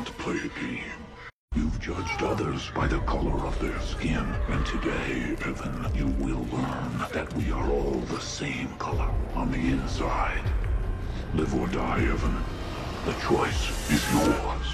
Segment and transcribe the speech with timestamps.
[0.00, 1.00] want to play a game.
[1.54, 6.92] You've judged others by the color of their skin, and today, Evan, you will learn
[7.12, 10.44] that we are all the same color on the inside.
[11.34, 12.36] Live or die, Evan.
[13.04, 14.72] The choice is yours.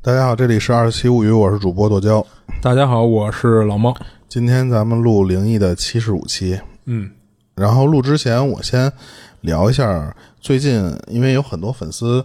[0.00, 2.24] 大家好，这里是二十七物语，我是主播剁椒。
[2.62, 3.94] 大家好，我是老猫。
[4.28, 7.10] 今天咱们录灵异的七十五期，嗯，
[7.56, 8.92] 然后录之前我先
[9.42, 12.24] 聊一下最近，因为有很多粉丝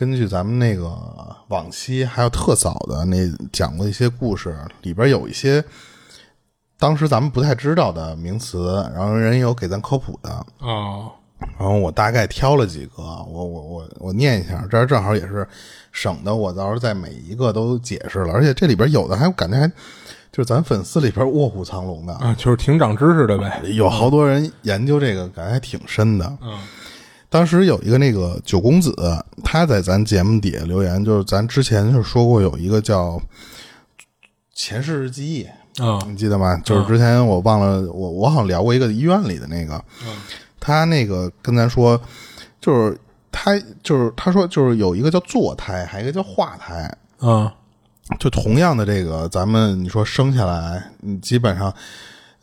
[0.00, 0.96] 根据咱们那个
[1.48, 3.18] 往期还有特早的那
[3.52, 5.62] 讲过一些故事，里边有一些
[6.78, 11.12] 当时咱们不太知道的名词，然后人有给咱科普的，哦，
[11.58, 15.46] 然后我大概挑了几个，我我我我念一下，这儿正好也是
[15.92, 19.68] 省得我到时候在每一个都解释了，而且这里边有的还感觉还
[20.32, 23.60] 就是咱粉丝里边卧虎藏龙的，啊，就是挺长知识的呗。
[23.74, 26.38] 有好多人研究这个，感觉还挺深的。
[26.40, 26.58] 嗯，
[27.30, 28.92] 当时有一个那个九公子，
[29.44, 33.22] 他在咱节目底下留言，就是咱之前就说过有一个叫
[34.52, 35.44] 前世记忆，
[35.80, 36.60] 啊，你记得吗？
[36.64, 39.82] 就是之前我忘了，我我好像聊过一个医院里的那个，
[40.58, 41.98] 他那个跟咱说，
[42.60, 42.98] 就是
[43.30, 47.54] 他就是他说就是有一个叫坐胎，还有一个叫化胎，啊，
[48.18, 51.72] 就同样的这个，咱们你说生下来，你基本上，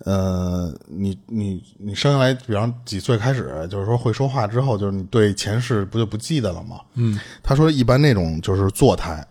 [0.05, 6.79] 呃，你你你生下来，比方几岁开始，就是说会说话之后，就是你对前世不就不记得了吗？
[6.93, 9.25] 嗯，他说一般那种就是坐胎，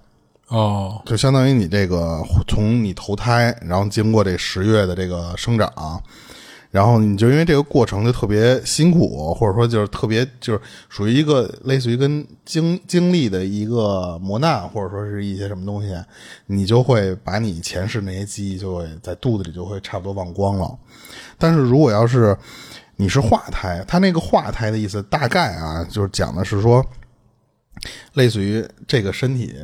[0.48, 6.02] 哦，就相当于你这个从你投胎，然后经过这十月的这个生长，
[6.70, 15.94] 然后你就因为这个过程就特别辛苦，或者说就是特别就是属于一个类似于跟经经历的一个磨难，或者说是一些什么东西，
[16.46, 20.78] 你就会把你前世那些记忆就会在肚子里就会差不多忘光了。
[21.38, 22.36] 但是如果要是
[22.96, 26.84] 你是化胎，它那个化胎的意思大概啊，就是讲的是说，
[28.14, 29.54] 类似于这个身体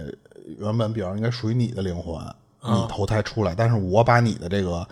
[0.59, 2.15] 原本比方应该属于你的灵魂，
[2.63, 4.87] 你投胎出来，但是我把你的这个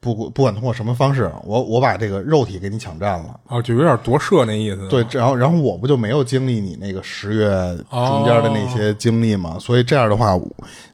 [0.00, 3.38] 不不管通过什么方式，我我把这个肉体给你抢占了。
[3.46, 4.88] 啊，就有点夺舍那意思。
[4.88, 7.48] 对，然后然后我不就没有经历你那个十月
[7.90, 9.58] 中间的那些经历嘛？
[9.58, 10.38] 所以这样的话，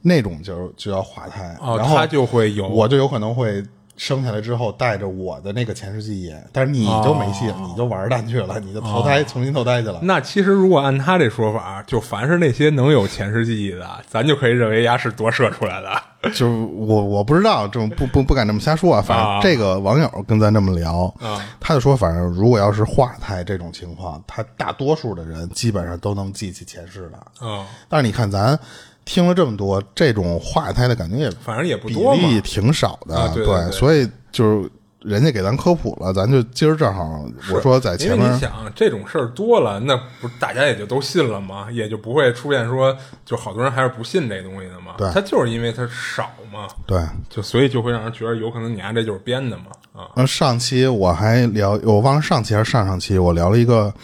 [0.02, 3.62] 那种就就要滑胎，哦，然后他就会有，我就有可能会
[3.96, 9.98] 生下来之后带着我的那个前世记忆，但是你就没戏，你就玩蛋去了，你就投胎、重新投胎去了。
[10.02, 16.30] 那其实如果按他这说法，就凡是那些能有前世记忆的，咱就可以认为丫是夺舍出来的。
[16.32, 19.00] 就我我不知道，这种不不不敢这么瞎说啊。
[19.00, 27.18] 反正啊这个网友跟咱这么聊，啊他就说，反正如果要是化胎这种情况，他大多数的人基本上都能记起前世的。
[27.40, 28.58] 嗯，但是你看咱
[29.06, 32.20] 听了这么多，这种话胎的感觉也反正也不比多比。
[32.26, 41.68] 例挺少的，啊对对对所以就是人家给咱科普了，咱就今儿正好我说在前面为你想这种事儿多了，那不大家也就都信了吗？
[41.70, 42.94] 也就不会出现说，
[43.24, 44.94] 就好多人还是不信这东西的嘛。
[44.98, 47.00] 对他就是因为他少嘛，对。
[47.30, 49.66] 就所以就会让人觉得有可能你啊这就是编的嘛。
[49.92, 53.94] 啊，那上期我还聊，我忘了上期还是上上期，我聊了一个，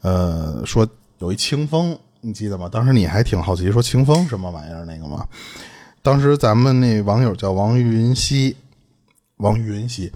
[0.00, 0.88] 呃，说
[1.18, 2.68] 有一清风，你记得吗？
[2.68, 5.24] 当时你还挺好奇，说清风什么玩意儿那个吗？
[6.02, 8.56] 当时咱们那网友叫王云熙，
[9.36, 10.12] 王云熙，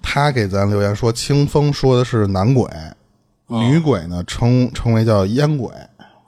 [0.00, 2.66] 他给咱留言说，清风说的是男鬼，
[3.48, 5.70] 女鬼呢称称为叫烟鬼。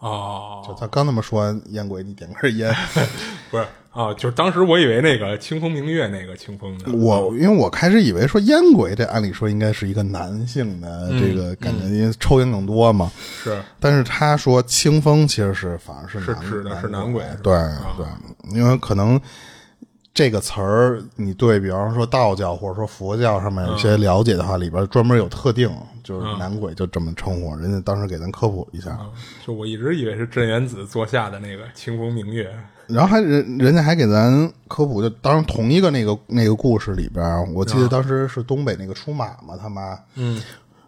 [0.00, 2.70] 哦，就他刚那么说完烟鬼，你点根烟。
[3.50, 13.10] 不是啊，就是当时我以为那个清风明月那个清风的，我因为我开始以为说烟鬼，这按理说应该是一个男性的这个感觉，因为抽烟更多嘛。
[13.43, 19.21] 是但是他说清风其实是反而是男是指的是男鬼对啊对，因为可能
[20.14, 25.69] 这个词儿，你对比方说道教或者说佛教上面有些了解的话，里边专门有特定，
[26.04, 27.56] 就是男鬼就这么称呼。
[27.56, 28.97] 人家当时给咱科普一下，
[29.44, 32.48] 就我一直以为是镇元子座下的那个清风明月。
[32.86, 40.41] 然后还人人家还给咱科普，就当时同一个那个那个故事里边，我记得当时是东北那个出马嘛，他妈，嗯，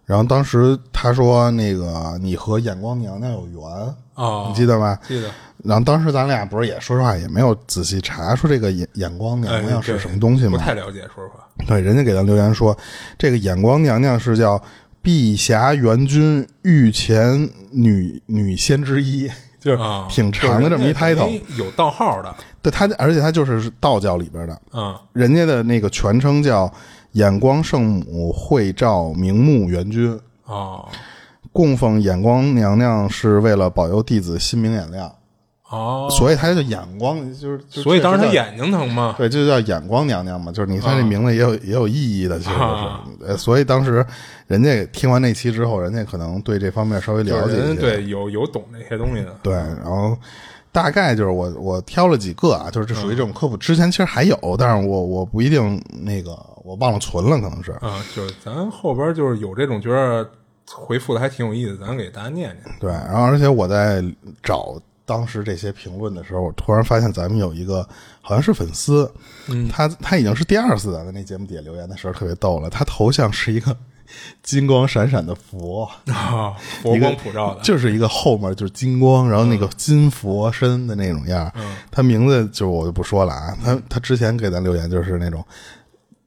[0.06, 4.98] 然后当时他说那个你和眼光娘娘有缘，哦你记得吗？
[5.06, 5.28] 记得
[5.64, 10.52] 然后当时咱俩不是也说实话也没有仔细查说这个眼眼光娘娘是什么东西吗？
[10.52, 11.44] 不太了解，说实话。
[11.66, 12.76] 对，人家给咱留言说，
[13.18, 14.62] 这个眼光娘娘是叫
[15.02, 19.28] 碧霞元君御前女女仙之一，
[19.58, 21.36] 就是啊，挺长的这么一 title。
[21.38, 22.32] 家有道号的，
[22.62, 26.72] 对他，而且他就是道教里边的，嗯，人家的那个全称叫
[27.16, 30.86] 眼光圣母慧照明目元君，哦
[31.50, 35.10] 供奉眼光娘娘是为了保佑弟子心明眼亮。
[35.70, 39.14] 哦，所以他就眼光就是，就所以当时他眼睛疼嘛。
[39.16, 43.26] 对，就叫眼光娘娘嘛，就是你看这名字也有、也有意义的，其实啊是。
[43.26, 44.04] 呃，所以当时
[44.46, 47.80] 人家听完那期之后，人家可能对这方面稍微了就是解一些。
[47.80, 50.16] 对有有懂那些东西的，对，然后
[50.70, 53.56] 大概就是我我挑了几个啊，就是这属于这种科普。
[53.56, 56.30] 之前其实还有，但是我我不一定那个
[56.66, 57.70] 我忘了存了，可能是。
[57.72, 60.28] 啊，就是咱后边就是有这种觉得
[60.70, 62.76] 回复的还挺有意思，咱给大家念念。
[62.80, 64.02] 对，然后而且我在
[64.42, 67.88] 找当时这些评论的时候，我突然发现咱们有一个
[68.20, 69.08] 好像是粉丝，
[69.46, 73.76] 嗯，他他已经是第二次在那节目底下留言的时候特别逗了，他头像是一个
[74.42, 81.52] 金光闪闪的佛，啊， 佛光普照的，就是一个后面就是金光，然后那个金佛身的那种样儿。
[81.90, 85.44] 他名字就我就不说了啊，他他之前给咱留言就是那种，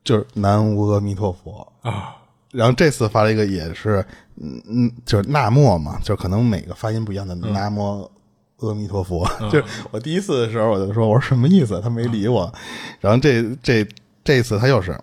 [0.09, 2.15] 就是南无阿弥陀佛啊。
[2.51, 4.03] 然后这次发了一个也是，
[4.41, 8.09] 嗯嗯，就是那莫嘛，就可能每个发音不一样的南无
[8.57, 9.23] 阿弥陀佛。
[9.51, 12.51] 就是我第一次的时候我就说我说什么意思，他没理我。
[12.99, 13.87] 然后这这
[14.23, 14.99] 这次他又是。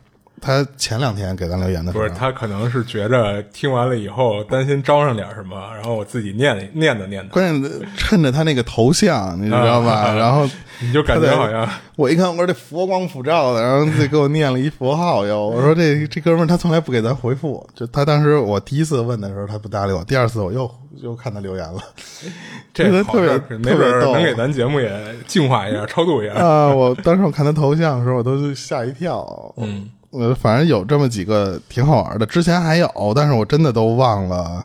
[0.47, 9.93] 他前两天给咱留言的时候，不是他可能是觉着听完了以后担心招上点什么，然后我自己念念叨念叨，关键趁着他那个头像，你知道吧？
[9.93, 10.49] 啊然后
[10.79, 15.49] 你就感觉好像我一看，我说这佛光普照的，然后就给我念了一佛号哟。
[15.49, 20.71] 我说这这哥们儿他从来不给咱回复，就他当时我第一次问的时候他不搭理我，第二次我又
[21.03, 21.81] 又看他留言了，
[22.73, 24.91] 这 觉得特别特别能给咱节目也
[25.27, 26.35] 净化一下、超度一下。
[26.35, 26.69] 啊！
[26.69, 29.25] 我当时我看他头像的时候，我都吓一跳。
[29.57, 34.65] 嗯，呃，反正有这么几个挺好玩的，之前还有，但是我真的都忘了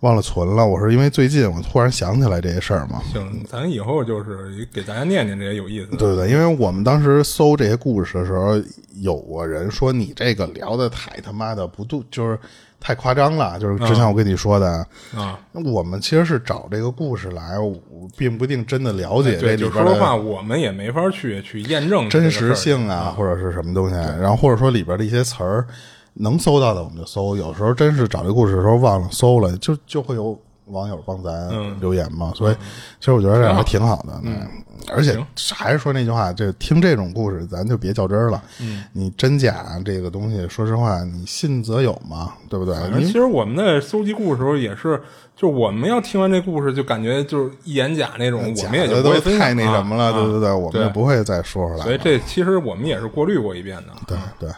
[0.00, 0.66] 忘了存了。
[0.66, 3.00] 我是因为最近我突然想起来这些事儿嘛。
[3.12, 5.96] 行，咱以后就是给大家念念这些有意思的。
[5.96, 8.60] 对对，因为我们当时搜这些故事的时候，
[9.00, 12.38] 有个人说你这个聊的太他妈的不对，就是
[12.80, 13.58] 太夸张了。
[13.58, 17.74] 就是之前我跟你说的，啊，我们其实是找这个故事来，我
[18.16, 23.94] 并不一定真的了解这对，里边就说实话，我们也没法去去验证真实性啊，或者是什么东西。
[23.94, 25.66] 然后或者说里边的一些词儿
[26.14, 30.38] 能搜到的我们就搜，有时候真是找这故事的时候忘了搜了，就就会有
[30.70, 31.50] 网友帮咱
[31.80, 32.32] 留言嘛。
[32.34, 32.54] 所以
[32.98, 34.20] 其实我觉得这还挺好的。
[34.22, 34.46] 嗯，
[34.88, 35.18] 而且
[35.54, 38.42] 还是说那句话，这听这种故事咱就别较真儿了。
[38.60, 42.76] 嗯，你真假这个东西，说实话，你信则有嘛，对不对？
[43.04, 45.00] 其实我们在搜集故事的时候也是，
[45.36, 51.84] 就我们要听完这故事，就感觉就是一眼假那种，我们也就不会太那什么了，啊对对对，我们对就不会再说出来。
[51.84, 53.92] 所以这其实我们也是过滤过一遍的。
[54.06, 54.50] 对对，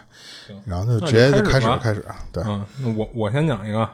[0.64, 3.88] 然后就直接就开始就开始对，嗯，那我我先讲一个。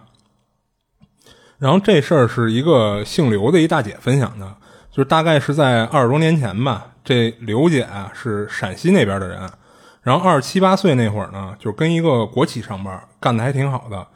[1.58, 4.54] 然后这事儿是一个姓刘的一大姐分享的，
[4.90, 6.86] 就是大概是在二十多年前吧。
[7.04, 9.48] 这刘姐啊是陕西那边的人，
[10.02, 14.06] 然后二十七八岁那会儿呢，就跟一个国企上班，干的还挺好的。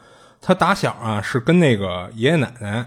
[0.42, 2.84] 她打小啊是跟那个爷爷奶奶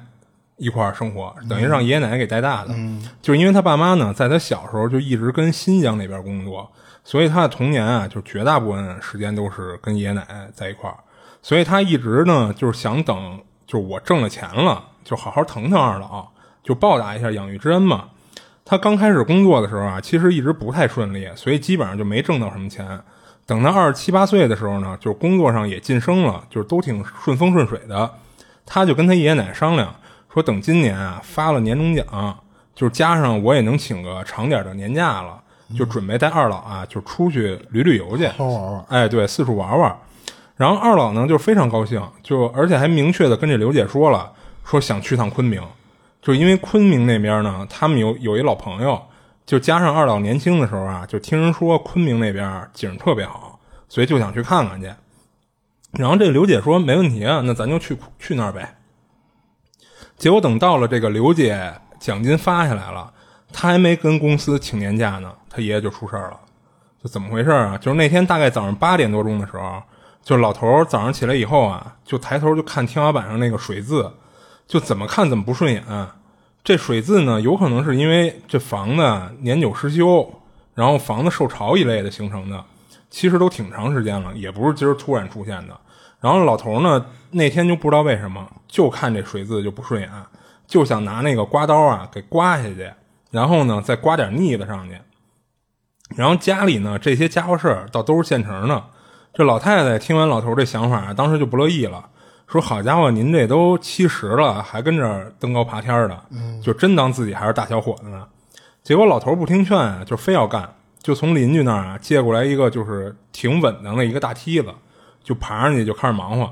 [0.57, 2.75] 一块儿生活，等于让爷爷奶奶给带大的。
[3.21, 6.69] 就是因为她爸妈呢，在她小时候就一直跟新疆那边工作，
[7.03, 10.97] 所以她的童年啊，就绝大部分时间都是跟爷爷奶奶在一块儿。
[11.41, 13.39] 所以她一直呢，就是想等，
[13.73, 16.27] 就是我挣了钱了，就好好疼疼二老，
[16.61, 18.05] 就报答一下养育之恩嘛。
[18.63, 22.87] 他刚开始工作的时候啊，其实一直不太顺利，所以基本上就没挣到什么钱。
[23.47, 28.07] 等他二十七八岁的时候呢，就是工作上也晋升了，就是都挺顺风顺水的。
[28.63, 29.95] 他就跟他爷爷奶奶商量，
[30.31, 32.37] 说等今年啊发了年终奖，
[32.75, 35.41] 就是加上我也能请个长点的年假了，
[35.75, 38.85] 就准备带二老啊就出去旅旅游去，好玩玩。
[38.89, 39.97] 哎，对，四处玩玩。
[40.55, 44.31] 然后二老呢就非常高兴，就而且还明确的跟这刘姐说了，
[44.63, 45.61] 说想去趟昆明，
[46.21, 49.01] 就因为昆明那边呢，他们有有一老朋友，
[49.45, 54.91] 就加上二老年轻的时候啊，就听人说昆明那边景特别好，所以就想去看看去。
[55.91, 58.77] 然后这刘姐说没问题啊，那咱就去去那儿呗。
[60.17, 63.11] 结果等到了这个刘姐奖金发下来了，
[63.51, 66.39] 她还没跟公司请年假呢，她爷爷就出事儿了。
[67.03, 67.77] 就怎么回事啊？
[67.77, 69.81] 就是那天大概早上八点多钟的时候，
[70.23, 74.09] 就老头早上起来以后啊，就抬头就看天花板上那个水渍，
[74.65, 75.83] 就怎么看怎么不顺眼。
[76.63, 80.41] 这水渍呢，有可能是因为这房子年久失修，
[80.75, 82.63] 然后房子受潮一类的形成的，
[83.09, 85.77] 其实都挺长时间了，也不是今儿突然出现的。
[86.21, 90.09] 然后老头呢，那天就不知道为什么，就看这水渍就不顺眼，
[90.65, 92.89] 就想拿那个刮刀啊给刮下去，
[93.29, 94.97] 然后呢再刮点腻子上去。
[96.15, 98.85] 然后家里呢这些家伙事儿倒都是现成的。
[99.35, 102.07] 这老太太听完老头这想法，当时就不乐意了，
[102.45, 106.15] 说：“好家伙，您这都七十了，还跟这儿登高爬天儿的，
[106.61, 108.27] 就真当自己还是大小伙子呢。”
[108.83, 114.71] 结果老头不听劝啊，就非要干，就从邻居那儿啊借过来一个就是挺稳当的一个大梯子，
[115.23, 116.47] 就爬上去就开始忙活。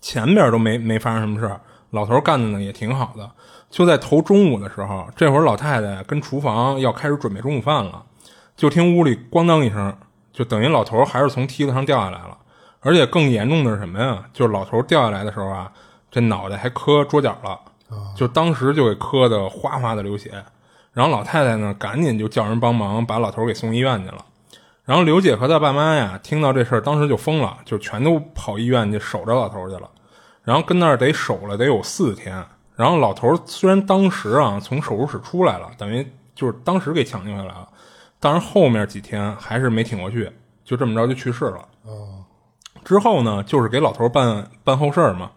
[0.00, 3.30] 前边都没没发生什么事儿，老头干的呢也挺好的。
[3.68, 8.02] 就在头中午的时候，这会儿老太太跟厨房要开始准备中午饭了，
[8.56, 9.94] 就听屋里咣当一声，
[10.36, 12.36] 就等于老头还是从梯子上掉下来了。
[12.80, 14.22] 而且更严重的是什么呀？
[14.34, 15.72] 就是老头掉下来的时候啊，
[16.10, 17.58] 这脑袋还磕桌角了，
[18.14, 20.30] 就当时就给磕的哗哗的流血。
[20.92, 24.24] 然后老太太呢，赶紧就叫人帮忙把老头给送医院去了。
[24.84, 29.90] 然后刘姐和她爸妈呀，听到这事儿，当时就疯了，就全都跑医院去守着老头去了。
[30.44, 32.44] 然后跟那儿得守了得有四天。
[32.76, 37.66] 然后老头虽然当时啊从手术室出来了，等于就是当时给抢救下来了，
[38.18, 40.30] 但是后面几天还是没挺过去，
[40.64, 41.66] 就这么着就去世了。
[42.84, 45.30] 之后呢，就是给老头办办后事儿嘛。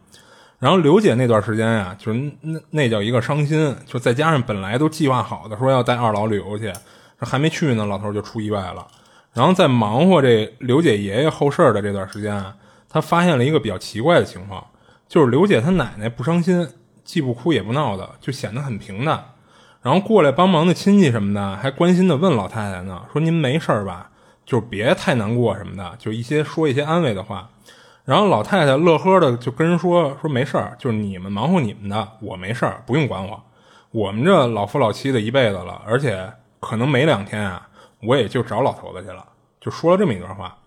[0.59, 6.71] 然后刘姐那段时间呀，就是那那叫一个伤心，就再加上本来都计划好的说要带二老旅游去，
[7.19, 8.85] 还没去呢，老头就出意外了。
[9.31, 12.55] 然后在忙活这刘姐爷爷后事儿的这段时间啊，
[12.89, 14.65] 他发现了一个比较奇怪的情况，
[15.07, 16.67] 就是刘姐她奶奶不伤心，
[17.03, 19.23] 既不哭也不闹的，就显得很平淡。
[19.81, 24.09] 然后过来帮忙的亲戚什么的，还关心的问老太太呢，说您没事吧？
[24.45, 27.49] 就别太难过什么的，就一些说一些安慰的话。
[28.03, 33.43] 然后老太太乐呵的就跟人说说没事儿，就是你们忙活你们的，我没事儿，不用管我。
[33.91, 37.69] 我们这老夫老妻的一辈子了，而且可能没两天啊，
[38.01, 39.23] 我也就找老头子去了。
[39.61, 40.57] 就说了这么一段话。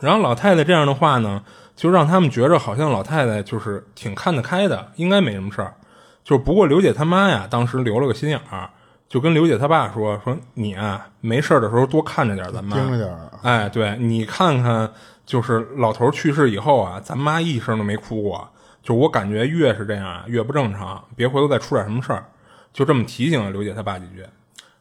[0.00, 1.42] 然后老太太这样的话呢，
[1.74, 5.74] 就让他们觉着好像老太太就是挺看得开的，应该没什么事儿。
[6.24, 8.70] 就是不过刘姐他妈呀，当时留了个心眼儿，
[9.08, 14.90] 就跟刘姐他爸说说你啊，没事儿的时候多看着点咱妈，盯着点儿哎，对你看看，
[15.24, 18.48] 就是老头去世以后啊，咱妈一声都没哭过。
[18.82, 22.24] 就我感觉越是这样啊，越不正常，别回头再出点什么事儿。
[22.72, 24.24] 就这么提醒了刘姐她爸几句。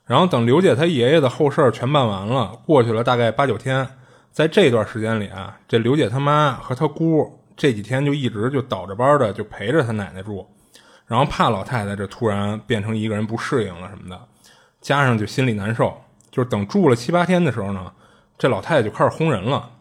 [0.05, 3.87] 然后等刘姐她爷爷的后事儿全办完了，过去了大概八九天，
[4.31, 10.47] 在这段时间里啊，这刘姐她妈和她姑这几天就一直就倒着班的就陪着她奶奶住，
[11.09, 14.21] 然后怕老太太这突然变成一个人不适应了什么的，
[14.79, 15.99] 加上就心里难受，
[16.29, 17.91] 就是等住了七八天的时候呢，
[18.37, 19.71] 这老太太就开始轰人了，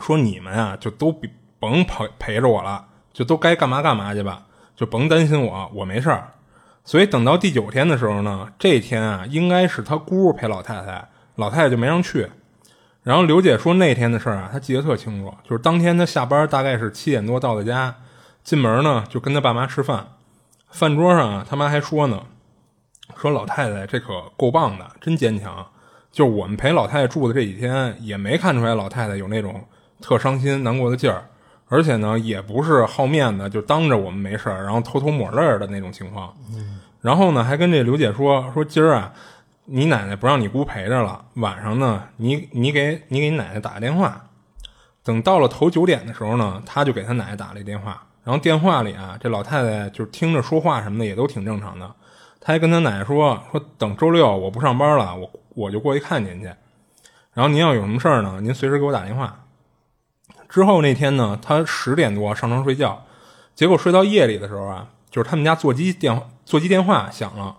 [0.00, 1.14] 说你们啊就都
[1.60, 4.42] 甭陪陪着我了，就都该干嘛干嘛去吧，
[4.74, 6.32] 就甭担心我，我没事儿。
[6.84, 12.28] 所以等到第九天的时候呢，这天啊应该是他姑陪老太太，老太太就没让去。
[13.02, 17.94] 然后刘姐说那天的事儿啊，她记得特清楚，就是当天她下班大概是七点多到的家，
[18.42, 20.06] 进门呢就跟她爸妈吃饭，
[20.70, 22.22] 饭桌上啊他妈还说呢，
[23.16, 25.66] 说老太太这可够棒的，真坚强。
[26.10, 29.64] 就我们陪老太太住的这几天，也没看出来老太太有那种
[30.00, 31.24] 特伤心难过的劲儿，
[31.68, 36.34] 而且呢也不是好面子，就当着我们没事儿，然后偷偷抹泪儿的那种情况。
[37.00, 39.12] 然后呢还跟这刘姐说说今儿啊。
[39.72, 44.20] 你奶奶不让你姑陪着了，晚上呢，你你给你给你奶奶打个电话。
[45.04, 48.02] 等到了头九点的时候呢，他就给他奶奶打了一电话。
[48.22, 51.94] 然后电话里啊，这老太太就是听着说话什么的也都挺正常的。
[52.40, 56.46] 他还跟他奶奶说说，等周六我不上班了，我我就过去看您去。
[57.32, 59.44] 然后您要有什么事儿呢，您随时给我打电话。
[60.48, 63.04] 之后那天呢，他十点多上床睡觉，
[63.54, 67.56] 结果睡到夜里的时候啊，就是他们家座机电话座机电话响了，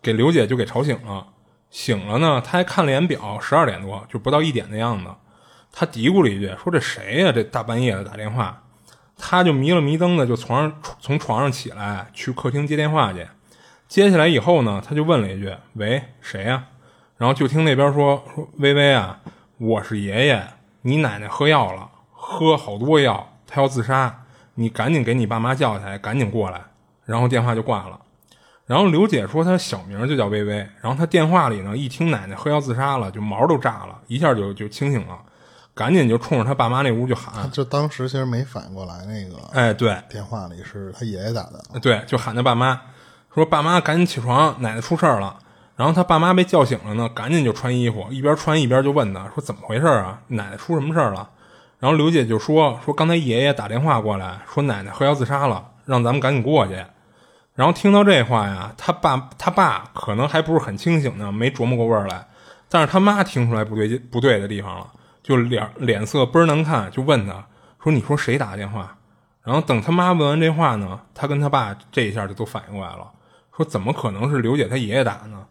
[0.00, 1.26] 给刘姐就给吵醒了。
[1.70, 5.10] 醒了呢，他还看了眼表，十二点多，就不到一点的样子。
[5.72, 7.32] 他嘀咕了一句，说：“这谁呀？
[7.32, 8.62] 这大半夜的打电话。”
[9.18, 13.26] 他就迷了迷瞪的，就从上从床上起来，去客厅接电话去。
[13.88, 16.64] 接下来以后呢，他就问了一句：“喂，谁呀？”
[17.18, 19.18] 然后就听那边说：“说微微啊，
[19.58, 20.46] 我是爷爷，
[20.82, 26.60] 你奶奶喝药了，喝好多药，她要自杀，你赶紧给你爸妈叫起来，赶紧过来。”
[27.04, 27.98] 然后电话就挂了。
[28.66, 35.18] 然后刘姐说她小名就叫微微，然后她电话里呢一听奶奶喝药自杀了，就毛都炸了，一下就就清醒了，
[35.78, 42.80] 赶紧就冲着他爸妈那屋就喊，就当时其实没反应过来，那个哎对电话里是他爷爷打的，对，就喊他爸妈，
[43.32, 45.38] 说爸妈赶紧起床，奶奶出事儿了。
[45.76, 50.18] 然后他爸妈被叫醒了呢，赶紧就穿衣服，一边穿一边就问他说怎么回事啊？
[50.26, 51.30] 奶奶出什么事儿了？
[51.78, 56.74] 然后刘姐就说说刚才爷爷打电话过来，说奶奶喝药自杀了，让咱们赶紧过去。
[57.54, 62.26] 然后听到这话呀，他爸他爸可能还不是很清醒呢，没琢磨过味儿来。
[62.68, 64.86] 但是他妈听出来不对不对的地方了，
[65.28, 67.44] 就脸脸色倍儿难看，就问他
[67.82, 68.96] 说：“你说谁打的电话？”
[69.44, 73.06] 然后等他妈问完这话呢，他跟他爸这一下就都反应过来了，
[73.54, 75.44] 说：“怎么可能是刘姐她爷爷打呢？”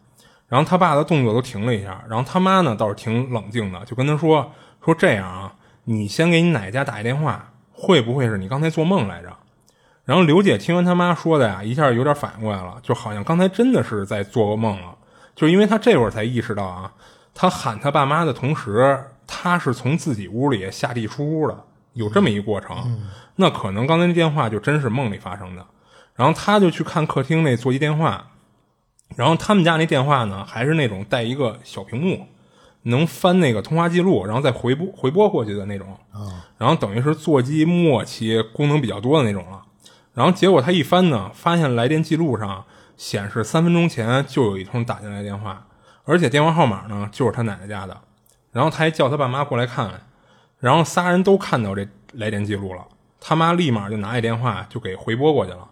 [0.48, 4.50] 然后他爸的动作都停了一下，然后他妈呢倒是挺冷静的，就跟他说
[4.84, 5.54] ：“说这样啊，
[5.84, 9.28] 你先给你奶奶家打一电话，会不会是你刚才做梦来着？”
[10.04, 14.96] 然后刘姐听完他妈说的呀，一下有点反应过来了，就好像刚才真的是在做噩梦了。
[15.36, 16.92] 就是因为她这会儿才意识到啊，
[17.32, 22.98] 她喊她爸妈的同时，她是从自己屋里下地出屋的，有这么一过程。
[23.36, 25.64] 那可能刚才那电话就真是梦里发生的。
[26.16, 28.32] 然后他就去看客厅那座机电话，
[29.14, 32.26] 然后他们家那电话呢，还是那种带一个小屏幕，
[32.82, 35.96] 能翻那个通话记录，然后再回拨回拨过去的那种。
[36.56, 39.62] 然后等于是座机末期功能比较多的那种了。
[40.12, 42.64] 然后结果他一翻呢，发现来电记录上
[42.96, 45.68] 显示三分钟前就有一通打进来电话，
[46.02, 47.96] 而且电话号码呢就是他奶奶家的。
[48.52, 50.00] 然后他还叫他爸妈过来看看，
[50.58, 52.84] 然后仨人都看到这来电记录了。
[53.20, 55.68] 他妈立马就拿起电话就给回拨过去了，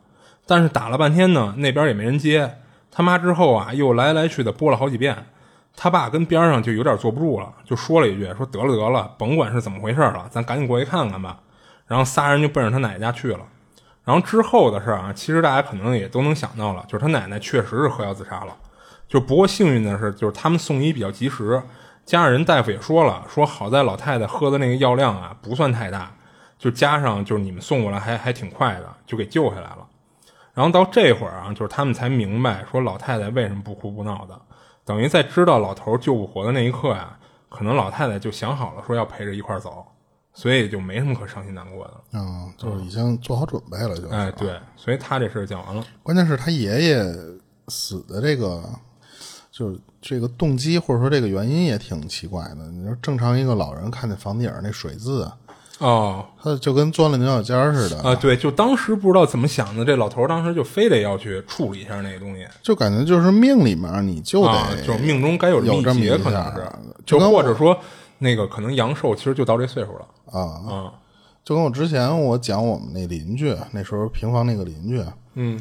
[0.47, 2.59] 但是打了半天呢，那边也没人接。
[2.90, 5.26] 他妈之后啊，又来来去的拨了好几遍。
[5.78, 11.38] 他爸跟边上就有点坐不住了，就说了一句：“说得了得了，甭管是怎么回事了，咱赶紧过去看看吧。”
[11.87, 13.40] 然后仨人就奔着他奶奶家去了。
[14.02, 18.56] 然后之后的事啊，其实大家可能也都能想到了，就是他奶奶确实是喝药自杀了。
[19.06, 21.62] 就不过幸运的是，就是他们送医比较及时，
[22.07, 26.11] 加上人大夫也说了，说好在老太太喝的那个药量啊不算太大，
[26.57, 29.87] 就加上就是你们送过来还还挺快的，就给救下来了。
[30.55, 34.41] 然后到这会儿啊，就是他们才明白说老太太为什么不哭不闹的。
[34.85, 39.85] 等于在知道老头救不活的那一刻呀，可能老太太就想好了说要陪着一块儿走，
[40.33, 41.95] 所以就没什么可伤心难过的。
[42.13, 45.85] 嗯，就是已经做好准备了，就哎，对，所以他这事儿讲完了。
[46.05, 47.05] 关键是他爷爷
[47.67, 48.63] 死的这个，
[49.57, 52.71] 就是这个动机或者说这个原因也挺奇怪的。
[52.73, 55.27] 你说正常一个老人看见房顶那水渍，
[55.79, 58.03] 哦，他就跟钻了牛角尖儿似的。
[58.03, 66.59] 啊，对，就当时不知道怎么想的，这老头当时就非得要去处理一下那个东西，就感觉就是命里面你就得、啊，就是命中该有这么一可能是。
[66.59, 67.79] 下，就或者说
[68.19, 70.07] 那个可能阳寿其实就到这岁数了。
[70.31, 70.41] 啊。
[70.69, 70.93] 啊，
[71.43, 75.03] 就跟我之前我讲我们那邻居，那时候平房那个邻居，
[75.35, 75.59] 嗯，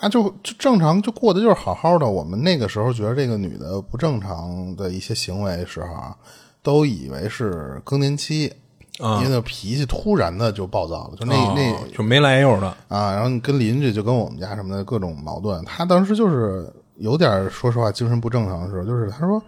[0.00, 2.06] 他就就正常就过得就是好好的。
[2.06, 6.16] 我们那个时候觉得这个女的不正常的一些行为时候啊，
[6.62, 8.52] 都以为是更年期，
[9.00, 15.64] 嗯因为那脾气突然的就暴躁了，就那、哦那就没来由的，啊，然后你跟邻居就跟我们家什么的各种矛盾。
[15.64, 19.42] 他当时就是有点说实话精神不正常的时候，就是他说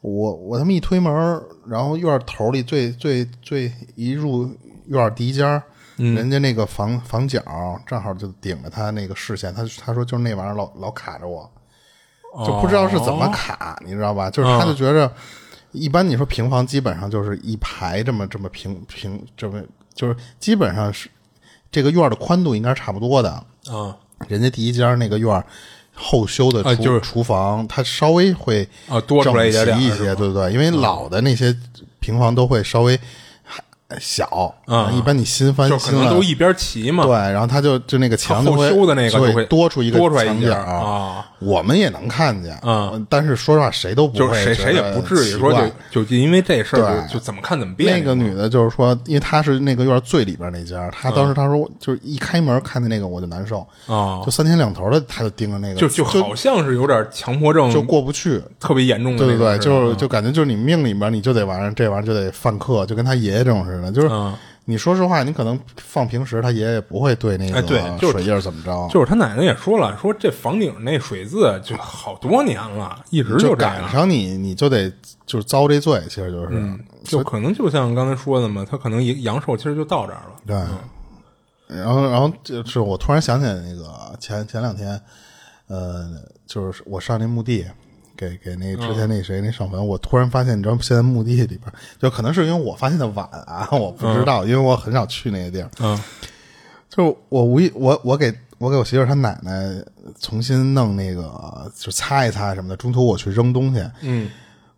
[0.00, 1.12] 我我他妈一推门，
[1.66, 4.50] 然后院头里最最最一入
[4.86, 5.62] 院第一家，
[5.98, 7.42] 人家那个房房角
[7.86, 11.50] 正好就顶着他那个视线，他他说就是那玩意儿老老卡着我，
[12.46, 14.30] 就不知道是怎么卡，你知道吧？
[14.30, 15.10] 就是他就觉着。
[15.72, 19.62] 一般你说平房基本上就是一排这么这么平平这么
[19.94, 21.10] 就是基本上是
[21.70, 23.30] 这个院儿的宽度应该是差不多的，
[23.70, 23.94] 啊
[24.28, 25.44] 人家第一家那个院儿
[25.92, 30.50] 后修的厨、啊就是厨房，它稍微会啊多出来一些，对不对？
[30.50, 31.54] 因为老的那些
[32.00, 32.98] 平房都会稍微
[33.98, 41.26] 小，嗯一般你新翻就可新都一边齐嘛，对，然后它就就那个墙就后会修的那个就会多出一个多出来一墙角点儿啊。
[41.40, 45.52] 我们也能看见，嗯，但是说实话，谁都不就是谁谁也不至于说
[45.90, 47.96] 就就因为这事儿对就就怎么看怎么变。
[47.96, 58.42] 那个女的就是说，因为她是那个院儿最里边那家，她当时她说，就是一开门看见那个我就难受，啊就，三天两头的，她就盯着那个，就就好像是有点强迫症，就过不去。
[58.58, 63.92] 特别严重的对对对，就是就感觉就是你命里边你就得玩意儿，这玩意儿就得犯克，就跟他爷爷这种似的。
[63.92, 64.34] 就是嗯
[64.70, 73.88] 你说实话，你可能放平时，他爷爷不会对那哎对个就是水印怎么着，就是他奶奶也说了，说这房顶那水渍就好多年了，一直这就赶。
[73.90, 74.92] 上你，你就得
[75.24, 76.48] 就是遭这罪，其实就是。
[76.50, 80.36] 嗯就可能就像刚才说的嘛，他可能阳阳寿其实就到这儿了。
[80.46, 85.00] 对，然后，然后就是我突然想起来那个前前两天，
[85.68, 86.06] 呃，
[86.46, 87.64] 就是我上那墓地，
[88.18, 95.70] 给给那之前那谁那上坟，我突然发现，你知道现在墓地里边，就可能是因为我发现的晚啊，我不知道，因为我很少去那个地儿。
[95.78, 95.96] 嗯
[96.90, 99.52] 就我无意我我给我给我媳妇儿她奶奶
[100.18, 102.76] 重新弄那个，就擦一擦什么的。
[102.76, 104.28] 中途我去扔东西，嗯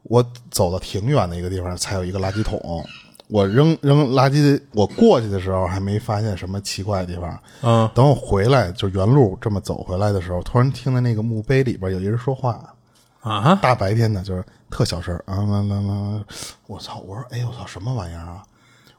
[0.02, 2.84] 我走到挺远的一个地方，才有一个垃圾桶。
[3.28, 7.40] 我扔扔垃圾，我过去的时候还没发现什么奇怪的地方。
[7.62, 12.74] 嗯等我回来，就原路这么走回来的时候，突然听到那个墓碑里边有一人说话，
[13.20, 16.24] 啊，大白天的，就是特小声啊啦啦啦！
[16.66, 17.00] 我操！
[17.00, 18.42] 我说，哎，我操，什么玩意儿啊？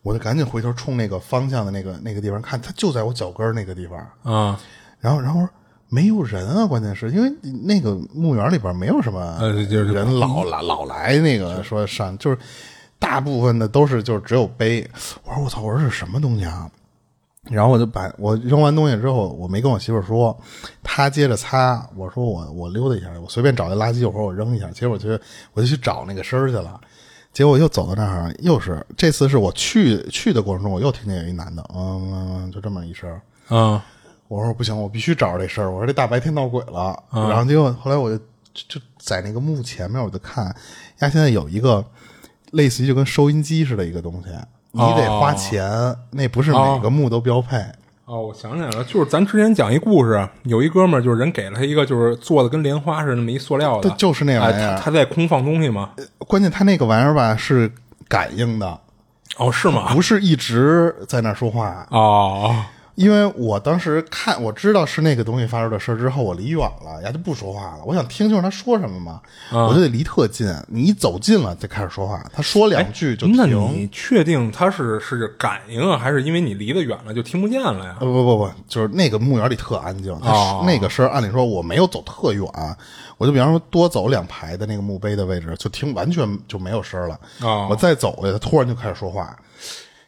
[0.04, 4.00] 我就赶紧回头冲那个方向的那个那个地方看，他就在我脚跟儿那个地方。
[4.24, 4.60] 啊
[5.00, 5.50] 然后，然后说
[5.90, 7.32] 没有人啊，关键是因为
[7.64, 12.38] 那个墓园里边没有什么呃就是人老来老来那个说上，就是
[13.00, 14.88] 大部分的都是就是只有碑。
[15.24, 16.70] 我说我操，我说这是什么东西啊？
[17.50, 20.38] 然后我就把我扔完东西之后，我没跟我媳妇儿说，
[20.84, 21.88] 她接着擦。
[21.96, 24.70] 我说我我溜达一下，我随便找一垃圾，我说我扔一下。
[24.70, 25.10] 结果我就
[25.54, 26.80] 我就去找那个声儿去了。
[27.34, 33.22] 结果又走到那儿，又是这次是我去去的过程中，我又听见有一男的，嗯嗯嗯，就这么一声儿。
[33.58, 33.84] 啊
[34.28, 35.70] 我说不行，我必须找着这声儿。
[35.72, 37.04] 我说这大白天闹鬼了。
[37.12, 38.18] 嗯然后结果后来我就
[38.54, 41.84] 就就在那个墓前面，我就看，呀，现在有一个
[42.52, 44.30] 类似于就跟收音机似的一个东西，
[44.72, 47.58] 你得花钱，那不是每个墓都标配。
[48.06, 55.92] 哦，我想起来了，就是咱之前讲一故事，有一哥们儿，就是人给了他一个，就是做的跟莲花似的那么一塑料的，对就是那玩意儿哎他他在空放东西吗？
[56.28, 57.72] 关键他那个玩意儿吧是
[58.10, 58.80] 感应的，
[59.38, 59.94] 哦，是吗？
[59.94, 61.88] 不是一直在那儿说话。
[61.90, 62.54] 哦，
[62.96, 67.84] 因为我当时看我知道是那个东西发出的事儿之后，我离远了，呀就不说话了。
[67.86, 70.54] 我想听清楚他说什么嘛，我就得离特近。
[70.68, 72.24] 你一走近了，再开始说话。
[72.34, 73.36] 他说两句就停。
[73.38, 77.96] 那你确定他是是感应啊，还是因为你离得远了就听不见了呀？
[78.00, 82.46] 不不不不，就是那个墓园里特安静，他哦那个声按理说我没有走特远，
[83.18, 87.20] 我就比方说多走两排的那个墓碑的位置，就听完全就没有声了。
[87.42, 89.36] 哦我再走过去，他突然就开始说话。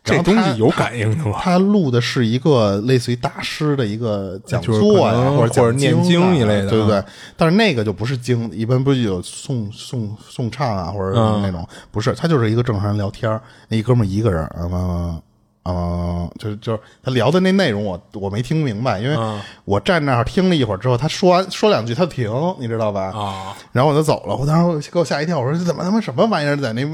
[0.03, 1.39] 这东西有感应的吗？
[1.41, 7.05] 他录的是一个类似于大师的一个讲座呀，或者或者念经一类的对不对啊？
[7.37, 15.21] 但是那个就不是经，一般不是有诵诵诵唱啊，或者嗯那种，不是，他就是一个正常人聊天儿那一哥们一个人，嗯
[15.65, 23.11] 嗯，就是就是他聊的那内容我我没听明白，因为嗯我站那儿听了一会儿之后，他说完说两句他停，你知道吧？
[23.17, 26.85] 啊，然后我就走了，我当时给我吓一跳，我说这怎么他妈什么玩意儿，在那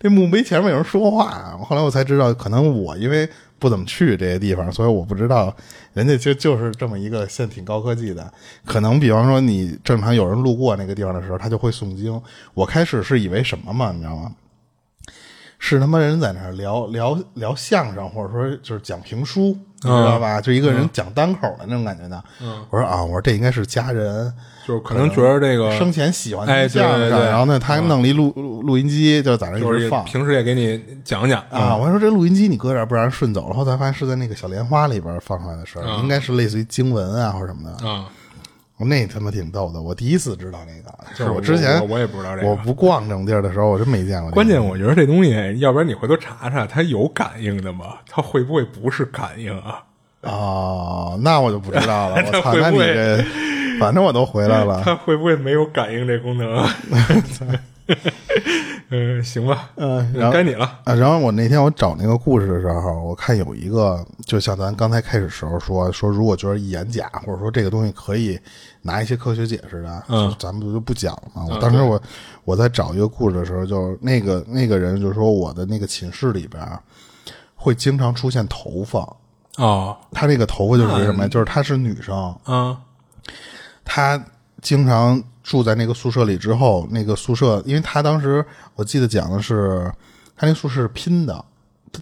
[0.00, 1.56] 这墓碑前面有人说话？
[1.64, 5.54] 后来我才知道，可能我因为不怎么去这些地方，所以我不知道
[5.94, 8.28] 人家就就是这么一个现挺高科技的。
[8.64, 12.20] 可能比方说你正常有人路过那个地方的时候，他就会诵经。
[12.54, 14.32] 我开始是以为什么嘛，你知道吗？
[15.58, 20.40] 是他妈人在那儿聊聊聊相声，或者说就是讲评书，你知道吧？
[20.40, 22.22] 就一个人讲单口的那种感觉的。
[22.70, 24.32] 我说啊，我说这应该是家人，
[24.66, 30.04] 就是可能觉得这个生前喜欢相声，对对对然后呢，他弄了一录录录音机，就在那一直放。
[30.04, 33.54] 平时也给你讲讲啊，我还说这录音机你搁这儿，不然顺走了。
[33.54, 37.88] 后来才发现是在那个小莲花里边放出来的事儿，应该是类似于经文啊或者什么的。
[37.88, 38.06] 啊。
[38.84, 44.34] 那他妈挺逗的，我第一次知道那个，就是我之前我我也不知道这个我不逛这种地儿的时候，我真没见过这个。
[44.34, 47.94] 关键我觉得这东西，要不然你回头查查，它有感应的吗？
[48.08, 49.82] 它会不会不是感应啊？
[50.22, 52.16] 哦， 那我就不知道了。
[52.26, 53.24] 我操，那你这，
[53.80, 54.82] 反正我都回来了。
[54.84, 56.46] 它会不会没有感应这功能
[58.86, 58.90] 啊？
[58.90, 60.64] 嗯，行吧，嗯，然后该你了。
[60.84, 68.38] 啊，然后我那天我找那个故事的时候，我看有一个，就像咱刚才开始时候说说，如果觉得一眼假，或者说这个东西可以
[68.82, 71.44] 拿一些科学解释的，嗯咱们不就不讲了嘛。
[71.48, 72.00] 我当时我
[72.44, 76.64] 我在找一个故事的时候，就那个那个人就说我的那个寝室里边
[77.54, 79.00] 会经常出现头发，
[79.56, 81.28] 哦，他那个头发就是什么呀？
[81.28, 82.78] 就是她是女生，啊，
[83.84, 84.22] 她
[84.66, 89.88] 经常住在那个宿舍里之后，那个宿舍，因为他当时我记得讲的是，
[90.36, 91.44] 他那宿舍是拼的，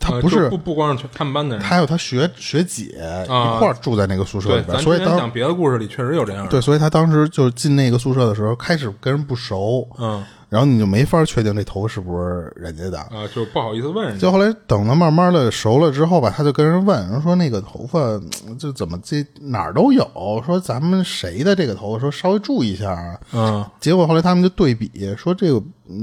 [0.01, 2.99] 她呃不是就不不光是他们班的人，他还有他学学姐
[3.29, 3.57] 啊。
[3.57, 6.51] 一块儿住在那个宿舍，里边，所以当讲别的故事里确实有这样的。
[6.51, 12.97] 对，所以他当时就进那个宿舍的时候，开始跟人不熟，嗯然后你就没法确定这头发是不是人家的。
[13.01, 14.21] 啊，就不好意思问人家。
[14.21, 17.99] 就后来等他慢慢的熟了之后吧，他就跟人问，人说那个头发
[18.47, 20.09] 嗯就怎么这哪儿都有，
[20.47, 23.19] 说咱们谁的这个头发，说稍微注意一下啊。
[23.33, 24.89] 嗯结果后来他们就对比
[25.19, 25.97] 说，这个嗯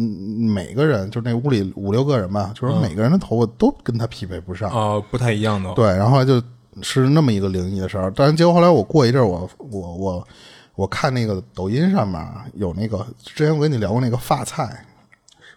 [0.54, 4.70] 每个人就那屋里五六个人吧，就是每个人的头发都跟他匹配不上。
[4.70, 5.74] 啊，不太一样的。
[5.76, 6.44] 对，然后就
[6.82, 8.12] 是那么一个灵异的事儿。
[8.14, 10.28] 但是结果后来我过一阵儿，我我我
[10.76, 12.20] 我看那个抖音上面
[12.56, 14.86] 有那个之前我跟你聊过那个发菜，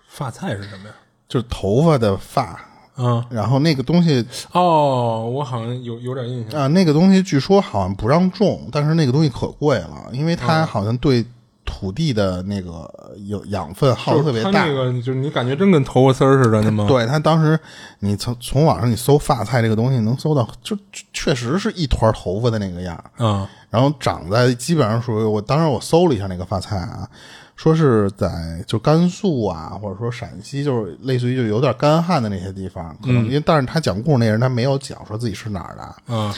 [0.09, 0.95] 发菜是什么呀？
[1.29, 2.61] 就是头发的发，
[2.97, 6.61] 嗯，然后那个东西哦，我好像有有点印象。
[6.61, 11.25] 啊、那个东西据说好像不让种，但是那个东西可贵了，因为它好像对
[11.65, 12.89] 土地的那个
[13.27, 14.51] 有养分耗的特别大。
[14.51, 16.87] 那个，就是你感觉真跟头发丝儿似的，那吗？
[16.87, 17.59] 对它当时，
[18.01, 27.09] 你从从网上你搜发菜这个东西，能搜到就就确实是一团头发的那个样儿啊，然后长在基本上属于我当时我搜了一下那个发菜啊，
[27.57, 28.29] 说是在
[28.69, 36.33] 就甘肃啊，或者说陕西，就是类似于就有点干旱的那些地方，可能因为但是他讲故事那人他没有讲说自己是哪儿的，啊，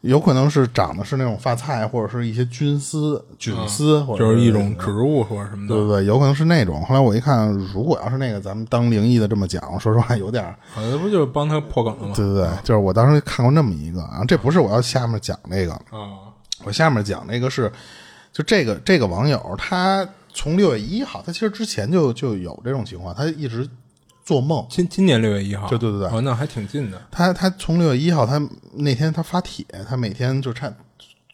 [0.00, 5.74] 有可能是长的是那种发菜或者是一些菌丝、菌丝，或者就是一种植物或者什么的。
[5.74, 6.82] 对对对，有可能是那种。
[6.82, 10.56] 后来我一看，如果要是那个，咱们当灵异的这么讲，说实话有点儿。
[10.72, 12.14] 好像不就是帮他破梗了吗？
[12.16, 16.19] 对对对，就是我当时看过那么一个啊，这不是我要下面讲那个，啊，
[16.64, 17.70] 我下面讲那个是，
[18.32, 23.68] 就这个这个网友他从六月一号，他其实之前就就有这种情况，他一直
[24.24, 24.64] 做梦。
[24.70, 27.00] 今今年六月一号，对对对对哦，那还挺近的。
[27.10, 28.40] 他他从六月一号，他
[28.74, 30.72] 那天他发帖，他每天就差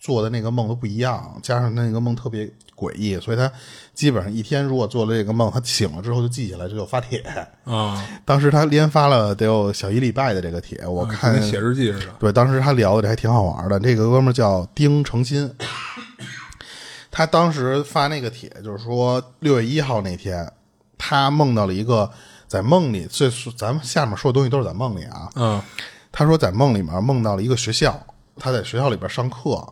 [0.06, 3.50] 做的那个梦都不一样，加上那个梦特别诡异，所以他
[3.92, 7.20] 基本上一天如果做了这个梦，他醒了之后就记下来，就有发帖。
[7.64, 12.14] 啊，当时他连发了得有小一礼拜的这个帖，我看跟写日记似的。
[12.20, 13.80] 对，当时他聊的这还挺好玩的。
[13.80, 15.52] 这个哥们叫丁诚新，
[17.10, 20.48] 他当时发那个帖，就是说六月一号那天，
[20.96, 22.08] 他梦到了一个
[22.46, 25.28] 在梦里，这是咱们下面说的东西都是在梦里啊。
[25.34, 25.60] 嗯
[26.12, 28.00] 他说在梦里面梦到了一个学校，
[28.38, 29.62] 他在学校里边上课，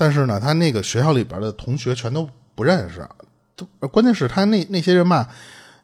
[0.00, 3.06] 但是呢，他那个学校里边的同学全都不认识，
[3.54, 5.28] 都关键是他那那些人吧，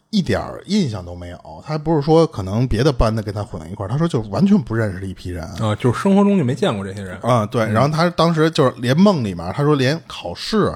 [0.08, 1.38] 一点儿印象都没有。
[1.66, 5.44] 他不是说可能别的班的跟他混在一块儿，他说就完全不认识的一批人。
[5.60, 7.18] 啊，就是生活中就没见过这些人。
[7.20, 10.74] 啊，对，然后他当时就是连梦里面，他说连考试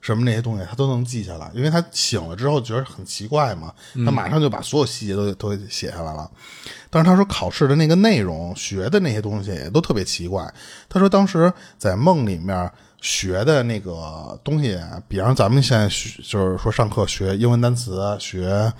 [0.00, 6.30] 什么那些东西他都能记下来，因为他醒了之后觉得很奇怪嘛，他马上就把所有细节都都写下来了。
[6.88, 10.50] 但是他说考试的那个内容学的那些东西也都特别奇怪。
[10.88, 18.72] 他说当时在梦里面学的那个东西，比方咱们现在学就是说上课学英文单词、学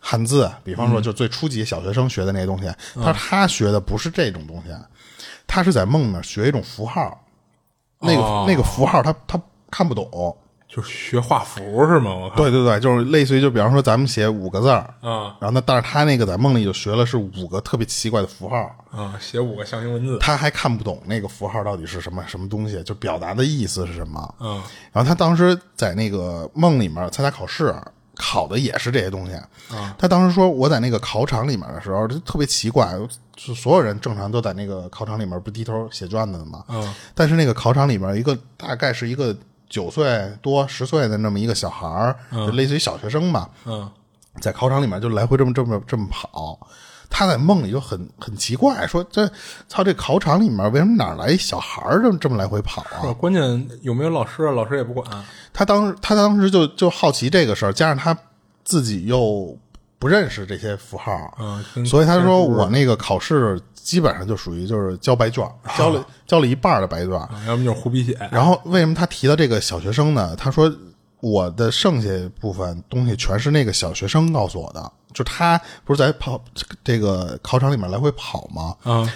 [0.00, 4.74] 汉字，比方说就最初级小学生学的那些东西，他说他学的不是这种东西，
[5.46, 7.24] 他是在梦里面学一种符号，
[8.00, 10.36] 那个、哦那个符号他他看不懂。
[10.74, 12.12] 就是学画符是吗？
[12.12, 12.36] 我靠。
[12.36, 18.56] 对对对，就是类似于就比方说咱们写五个字儿，啊然后呢，但是他那个在梦里就学了是五个特别奇怪的符号，
[18.90, 20.18] 啊，写五个象形文字。
[20.18, 24.34] 他还看不懂那个符号到底是什么什么东西，就表达的意思是什么。
[24.40, 24.60] 嗯
[24.92, 27.72] 然后他当时在那个梦里面参加考试，
[28.16, 29.32] 考的也是这些东西。
[29.96, 32.92] 他当时说我在那个考场里面的时候，就特别奇怪，
[33.36, 36.64] 就所有人正常都在那个考场里面不低头写卷子的嘛。
[36.68, 39.36] 嗯但是那个考场里面一个大概是一个
[39.74, 43.90] 九岁多十岁的那么一个小孩儿，就类似于小学生吧，嗯
[44.40, 46.56] 在考场里面就来回这么这么这么跑。
[47.10, 49.28] 他在梦里就很很奇怪，说这
[49.68, 53.12] 操这考场里面为什么哪来一小孩儿这么这么来回跑啊？
[53.14, 54.52] 关键有没有老师啊？
[54.52, 55.04] 老师也不管。
[55.52, 58.16] 他当时他当时就就好奇这个事儿，加上他
[58.62, 59.56] 自己又
[59.98, 67.12] 不认识这些符号，嗯所以他说我那个考试基本上就属于就是交白卷，交了交了一半的白卷。
[67.12, 68.18] 啊，要么就是胡笔写。
[68.32, 70.34] 然后为什么他提到这个小学生呢？
[70.36, 70.74] 他说
[71.20, 72.08] 我的剩下
[72.40, 76.42] 部分东西全是那个小学生告诉我的，就他不是在跑
[76.82, 78.74] 这个考场里面来回跑吗？
[78.84, 79.06] 嗯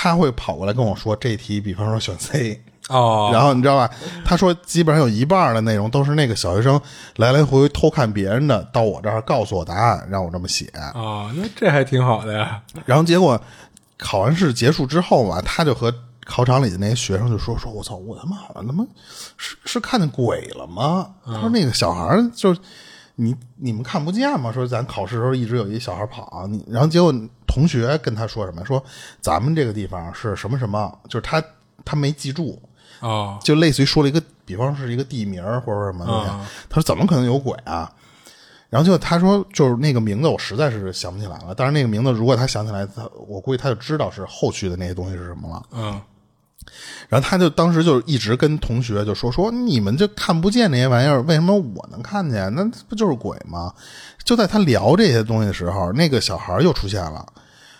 [0.00, 3.90] 他会跑过来跟我说这题，比方说选 C， 哦，然后你知道吧？
[4.24, 6.80] 他说基本上有一半的内容都是那个小学生
[7.16, 10.66] 来来回回偷看别人的，到我这儿告诉我答案，让我这么写。
[10.66, 12.62] 啊，那这还挺好的呀。
[12.86, 13.40] 然后结果
[13.98, 15.92] 考完试结束之后吧，他就和
[16.24, 18.86] 考场里的那些学生就说：“说我操，我他妈好像他妈
[19.36, 22.56] 是是看见鬼了吗？”他说那个小孩儿就
[23.16, 24.52] 你你们看不见吗？
[24.52, 27.12] 说咱考试的时候一直有一小孩跑，你然后结果
[27.46, 28.64] 同学跟他说什么？
[28.64, 28.82] 说
[29.20, 31.42] 咱们这个地方是什么什么，就是他
[31.84, 32.60] 他没记住。
[33.00, 36.30] 啊就类似于说了一个，比方是一个地名儿或者什么东西，
[36.68, 37.88] 他说怎么可能有鬼啊？
[38.68, 45.62] 然后就他说就是那个名字我实在是想不起来了，但是那个名字如果他想起来，他我估计他就知道是后续的那些东西是什么了。
[45.72, 46.00] 嗯
[47.08, 52.54] 然后他就当时就一直跟同学就说说你们就看不见那些玩意儿，为什么我能看见？
[52.54, 53.72] 那不就是鬼吗？
[54.22, 57.24] 就在他聊这些东西的时候，那个小孩又出现了。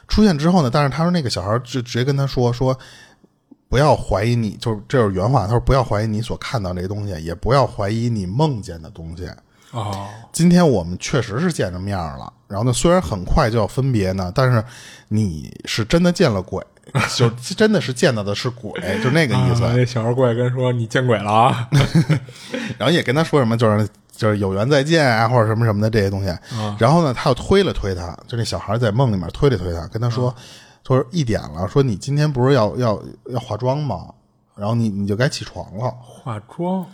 [0.06, 2.78] 出现之后呢，但是他说那个小孩就直接跟他说说，
[3.68, 5.42] 不要怀疑你，就是这是原话。
[5.46, 9.28] 他说不要怀疑你所看到这些东西，也不要怀疑你梦见的东西。
[9.72, 14.62] 哦今天我们确实是见着面了，然后呢，虽然很快就要分别呢，但是
[15.08, 16.64] 你是真的见了鬼，
[17.16, 19.64] 就真的是见到的是鬼，就那个意思。
[19.64, 21.68] 啊那小孩过来跟说你见鬼了啊！
[22.78, 26.32] 然后也跟他说什么，就是就是有缘再见啊，或者什么什么的这些东西。
[26.78, 30.32] 然后呢，他又推了推他，就那小孩在梦里面推了推他，跟他说，
[30.84, 34.06] 他说一点了，说你今天不是要要要化妆吗？
[34.54, 35.90] 然后你你就该起床了。
[36.00, 36.86] 化妆。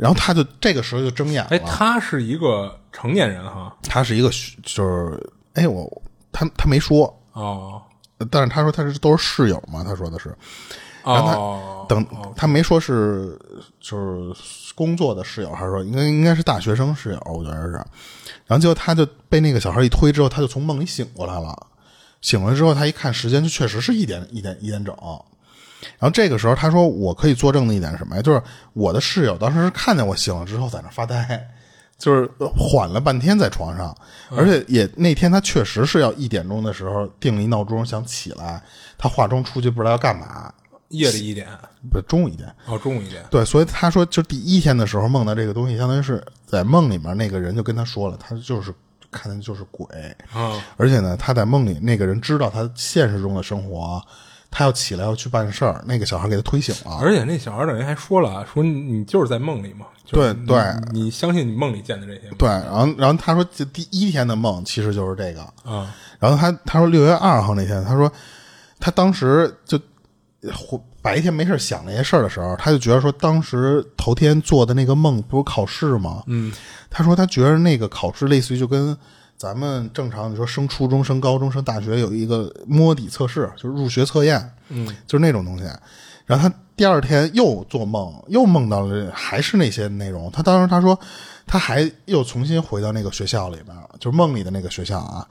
[0.00, 1.50] 然后他就这个时候就睁眼了。
[1.50, 3.76] 哎，他是一个成年人哈。
[3.82, 7.82] 他是一个学就是哎我他他没说，哦
[8.30, 10.34] 但是他说他是都是室友嘛，他说的是。
[11.02, 13.38] 然后他、哦，等他没说是
[13.80, 13.96] 就
[14.34, 17.72] 是工作的室友，还是说应该应该是大学生室友，我觉得是。
[17.72, 17.84] 然
[18.50, 21.66] 后结果他就被那个小孩一推之后，他就从梦里醒过来了。
[22.20, 24.94] 醒了之后，他一看时间，就确实是一点一点一点整。
[25.98, 28.22] 然后这个时候，他说我可以作证的一点是什么呀？
[28.22, 31.48] 就是我的室友当时是看见我醒了之后在那发呆，
[31.98, 33.94] 就是缓了半天在床上，
[34.30, 38.62] 而且也那天他确实是要一点钟的时候定了一闹钟想起来，
[38.96, 40.52] 他化妆出去不知道要干嘛，
[40.88, 41.46] 夜里一点，
[41.90, 42.52] 不中午一点。
[42.66, 43.22] 哦，中午一点。
[43.30, 48.74] 对，所以他说，就第一天的时候梦到这个东西，相当于是在梦里面那个人就跟他说了，他就是
[49.10, 49.86] 看的就是鬼，
[50.32, 54.02] 啊而且呢，他在梦里那个人知道他现实中的生活，
[54.50, 56.98] 他要起来要去办事儿，那个小孩给他推醒了。
[57.00, 59.86] 而且那小孩等于还说了，说你你就是在梦里嘛。
[60.04, 60.60] 就是对对
[60.92, 62.34] 你你相信你梦里见的这些吗？
[62.36, 68.10] 对，然后然后他说，这第一天的梦其实就是这个，啊然后他他说六月二号那天，他说
[68.80, 69.78] 他当时就
[71.00, 76.24] 白天没事想那些事儿的时候，他就觉得说当时头天做的那个梦不是考试吗？
[76.26, 76.52] 嗯，
[76.90, 78.96] 他说他觉得那个考试类似于就跟
[79.40, 85.64] 咱们正常你说升初中、升高中、升大学有一个摸底测试，就是入学测验，嗯，就是那种东西。
[86.26, 90.30] 然后他第二天又做梦，又梦到了还是那些内容。
[90.30, 90.98] 他当时他说，
[91.46, 95.26] 他还又重新回到那个学校里边，就是梦里的那个学校啊，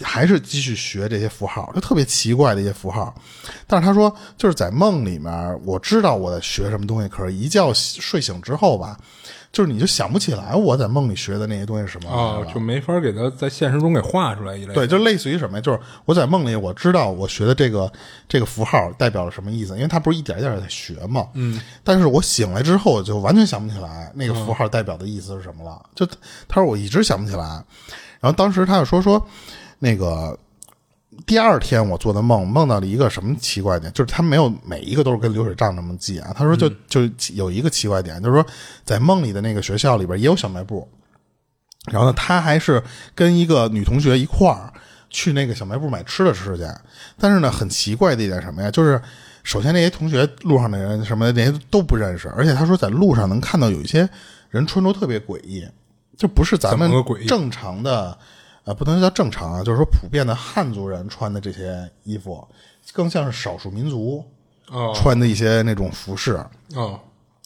[0.00, 3.14] 还是继续学这些符号，就特别奇怪的一些符号。
[3.66, 8.98] 但是他说，就是在梦里面，我知道我在学什么东西，可是一觉睡醒之后吧。
[9.52, 14.72] 就是你就想不起来我在梦里学的那些东西是什么啊，就没法给他在现实中给画出来一类。
[14.72, 15.60] 对，就类似于什么呀？
[15.60, 17.92] 就是我在梦里我知道我学的这个
[18.26, 21.28] 这个符号代表了什么意思，因为他不是一点一点在学嘛。
[21.34, 21.60] 嗯。
[21.84, 25.80] 但是我醒来之后就完全想不起来那个符号代表的意思是什么了。
[25.94, 26.06] 就
[26.48, 27.62] 他说我一直想不起来，
[28.20, 29.22] 然后当时他就说说
[29.78, 30.38] 那个。
[31.26, 33.92] 第二天我做的梦，梦到了一个什么奇怪点？
[33.92, 36.32] 就是他没有每一个都是跟流水账那么记啊。
[36.34, 37.02] 他说就就
[37.34, 38.46] 有一个奇怪点，就是说
[38.84, 40.88] 在梦里的那个学校里边也有小卖部，
[41.90, 42.82] 然后呢，他还是
[43.14, 44.72] 跟一个女同学一块儿
[45.10, 46.64] 去那个小卖部买吃的吃去。
[47.18, 48.70] 但是呢，很奇怪的一点什么呀？
[48.70, 49.00] 就是
[49.42, 54.08] 首先那些同学路上的人什么的那些都不认识，而且他说在路上能看到有一些
[54.48, 55.68] 人穿着特别诡异，
[56.16, 56.90] 就不是咱们
[57.28, 58.18] 正常的。
[58.64, 62.46] 啊，不能叫正常啊，就是说普遍的汉族人穿的这些衣服，
[62.92, 64.24] 更像是少数民族
[64.94, 66.50] 穿的一些那种服饰啊。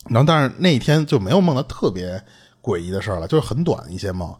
[0.08, 2.22] 然后，但是那一天就没有梦到特别
[2.62, 4.34] 诡异的事儿了，就是很短一些梦。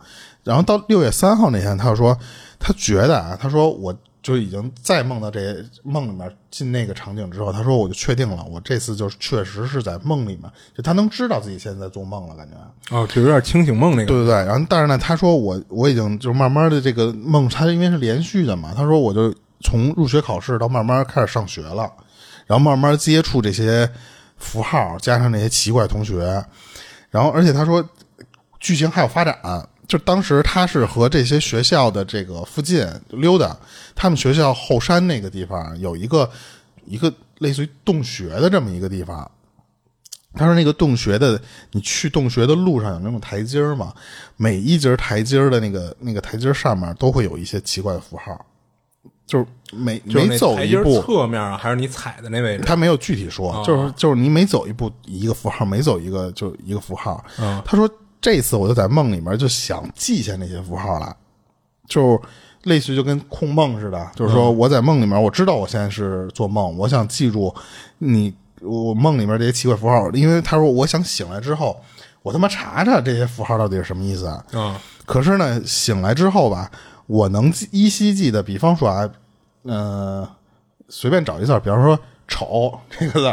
[0.44, 2.16] 然后到六月三号那天，他就说
[2.58, 3.94] 他觉得啊，他说我。
[4.26, 12.56] 就已经再梦到这梦里面进那个场景之后，他说我就确定了，我这次就确实是在梦里面，就他能知道自己现在在做梦了，感觉
[12.90, 14.06] 哦，就有点清醒梦那个。
[14.06, 21.88] 对对对，然后但是呢，他说我我已经就慢慢的这个梦，他因为是连续的嘛，他说我就从入学考试到慢慢开始上学了，
[22.48, 23.88] 然后慢慢接触这些
[24.38, 26.44] 符号，加上那些奇怪同学，
[27.10, 27.88] 然后而且他说
[28.58, 29.38] 剧情还有发展。
[29.86, 33.56] 就当时他是和这些学校的这个附近溜达，
[33.94, 36.28] 他们学校后山那个地方有一个
[36.86, 39.30] 一个类似于洞穴的这么一个地方。
[40.34, 43.94] 他说那个洞穴的，你去洞穴的路上有那种台阶嘛？
[44.36, 48.44] 每一节台阶的那个那个台阶上面都会有一些奇怪的符号，
[49.24, 52.64] 就是每每走一步侧面啊，还是你踩的那位置？
[52.64, 57.24] 他没有具体说，就是就是你每走一步一个符号，每走一个就一个符号。
[57.64, 57.88] 他说。
[58.20, 61.16] 这次我就在梦里面就想记下那些符号来，
[61.86, 62.20] 就
[62.64, 67.54] 类似于就跟控梦似的，就是说我在梦里面我知道我现在是做梦，我想记住
[67.98, 71.80] 你我梦里面这些奇怪符号，因为他说我想醒来之后
[72.22, 74.44] 我他妈查查这些符号到底是什么意思啊？
[75.04, 76.68] 可是呢，醒来之后吧，
[77.06, 79.08] 我能依稀记得，比方说啊，
[79.62, 80.26] 嗯，
[80.88, 83.32] 随便找一字，比方说“丑”这个字，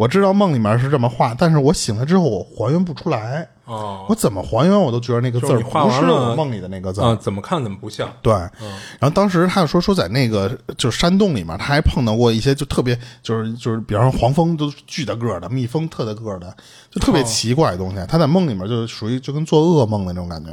[0.00, 3.46] 我知道梦里面是这么画，但是我醒了之后我还原不出来。
[3.66, 8.10] 哦，我怎么还原我都觉得那个字不是我梦里的那个字啊，怎么看怎么不像。
[8.22, 16.56] 对，然后当时他就说说在那个就是山洞里面，他还碰到过一些就特别就是就是，比方说黄蜂都巨大个的，蜜蜂特大个的，
[16.90, 18.02] 就特别奇怪的东西。
[18.08, 20.50] 他在梦里面就属于就跟做噩梦的那种感觉。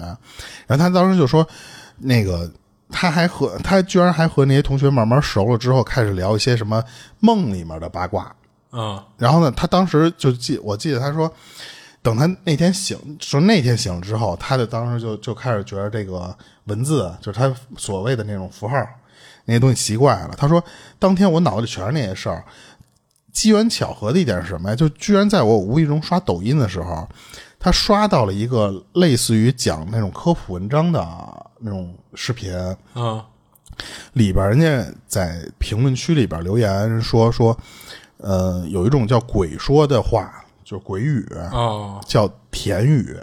[0.68, 1.48] 然后他当时就说，
[2.00, 2.52] 那个
[2.90, 6.84] 他还和他居然还和那些同学慢慢熟了之后，开始聊一些什么
[7.22, 8.30] 梦里面的八卦。
[8.78, 11.30] 嗯，然后呢，他当时就记我记得他说。
[12.04, 16.34] 等他那天醒，说那天醒了之后，他就当时就就开始觉得这个
[16.66, 18.78] 文字，就是他所谓的那种符号，
[19.44, 20.34] 那些东西奇怪了。
[20.38, 20.64] 他说，
[21.00, 22.46] 当天我脑子里全是那些事儿。
[23.34, 24.76] 机缘巧合的一点是什么呀？
[24.76, 27.06] 就居然在我无意中刷抖音的时候，
[27.60, 31.02] 他刷到了一个类似于讲那种科普文章的
[31.60, 32.54] 那种视频
[32.94, 33.26] 啊，
[34.14, 37.58] 里边人家在评论区里边留言说说，
[38.18, 40.44] 呃，有一种叫鬼说的话。
[40.70, 43.18] 就是鬼语哦，叫田语，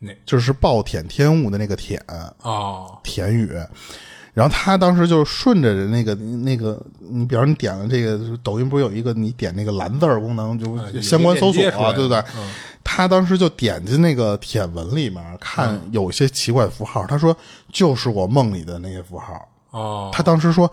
[0.00, 1.96] 那就是暴殄天物的那个殄
[2.42, 3.52] 哦，田语。
[4.34, 12.20] 然后他当时就顺着那个那个，你比方你点了这个抖音，不是有一个你点那个蓝字功能，就相关搜索啊，对不对？
[12.82, 17.06] 他当时就点进那个帖文里面看，有些奇怪符号。
[17.06, 17.36] 他说
[17.72, 20.10] 就是我梦里的那些符号哦。
[20.12, 20.68] 他当时说。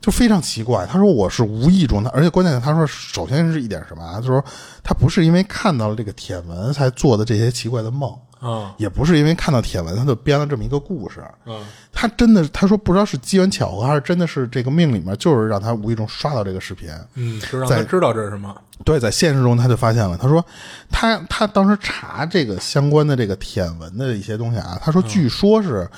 [0.00, 4.16] 就非常奇怪，他说我是无意中的，而且关键他说，首先是一点什么啊？
[4.20, 4.44] 就是说
[4.82, 11.60] 他不是因为看到了这个帖文才做的这些奇怪的梦啊，也不是因为看到帖文他就编了这么一个故事嗯，
[11.92, 18.56] 他真的他说不知道是机缘巧合还是真的是这个命里面就是让他无意中刷到这个视频，嗯，是让他知道这是什么？
[18.84, 20.42] 对，在现实中他就发现了，他说
[20.88, 25.90] 他他当时查这个相关的这个帖文的一些东西啊，他说据说是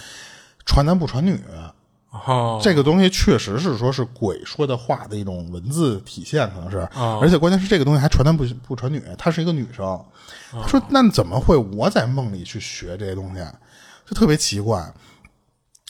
[0.64, 1.38] 传男不传女。
[2.10, 6.78] 哦，这个东西确实是说是鬼说的话的一种文字体现，可能是，
[7.20, 9.84] 而且关键是这个东西还传男不不传女，她是一个女生。
[10.66, 13.40] 说那怎么会我在梦里去学这些东西，
[14.04, 14.78] 就特别奇怪。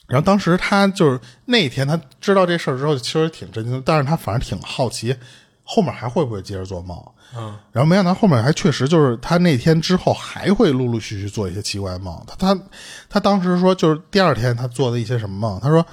[0.06, 5.16] 然后当时他就是那天他知道这事儿之后，其实挺震惊，但是他反正挺好奇
[5.62, 7.00] 后面还会不会接着做梦？
[7.36, 12.20] 嗯，然后没想到后面还确实就是他那天之后还会陆陆续续做一些奇怪的梦。
[12.26, 12.62] 他他
[13.08, 15.84] 他当时说就是第二天他做的一些什么梦，他说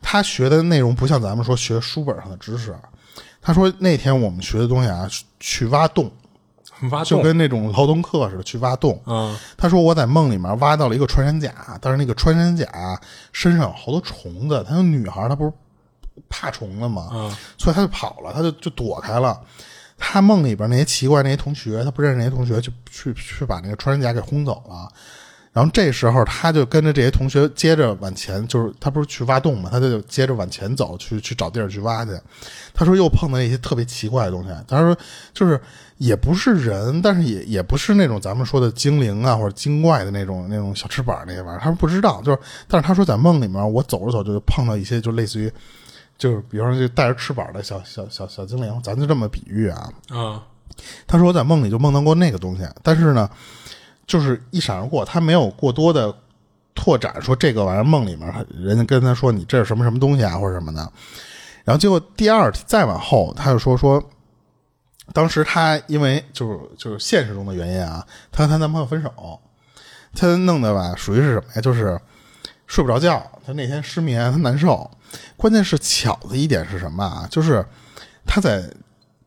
[0.00, 2.74] 他学的内容不像咱们说学书本上的知识，
[3.42, 5.06] 他说那天我们学的东西啊，
[5.38, 6.10] 去挖洞，
[6.90, 8.98] 挖洞，就跟那种劳动课似的去挖洞。
[9.04, 12.66] 嗯他说我在梦里面挖到了一个穿山甲，但是那个穿山甲
[13.32, 15.52] 身上有好多虫子，他有女孩，她不是
[16.30, 17.10] 怕虫子吗？
[17.12, 19.38] 嗯所以她就跑了，她就就躲开了。
[20.00, 24.88] 他梦里边那些奇怪那些同学，他不认识那些同学，就去去把那个穿山甲给轰走了。
[25.52, 32.12] 然后这时候他就跟着这些同学接着往前，就是他不是去挖洞嘛，他就接着往前走，去去找地儿去挖去。
[32.72, 34.50] 他说又碰到一些特别奇怪的东西。
[34.68, 34.96] 他说
[35.34, 35.60] 就是
[35.96, 41.60] 也不是人，但是也也不是那种咱们说的精灵啊或者精怪的那种那种小翅膀那些玩意儿。
[41.60, 42.38] 他说不知道，就是
[42.68, 45.52] 但是他说在梦里面我走着走就碰到一些就类似于
[46.20, 49.90] 就是比方说就带着翅膀的小小小小精灵，咱就这么比喻啊。
[50.12, 50.40] 嗯
[51.06, 53.28] 他说我在梦里就梦到过那个东西，但是呢，
[54.06, 56.14] 就是一闪而过，他没有过多的
[56.74, 60.80] 拓展，说这个玩意儿梦里面人家跟他说你这是什么什么东西啊或者什么的，
[61.64, 64.02] 然后结果第二再往后他就说说，
[65.12, 69.40] 当时他因为就是就是现实中的原因啊，他和她男朋友分手，
[70.14, 71.60] 他弄的吧属于是什么呀？
[71.60, 72.00] 就是
[72.66, 74.88] 睡不着觉，他那天失眠，他难受。
[75.36, 77.26] 关键是巧的一点是什么啊？
[77.30, 77.64] 就是
[78.26, 78.62] 他在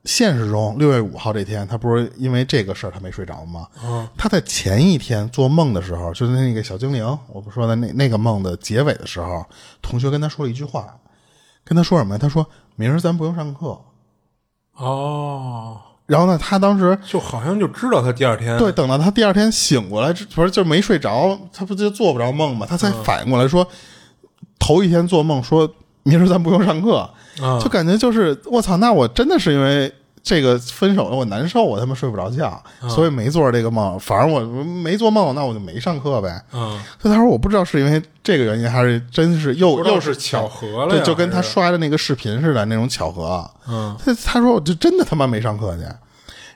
[0.05, 3.67] 现实中六月五号这天，他不是因为这个事儿他没睡着吗？
[3.83, 9.45] 嗯他在前一天做梦的时候，就是那个小精灵，我不说的那那个梦的结尾的时候，
[9.81, 10.97] 同学跟他说了一句话，
[11.63, 12.19] 跟他说什么呀？
[12.21, 13.79] 他说明儿咱不用上课。
[14.75, 22.65] 哦，然后呢，他当时就好像就知道他第二天对，等到他第二天醒过来，不是就没睡着，他不就做不着梦吗？
[22.67, 23.65] 他才反应过来说，
[24.63, 25.69] 头一天做梦说
[26.03, 27.09] 明儿咱不用上课，
[27.41, 27.59] 啊。
[27.61, 33.99] 就感觉就是我操，那我真的是因为这个分手了，我难受，我他妈睡不着觉，所以没做这个梦。
[33.99, 36.41] 反正我没做梦，那我就没上课呗。
[36.53, 41.49] 嗯，所以他说我不知道是因为这个原因，还是真是又不知道又是巧合了对，呀就跟他还是？
[41.49, 43.49] 刷的那个视频似的那种巧合。
[43.67, 43.93] 嗯。
[43.99, 45.83] 他他说我就真的他妈没上课去，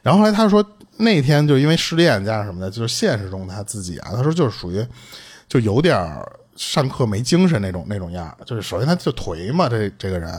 [0.01, 0.65] 然后后来他说
[0.97, 4.85] 那天就因为失恋加上什么的，就是现实中他自己啊，他说就是属于
[5.49, 6.25] 就有点儿
[6.57, 10.29] 上课没精神那种那种样，就是首先他就颓嘛，这这个人。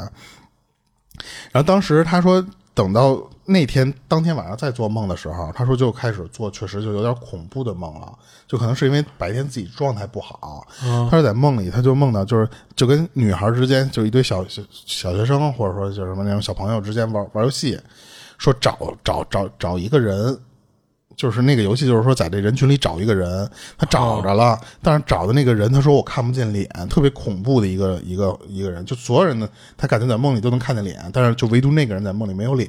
[1.50, 2.44] 然后当时他说，
[2.74, 8.12] 等到那天当天晚上再做梦的时候，他说就开始做，确实就有点恐怖的梦了，
[8.46, 10.66] 就可能是因为白天自己状态不好。
[10.80, 17.80] 他说在梦里他就梦到就是就跟女孩之间就一堆小小小学生或者说就什么那种小朋友之间玩玩游戏，
[18.38, 20.38] 说找找找找一个人。
[21.18, 32.68] 就是那个游戏，就是说在这人群里找一个人，他找着了，但是找的那个人，他说我看不见脸，特别恐怖的一个一个一个人，就所有人呢，他感觉在梦里都能看见脸，但是就唯独那个人在梦里没有脸。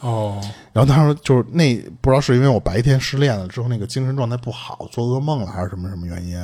[0.00, 0.40] 哦，
[0.72, 6.38] 然后他说，就是那不知道是因为我白天失恋了之后那个精神状态不好，做噩梦了还是什么什么原因。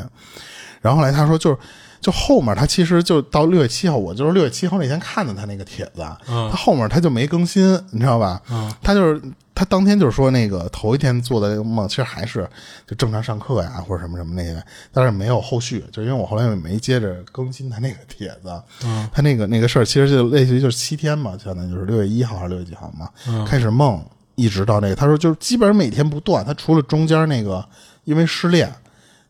[0.82, 1.56] 然后后来他说，就是
[2.04, 8.42] 就后面他其实就到六月七号，我就是六月七号那天看的他那个帖子，他后面他就没更新，你知道吧？
[8.82, 9.18] 他就是
[9.54, 12.46] 他当天就是说那个头一天做的那个梦，其实还是
[12.86, 18.62] 就正常上课呀或者什么什么那些，但是没有后续，就因为我后来也没接着更新他那个帖子，
[19.10, 23.08] 他那个那个事儿其实就类似于就是七天嘛，相当于就是六月一号还是六月几号嘛，
[23.46, 27.66] 开始梦一直到那个，他说就是基本上每天不断，他除了中间那个
[28.04, 28.70] 因为失恋。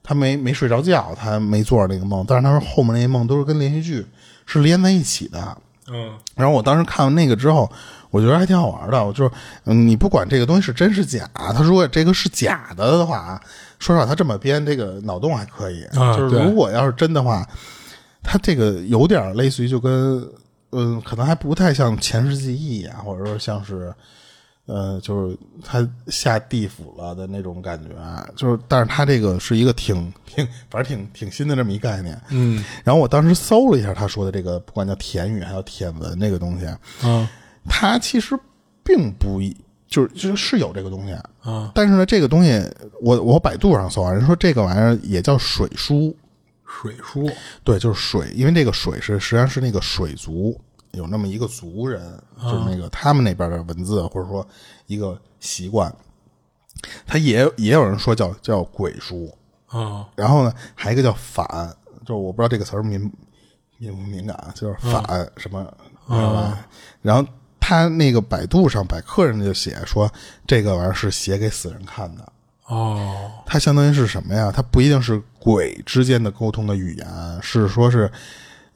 [0.06, 4.06] 他没没睡着觉，他没做那个梦，但是他说后面那些梦都是跟连续剧
[4.44, 5.56] 是连在一起的。
[5.90, 7.70] 嗯然后我当时看完那个之后，
[8.10, 9.02] 我觉得还挺好玩的。
[9.02, 9.30] 我就是，
[9.64, 13.40] 嗯，你不管这个东西是真是假，他如果这个是假的的话，
[13.78, 15.82] 说实话，他这么编这个脑洞还可以。
[15.84, 17.46] 啊就是如果要是真的话，
[18.22, 20.22] 他这个有点类似于就跟，
[20.72, 23.90] 嗯，可能还不太像前世记忆啊，或者说像是。
[24.66, 27.90] 呃，就是他下地府了的那种感觉，
[28.34, 32.18] 就是，但是他这个是一个挺挺，反正挺挺新的这么一概念。
[32.30, 32.64] 嗯。
[32.82, 36.66] 然后我当时搜了一下他说的这个，不管叫田语还有舔文这个东西，
[37.06, 37.30] 啊
[37.68, 38.38] 它其实
[38.82, 39.56] 并不一，
[39.86, 41.12] 就是就是是有这个东西，
[41.42, 42.62] 啊，但是呢，这个东西
[43.00, 46.14] 我我百度上搜啊，人说这个玩意儿也叫水书，
[46.66, 47.30] 水书。
[47.62, 50.58] 对，就是水，因为这个水是实际上是那个水族
[50.96, 52.00] 有那么一个族人，
[52.42, 54.46] 就是那个他们那边的文字或者说
[54.86, 55.94] 一个习惯，
[57.06, 59.32] 他也也有人说叫叫鬼书，
[59.66, 60.08] 啊。
[60.16, 61.46] 然后呢，还有一个叫反，
[62.00, 63.12] 就是我不知道这个词儿敏
[63.78, 65.02] 敏不敏感啊，就是反
[65.36, 65.64] 什么，
[66.08, 66.66] 知道吧？
[67.02, 67.28] 然后
[67.58, 70.10] 他那个百度上百科人家就写说，
[70.46, 72.32] 这个玩意儿是写给死人看的。
[72.66, 73.30] 哦。
[73.46, 74.52] 它相当于是什么呀？
[74.54, 77.06] 它不一定是鬼之间的沟通的语言，
[77.42, 78.10] 是说是，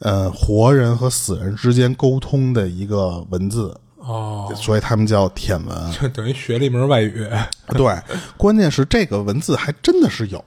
[0.00, 3.78] 呃，活人和死人之间沟通的一个文字。
[3.96, 5.76] 哦，所以他们叫舔文。
[5.92, 7.28] 就等于学了一门外语。
[7.76, 7.94] 对，
[8.38, 10.42] 关键是这个文字还真的是有，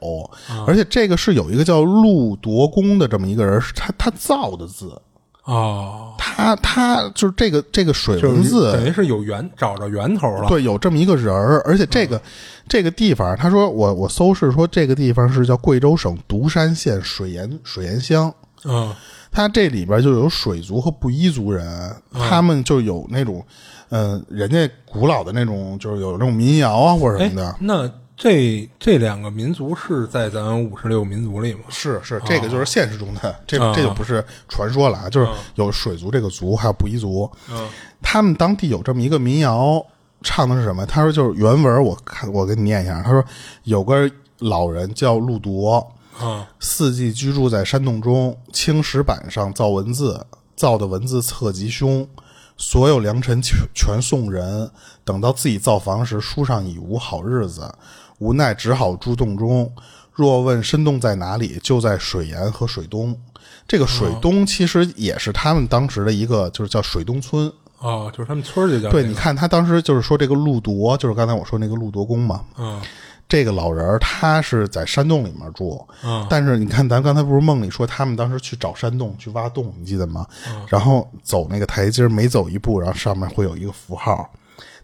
[0.66, 5.00] 而且这个是有一个叫陆夺公的这么一个人，是他他造的字，
[5.44, 10.48] 哦，他他就是这个这个水就是文字，等于是有源找着源头了。
[10.48, 12.20] 对，有这么一个人儿，而且这个、
[12.68, 18.34] 这个地方，他说我我搜是说这个地方是叫贵州省独山县水岩水岩乡，
[18.64, 18.92] 嗯，
[19.32, 23.44] 它这里边就有水族和布依族人，他们就有那种，
[23.90, 31.62] 嗯、人家古老的那种，就是有那种民谣啊或者什哎么的。，那这这两个民族是在咱五十六个民族里吗？
[31.70, 37.68] 是是，这个就是现实中的，这啊这就不是传说了啊，就是有水族这个族，还有布依族，嗯
[38.02, 39.84] 他们当地有这么一个民谣，
[40.22, 40.86] 唱的是什么？
[40.86, 43.02] 他说就是原文，我看我给你念一下。
[43.02, 43.24] 他说
[43.64, 45.88] 有个老人叫路铎，
[46.20, 52.08] 啊四季居住在山洞中，青石板上造文字，造的文字侧吉凶。
[52.58, 54.70] 所有良辰全全送人，
[55.04, 57.74] 等到自己造房时，书上已无好日子，
[58.20, 59.72] 无奈只好住洞中。
[60.14, 63.18] 若问深洞在哪里，就在水岩和水东。
[63.68, 67.52] 这个水东其实也是他们当时的一个，就是叫水东村。
[67.80, 72.46] 哦，就是他们村儿就叫对，这个你看他当时就是说这个陆铎，就是刚才我说那个陆铎公嘛。
[72.60, 72.80] 嗯
[73.32, 80.28] 这个老人儿他是在山洞里面住，嗯但是你看咱刚才不是梦里说他们当时去找山洞去挖洞，你记得吗？
[80.68, 84.30] 然后走那个台阶儿每走一步，然后上面会有一个符号。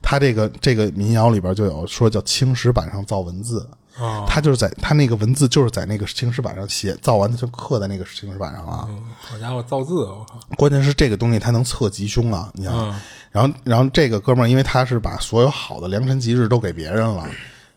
[0.02, 3.70] 他这个这个民谣里边就有说叫青石板上造文字，
[4.00, 8.88] 哦他就是在他那个文字就是在那个青石板上写，造完他就刻在那个青石板上了。
[8.90, 12.96] 嗯，好家伙，造字，我靠，关键是这个东西它能测吉凶啊，你想，嗯
[13.30, 17.28] 然后然后这个哥们儿，因为他是把所有好的良辰吉日都给别人了，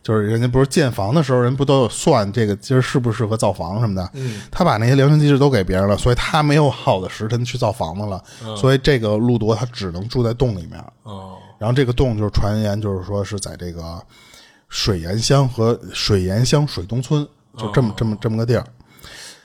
[0.02, 8.22] 就是人家不是建房的时候，人不都有算这个今儿适不适合造房什么的，嗯，他把那些良辰吉日都给别人了，所以他没有好的时辰去造房子了，
[8.56, 14.00] 所以这个路铎他只能住在洞里面，哦然后这个洞就是传言就是说是在这个
[14.70, 17.26] 水岩乡和水岩乡水东村，
[17.58, 18.64] 就这么、这么这么个地儿，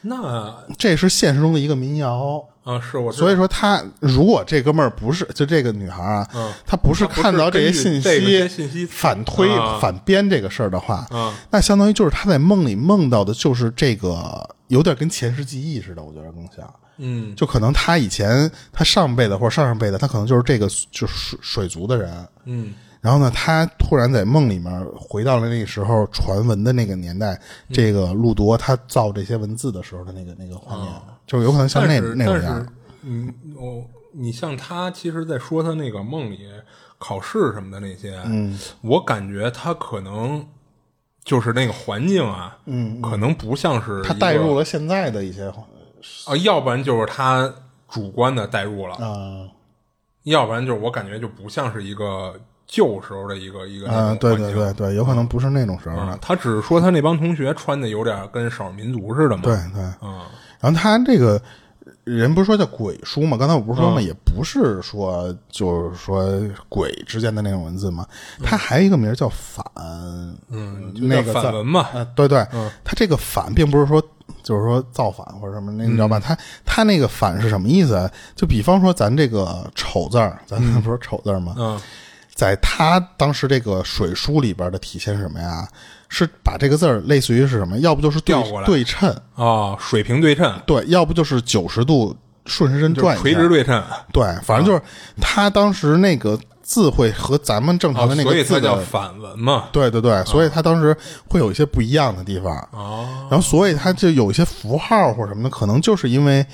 [0.01, 2.41] 那这是现实中的一个民谣。
[2.65, 16.73] 啊，是我所以说他如果这哥们儿不是就这个女孩啊，嗯她不是看到这些信根据这个些信息反推、啊反编这个事儿的话，嗯那相当于就是他在梦里梦到的就是这个，有点跟前世记忆似的，我觉得更像。
[16.97, 22.73] 嗯就可能他以前他上辈子或者上上辈子，他可能就是这个就是水水族的人，嗯
[23.05, 27.39] 然后呢，他突然在梦里面回到了那个时候传闻的那个年代，
[27.71, 30.91] 这个路铎他造这些文字的时候的那个那个画面，
[31.27, 32.59] 就有可能像那那种样。
[32.59, 32.69] 是。，
[33.03, 36.49] 嗯，哦你像他，其实在说他那个梦里
[36.97, 40.43] 考试什么的那些，嗯，我感觉他可能
[41.23, 45.43] 就是那个环境啊，嗯，可能不像是他带入了现在的一些
[46.25, 47.53] 啊，要不然就是他
[47.87, 49.47] 主观的带入了，啊。
[50.23, 52.33] 要不然就是我感觉就不像是一个
[52.67, 59.83] 旧时候的一个一个那啊，对对对对，有可能不是那种时候的，啊他只是说他那帮同学穿的有点跟少数民族似的嘛，对对。
[60.01, 60.21] 嗯。
[60.59, 61.39] 然后他这个
[62.03, 63.37] 人不是说叫鬼书嘛？
[63.37, 64.03] 刚才我不是说嘛，嗯。
[64.03, 66.27] 也不是说就是说
[66.67, 68.05] 鬼之间的那种文字嘛，
[68.43, 69.63] 他还有一个名叫反，
[70.49, 72.45] 嗯，那个反文嘛，啊，对对，
[72.83, 74.01] 他这个反并不是说
[74.41, 76.19] 就是说造反或者什么，那你知道吧？
[76.19, 76.35] 他
[76.65, 78.09] 他那个反是什么意思啊？
[78.35, 81.53] 就比方说咱这个丑字儿，咱 不是丑字儿吗？
[81.57, 81.79] 嗯
[82.35, 85.67] 在他当时这个水书里边的体现是什么呀？
[86.07, 87.79] 是把这个字儿类似于是什么？
[87.79, 88.65] 要不就是对调过来。
[88.67, 92.15] 对称，啊，水平对称，对，要不就是九十度
[92.45, 93.83] 顺时针转垂直对称，
[94.13, 94.81] 对，反正就是
[95.19, 100.95] 他当时那个字会和咱们正常啊的那所以它叫个字的，反文嘛，对对对，所以他当时
[101.27, 106.45] 会有一些不一样的地方，哦，然后所以他就有一些符号或者什么的，可能就是因为，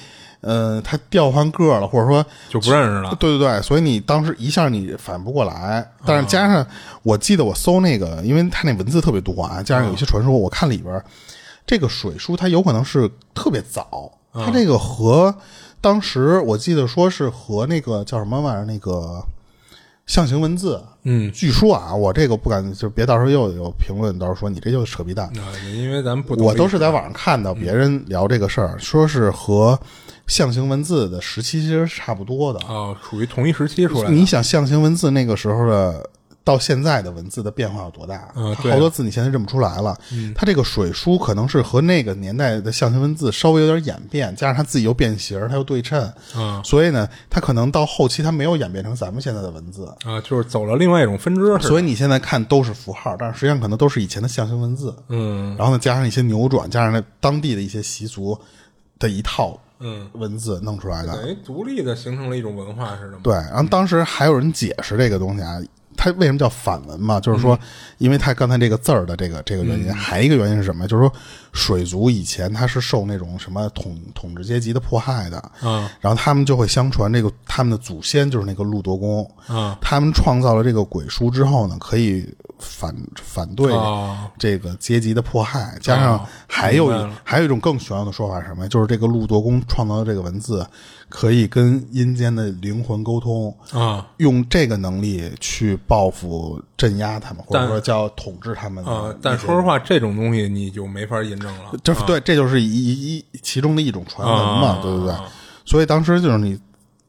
[0.42, 6.66] 呃，他调换个了，或者说就不认识了，对对对，所以你当时一下你反不过来，但是加上
[7.04, 11.06] 我记得我搜那个，因为它那文字特别多啊，加上有一些传说，我看里边儿
[11.66, 15.34] 这个水书它有可能是特别早，它这个和
[15.80, 19.24] 当时我记得说是和那个叫什么玩意儿那个
[20.08, 29.80] 象形文字，嗯，据说啊，我这个不敢，就别到时候又有评论，到时候说你这就是扯皮蛋，啊，因为咱们不我都是在网上看到别人聊这个事儿，说是和
[30.28, 32.60] 象形文字的时期其实是差不多的。
[32.62, 36.10] 啊，属于同一时期出来的，你想象形文字那个时候的
[36.44, 38.30] 到现在的文字的变化有多大？
[38.36, 39.96] 嗯好多字你现在认不出来了。
[40.34, 49.86] 它这个水书可能是和那个年代的象形文字稍微有点演变，加上它自己又变形，它又对称，嗯所以呢，它可能到后期它没有演变成咱们现在的文字。
[50.04, 54.96] 啊，就是走了另外一种分支，所以你现在看都是符号，但是实际上可能都是以前的象形文字。
[55.10, 58.36] 嗯然后呢，加上一些扭转，加上那当地的一些习俗
[58.98, 61.16] 的一套嗯，文字弄出来的。
[61.16, 63.20] 等于独立的形成了一种文化似的吗。
[63.24, 65.60] 对，然后当时还有人解释这个东西啊，
[65.98, 67.20] 它为什么叫反文嘛？
[67.20, 67.60] 就是说，
[67.98, 70.88] 因为它刚才这个字儿的这个这个原因，还一个原因是什么？
[70.88, 71.14] 就是说，
[71.54, 82.28] 水族以前它是受那种什么统统治阶级的迫害的，嗯，然后他们就会相传这个他们的祖先就是那个陆夺公，嗯，他们创造了这个鬼书之后呢，可以
[82.60, 84.18] 反反对哦。
[84.38, 88.68] 这个阶级的迫害，加上还有还有一种更玄妙的说法是什么？
[88.68, 90.66] 就是这个陆夺公创造的这个文字，
[91.10, 99.10] 可以跟阴间的灵魂沟通，啊用这个能力去报复、镇压他们，或者说叫统治他们的啊！
[99.10, 101.72] 一些但说实话，这种东西你就没法印证了。
[101.84, 105.16] 这对，这就是一一其中的一种传闻嘛，啊对不对？
[105.66, 106.60] 所以当时就是你，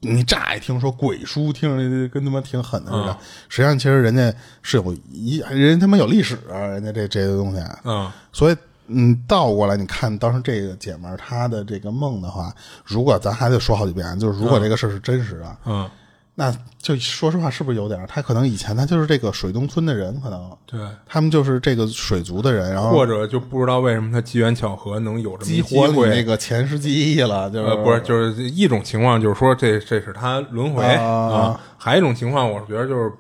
[0.00, 3.18] 你乍一听说鬼书，听着跟他妈挺狠的似的，啊
[3.48, 8.56] 实际上其实人家是有一人他妈有历史啊，人家这这些东西，嗯所以。
[8.88, 12.52] 嗯，倒过来你看，当时这个姐们儿她的这个梦的话，
[12.84, 15.88] 如果咱还得说好几遍，就是如果这个事儿是真实的，嗯，
[16.34, 18.06] 那就说实话，是不是有点儿？
[18.06, 20.80] 他可能以前他就是这个水东村的人，可能对。
[21.06, 33.12] 他们就是这个水族的人，然后或者就不知道为什么他机缘巧合能有这么一机激活你会，那个前世记忆了，就是、呃，不是，就是一种情况，就是说这这是他轮回啊还有一种情况，我觉得就是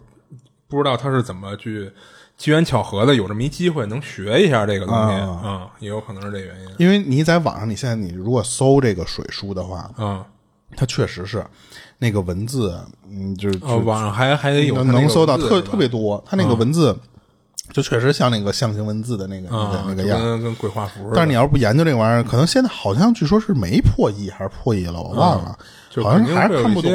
[0.66, 1.92] 不知道他是怎么去
[2.38, 10.24] 机缘巧合的有这么一机会能学一下这个东西啊啊、也有可能是这原因因为你在网上，你现在你如果搜这个水书的话，啊。
[10.74, 11.44] 它确实是
[12.02, 12.76] 那个文字，
[13.08, 16.98] 嗯，就是呃，网上还还得有能搜到特特别多，他那个文字
[17.72, 20.20] 就确实像那个象形文字的那个、那啊个，那个样。
[20.20, 21.12] 跟跟鬼画符。
[21.14, 25.56] 但是你要是不研究这个玩意儿，可能现在好像据说是没破译还是破译了，我忘了，
[25.88, 26.90] 就好像还是看不懂。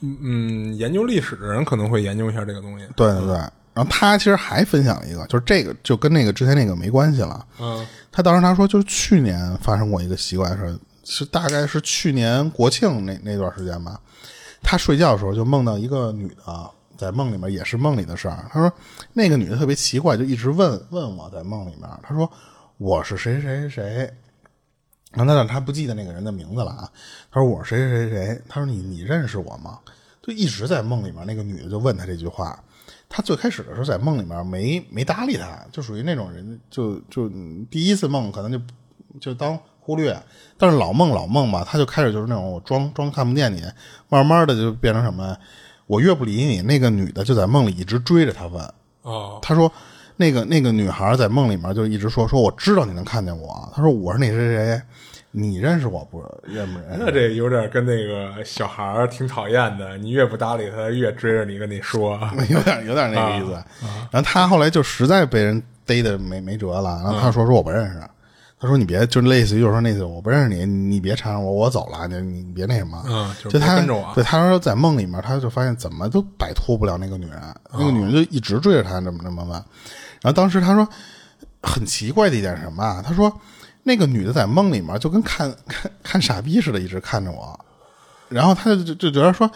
[0.00, 2.86] 嗯，研究历史的人可能会研究一下这个东西。
[2.94, 3.34] 对对对，
[3.74, 7.44] 然后他其实还分享了一个，就是这个就跟那个之前那个没关系了。
[7.60, 10.74] 嗯他当时他说，就是去年发生过一个奇怪的事儿，
[11.10, 14.00] 是大概是去年国庆那那段时间吧。
[14.62, 18.44] 他睡觉的时候就梦到一个女的，在梦里面也是梦里的事儿。
[18.50, 18.70] 他说
[19.12, 22.30] 那个女的特别奇怪，就一直问问我在梦里面，他说
[22.76, 24.14] 我是谁谁谁谁。
[25.12, 26.90] 然后他他不记得那个人的名字了啊。
[27.30, 28.42] 他说我是谁谁谁谁。
[28.48, 29.78] 他说你你认识我吗？
[30.20, 32.62] 就一直在梦里面，那个女的就问他这句话。
[33.08, 37.30] 他最开始的时候在梦里面没没搭理他，就属于那种人，就就
[37.70, 38.60] 第一次梦可能就
[39.18, 39.58] 就当
[39.88, 40.14] 忽略，
[40.58, 43.64] 但是老梦老梦吧，他就开始就是那种我装装看不见你，
[44.10, 45.34] 慢慢的就变成什么，
[45.86, 48.62] 我越不理你，那个女的就在梦里一直追着他问，
[49.00, 49.72] 哦他说
[50.16, 54.82] 那个那个女孩在梦里面就一直说说我知道你能看见我，他说我是那谁谁谁，
[55.30, 56.96] 你认识我不认不认识？
[56.98, 62.20] 那这有点跟那个小孩儿挺讨厌的，你越不搭理他，越追着你跟你说。
[62.50, 63.54] 有点有点那个意思。
[63.54, 63.64] 啊
[64.10, 68.02] 然后他后来就实在被人逮的没没辙了，然后他说说我不认识，
[68.60, 73.00] 他说你别就类似于就是说那次我不认识你，你别缠上我，我走了，你你别那什么。
[73.06, 77.40] 嗯就就他跟着我对他说在梦里面，他就发现怎么都摆脱不了那个女人，
[77.72, 79.52] 那个女人就一直追着他怎么怎么问。
[79.52, 80.88] 然后当时他说
[81.62, 83.00] 很奇怪的一点是什么啊？
[83.06, 83.32] 他说
[83.84, 87.58] 那个女的在梦里面就跟看看看傻逼似的，一直看着我。
[88.28, 89.50] 然后他就就就觉得说，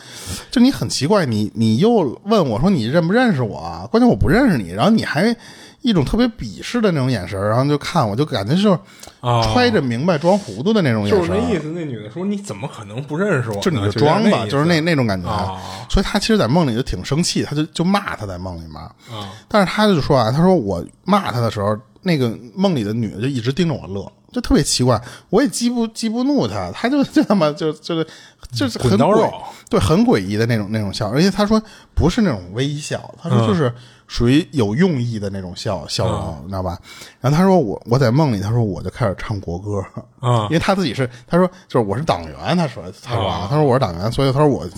[0.51, 1.91] 就你很奇怪，你你又
[2.25, 3.87] 问我说你认不认识我啊？
[3.91, 5.37] 关键我不认识你，然后你还
[5.83, 8.79] 一种特别鄙视的那种眼神，然后就看我，就感觉就是
[9.21, 15.29] 哦揣着明白装糊涂的那种眼神，就是那意思，那女的说：“你怎么可能不认识我？”就你就装吧，就是那那种感觉。
[15.29, 15.59] 哦
[15.89, 18.77] 所以他其实，在梦里就挺生气，他就就骂他在梦里面。
[18.77, 24.99] 啊但是他就说啊，他说我骂他的时候，那个梦里的女的就一直盯着我乐，就特别奇怪。
[25.29, 28.07] 我也激不激不怒他，他就 就他妈就就是
[28.55, 29.33] 就是很诡
[29.69, 31.11] 对，很诡异的那种那种笑。
[31.11, 31.63] 而且他说
[31.95, 33.71] 不是那种微笑，他说就是
[34.13, 36.79] 属于有用意的那种笑笑容，你知道吧？
[37.19, 39.83] 然后他说我我在梦里，他说我就开始唱国歌
[40.21, 44.69] 啊因为他自己是他说就是我是党员，他说他说啊，他说我是党员，所以他说我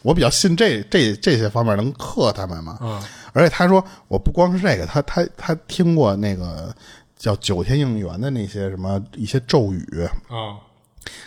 [0.00, 2.78] 我比较信这这这些方面能克他们嘛。
[2.80, 2.98] 嗯
[3.34, 6.74] 而且他说我不光是这个，他他他听过那个
[7.18, 10.08] 叫九天应元的那些什么一些咒语。
[10.28, 10.56] 啊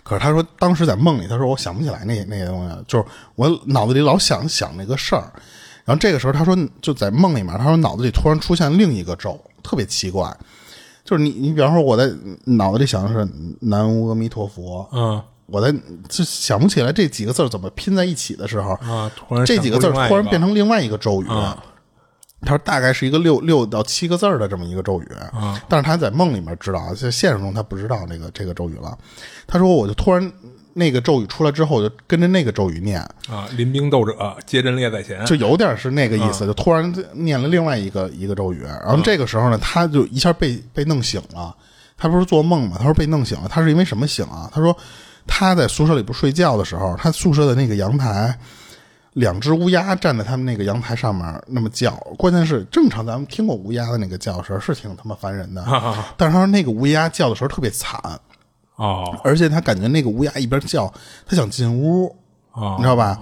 [0.03, 3.05] 可是他说，当时在梦里，他说我想不起来那那些东西，就是
[3.35, 5.31] 我脑子里老想想那个事儿。
[5.85, 10.35] 然后这个时候，他说就在梦里面，他说脑子里突然出现另一个咒，特别奇怪，
[11.03, 12.11] 就是你你比方说我在
[12.45, 13.27] 脑子里想的是
[13.61, 15.69] 南无阿弥陀佛，嗯我在
[16.07, 19.11] 就想不起来这几个字怎么拼在一起的时候，啊！
[19.15, 21.27] 突然这几个字突然变成成另外一个咒语。
[21.27, 21.61] 啊
[22.43, 28.97] 他说大概是一个六六到七个字儿的这么一个咒语，啊但是他在梦里面知道啊，在现实中他不知道这个这个咒语了。
[29.45, 30.31] 他说我就突然
[30.73, 32.99] 那个咒语出来之后，我就跟着那个咒语念，
[33.29, 33.47] 啊！
[33.55, 35.25] 临兵斗者，皆阵列在前。
[35.25, 41.55] 就有点是那个意思，就突然念了另外一个一个咒语，然后这个时候呢，他就一下被被弄醒了。
[41.97, 42.77] 他不是做梦嘛？
[42.79, 44.49] 他说被弄醒了，他是因为什么醒啊？
[44.51, 44.75] 他说
[45.27, 48.35] 他在宿舍里不睡觉的时候，他宿舍的那个阳台，
[49.13, 51.91] 两只乌鸦站在他们那个阳台上面那么叫。
[52.17, 55.63] 关键是正常咱们听过乌鸦的那个叫声是挺他妈烦人的，
[56.17, 58.01] 但是他说那个乌鸦叫的时候特别惨，
[58.81, 60.91] 哦而且他感觉那个乌鸦一边叫，
[61.25, 62.15] 他想进屋，
[62.53, 63.19] 哦你知道吧？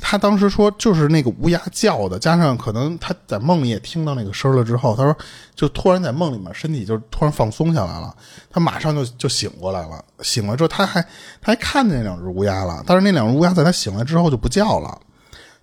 [0.00, 5.16] 他当时说，就是那个乌鸦叫的，加上可能他在梦里也听到那个声了之后，他说
[5.54, 8.14] 就突然在梦里面身体就突然放松下来了，
[8.50, 10.04] 他马上就就醒过来了。
[10.20, 11.02] 醒了之后，他还
[11.40, 14.96] 他还看见那两只乌鸦了，但是那两只乌鸦在他醒来之后就不叫了。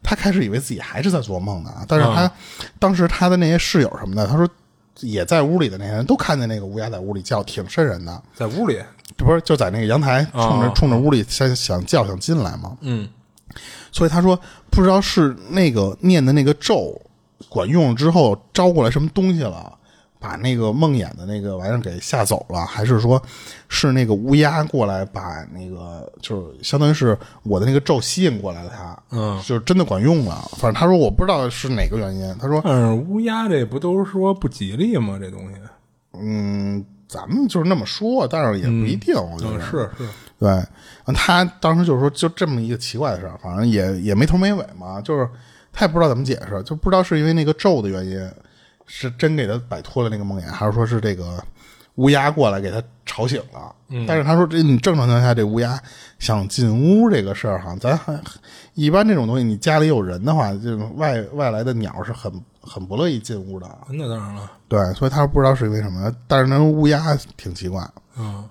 [0.04, 2.30] 他开始以为自己还是在做梦呢，但是他、
[2.78, 4.48] 当时他的那些室友什么的，他说
[5.00, 8.24] 也在屋里的那些人都看见那个乌鸦在屋里叫，挺瘆人的。
[8.36, 8.80] 在屋里，
[9.18, 12.78] 这不是就在那个阳台冲着、哦冲着屋里想想叫想进来吗？
[12.82, 13.08] 嗯，
[13.92, 14.40] 所以他说
[14.70, 17.00] 不知道是那个念的那个咒
[17.50, 19.72] 管用了之后招过来什么东西了，
[20.20, 23.22] 把那个梦魇的那个玩意儿给吓走了，还是说
[23.70, 30.50] 是那个乌鸦过来把那个就是相当于是我的那个咒吸引过来了他，嗯，就是真的管用了。
[30.54, 35.18] 反正他说我不知道是哪个原因，他说但是乌鸦这不都是说不吉利吗？
[35.20, 35.56] 这东西，
[36.20, 40.08] 嗯，咱们就是那么说，但是也不一定，我觉嗯，得是是，
[40.40, 40.64] 对，
[41.14, 45.30] 他当时就是说，就这么一个奇怪的事儿，反正也也没头没尾嘛，就是
[45.72, 48.32] 他也不知道怎么解释，就不知道是因为那个咒的原因，
[48.88, 51.44] 是真给他摆脱了那个梦魇，还是说是这个
[51.96, 53.76] 乌鸦过来给他吵醒了。
[54.08, 55.80] 但是他说，这你正常情况下，这乌鸦
[56.20, 58.20] 想进屋这个事儿哈，咱还
[58.74, 62.32] 一般这种东西，你家里有人的话，这种外外来的鸟是很
[62.62, 63.68] 很不乐意进屋的。
[63.90, 67.88] 那当然了，对，所以他不知道是因为什么，但是那乌鸦挺奇怪。
[68.18, 68.44] 嗯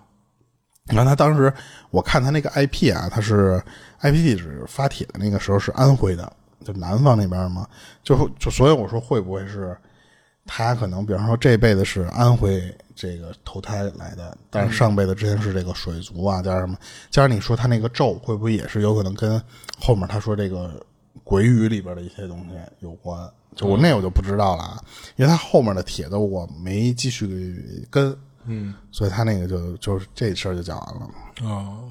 [0.86, 1.50] 然后他当时
[1.90, 3.58] 我看他那个 IP 啊，他是
[4.02, 6.30] IP 地址发帖的那个时候是安徽的，
[6.62, 7.66] 就南方那边嘛，
[8.02, 9.74] 就就所以我说会不会是
[10.46, 12.62] 他可能比方说这辈子是安徽
[12.94, 16.76] 这个投胎来的，但是上辈子之前是这个水族啊，加上什么，
[17.10, 19.40] 加上你说他那个咒会不会也是有可能跟
[19.80, 20.84] 后面他说这个
[21.22, 23.30] 鬼语里边的一些东西有关？
[23.54, 24.82] 就我那我就不知道了啊，
[25.16, 28.16] 因为他后面的帖子我没继续跟。
[28.46, 31.08] 嗯所以他那个就就是这事儿就讲完了。
[31.44, 31.84] 哦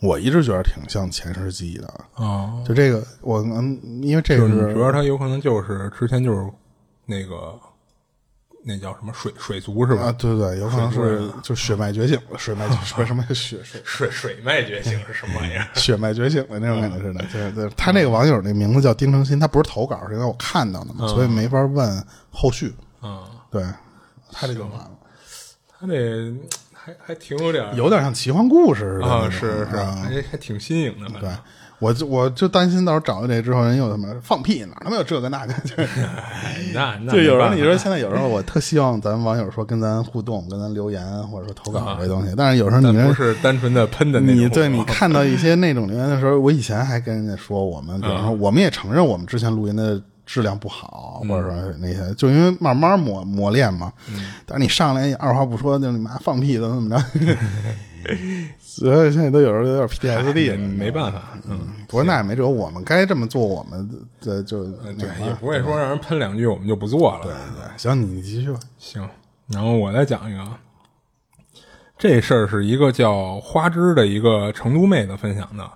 [0.00, 6.50] 我一直觉得挺像前世记忆的，哦，就这个我嗯，因为这个是是你觉得他有可能就是之前就是
[7.10, 7.58] 那个
[8.64, 10.02] 那叫什么水水族是吧？
[10.04, 15.66] 啊，对对，有可能是就血脉觉醒了，水脉不是什么血水水水脉觉醒是什么玩意儿？
[15.74, 17.24] 血脉觉醒的那种感觉似的。
[17.32, 22.72] 对对，他那个网友那名字叫丁成新，他不是投稿，是因为我看到的嘛，所以没法问后续。
[23.02, 23.64] 嗯，对，
[24.30, 24.90] 他这就完了，
[25.68, 26.32] 他这
[26.72, 29.38] 还还挺有点有点像奇幻故事似的是
[29.70, 31.38] 是，啊还还挺新颖的，反对正。，
[31.80, 35.74] 我就我就担心到时候找到这之后，人又他妈放屁哪他妈有这个那个， 就
[36.74, 44.36] 那那就有时候你说现在有时候我特希望咱网友说跟咱互动，跟咱留言或者说投稿啊这东西，但是有时候你不是单纯的喷的那种。
[44.36, 53.90] 你对你看到一些那种留言的时候，我以前还跟人家说，我们比如说我们也承认我们之前录音的质量不好，或者说是那些，就因为慢慢磨磨练嘛。
[54.44, 57.36] 但是你上来二话不说就你妈放屁怎么怎么着，
[58.58, 63.88] 所以现在都有时候有点 PTSD，没办法，嗯，不过那也没辙，我们该这么做，我们
[64.20, 67.20] 的就对，也不会说让人喷两句我们就不做了。
[67.22, 68.58] 对对，行，你继续吧。
[68.78, 69.08] 行，
[69.48, 70.58] 然后我再讲一个啊，
[71.98, 75.68] 这事儿是一个叫花枝的一个成都妹子分享的。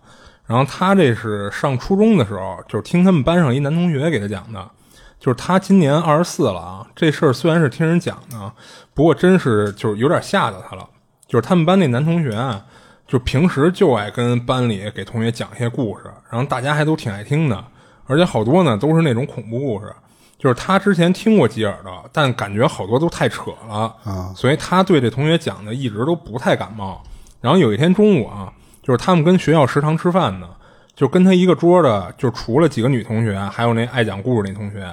[0.46, 4.70] 然后她这是上初中的时候，就是听他们班上一男同学给她讲的，
[5.18, 6.86] 就是她今年二十四了啊。
[6.94, 8.52] 这事儿虽然是听人讲的，
[8.92, 10.86] 不过真是就是有点吓到她了。
[11.34, 12.64] 就是他们班那男同学啊，
[13.08, 17.64] 就平时就爱跟班里给同学讲一些故事，然后大家还都挺爱听的，
[18.06, 19.92] 而且好多呢都是那种恐怖故事。
[20.38, 27.02] 就是他之前听过几耳的，但感觉好多都太扯了啊，所以他对这同学讲的一直都不太感冒。
[27.40, 30.48] 然后有一天中午啊，就是他们跟学校食堂吃饭呢，
[30.94, 34.88] 就跟他一个桌的，就除了几个女同学，还有那爱讲故事那同学。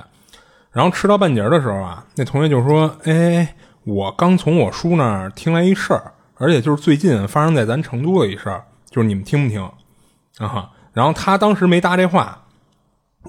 [0.71, 9.61] 然后吃到半截的时候啊，那同学就说：“哎，我刚从我叔那儿听来一事儿，而且就是最近发生在咱成都的一事儿，就是你们听不听？”
[10.43, 12.45] 啊，然后他当时没搭这话，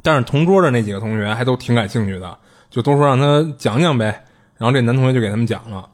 [0.03, 2.39] 但是同桌的那几个同学还都挺感兴趣的，
[2.71, 4.25] 就都说让他讲讲呗。
[4.57, 5.87] 然后这男同学就给他们讲了，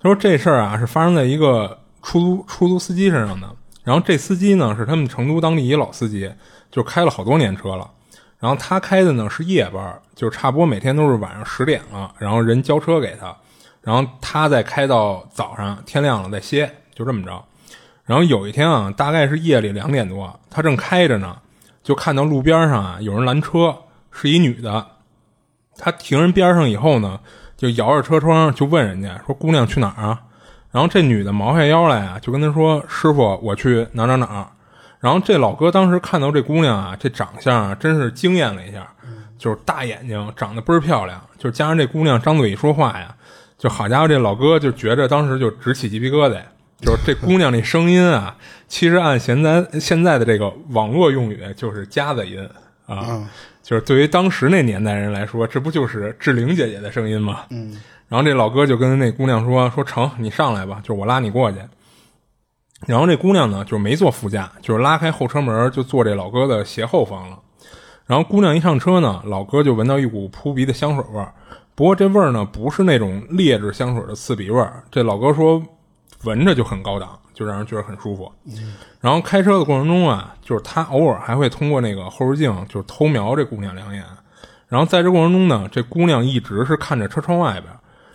[0.00, 3.54] 他说这事儿啊是发生在一个出租出租司机身上的。
[3.84, 6.32] 然后这司机呢是他们成都当地一老司机，
[6.70, 7.90] 就开了好多年车了。
[8.38, 13.36] 然后他开的呢是夜班，就差不多每天都是晚上十点了，然后人交车给他，
[13.82, 17.44] 然后他再开到早上天亮了再歇，就这么着。
[18.04, 21.36] 然后有一天啊，大概是夜里两点多，他正开着呢，
[21.82, 23.76] 就看到路边上啊有人拦车，
[24.10, 24.86] 是一女的。
[25.76, 27.18] 他停人边上以后呢，
[27.56, 30.20] 就摇着车窗就问人家说：“姑娘去哪儿啊？”
[30.70, 34.50] 然后这女的毛下腰来啊，就跟他说：“师傅，我去哪哪哪。”
[35.00, 38.86] 然后这老哥当时看到这姑娘啊，这长相啊，真是惊艳了一下，
[39.38, 43.14] 就是大眼睛，长得倍儿漂亮，就是加上这姑娘张嘴一说话呀，
[43.62, 46.42] 就好家伙，这老哥就觉着当时就直起鸡皮疙瘩。
[46.80, 48.36] 就是这姑娘那声音啊，
[48.66, 52.44] 其实按现在现在的这个网络用语，就是夹子音
[52.86, 53.24] 啊。
[53.62, 57.44] 就是对于当时那年代人来说，这不就是志玲姐姐的声音吗？
[57.50, 57.80] 嗯。
[58.08, 61.58] 然后这老哥就跟那姑娘说：“说成，你上来吧，就是我拉你过去。”
[62.84, 67.38] 然后这姑娘呢，就没坐副驾，就是拉开后车门就坐这老哥的斜后方了。
[68.06, 71.32] 然后姑娘一上车呢，老哥就闻到一股扑鼻的香水味儿。
[71.74, 74.84] 不过这味儿呢，不是那种劣质香水的刺鼻味儿。
[74.90, 75.62] 这老哥说。
[76.24, 78.30] 闻着就很高档，就让人觉得很舒服。
[79.00, 84.04] 然后开车的过程中啊，就是他偶尔还会通过那个后视镜，就是偷瞄这姑娘两眼。
[84.68, 87.64] 然后在这过程中呢，这姑娘一直是看着车窗外边。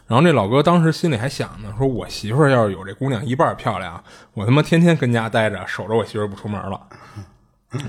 [0.07, 4.01] 然后这老哥当时心里还想呢，说我媳妇儿要是有这姑娘一半漂亮，
[4.33, 6.79] 我他妈天天跟家待着，守着我媳妇不出门了。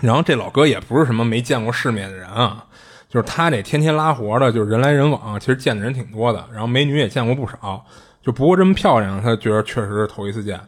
[0.01, 2.67] 然后这老哥也不是什么没见过世面的人啊，
[3.09, 7.85] 就是他这天天拉活的，就是人来人往，其实见的人挺多的，然后美女也见过不少。
[8.21, 10.61] 就不过这么漂亮，他觉得确实是头一次见。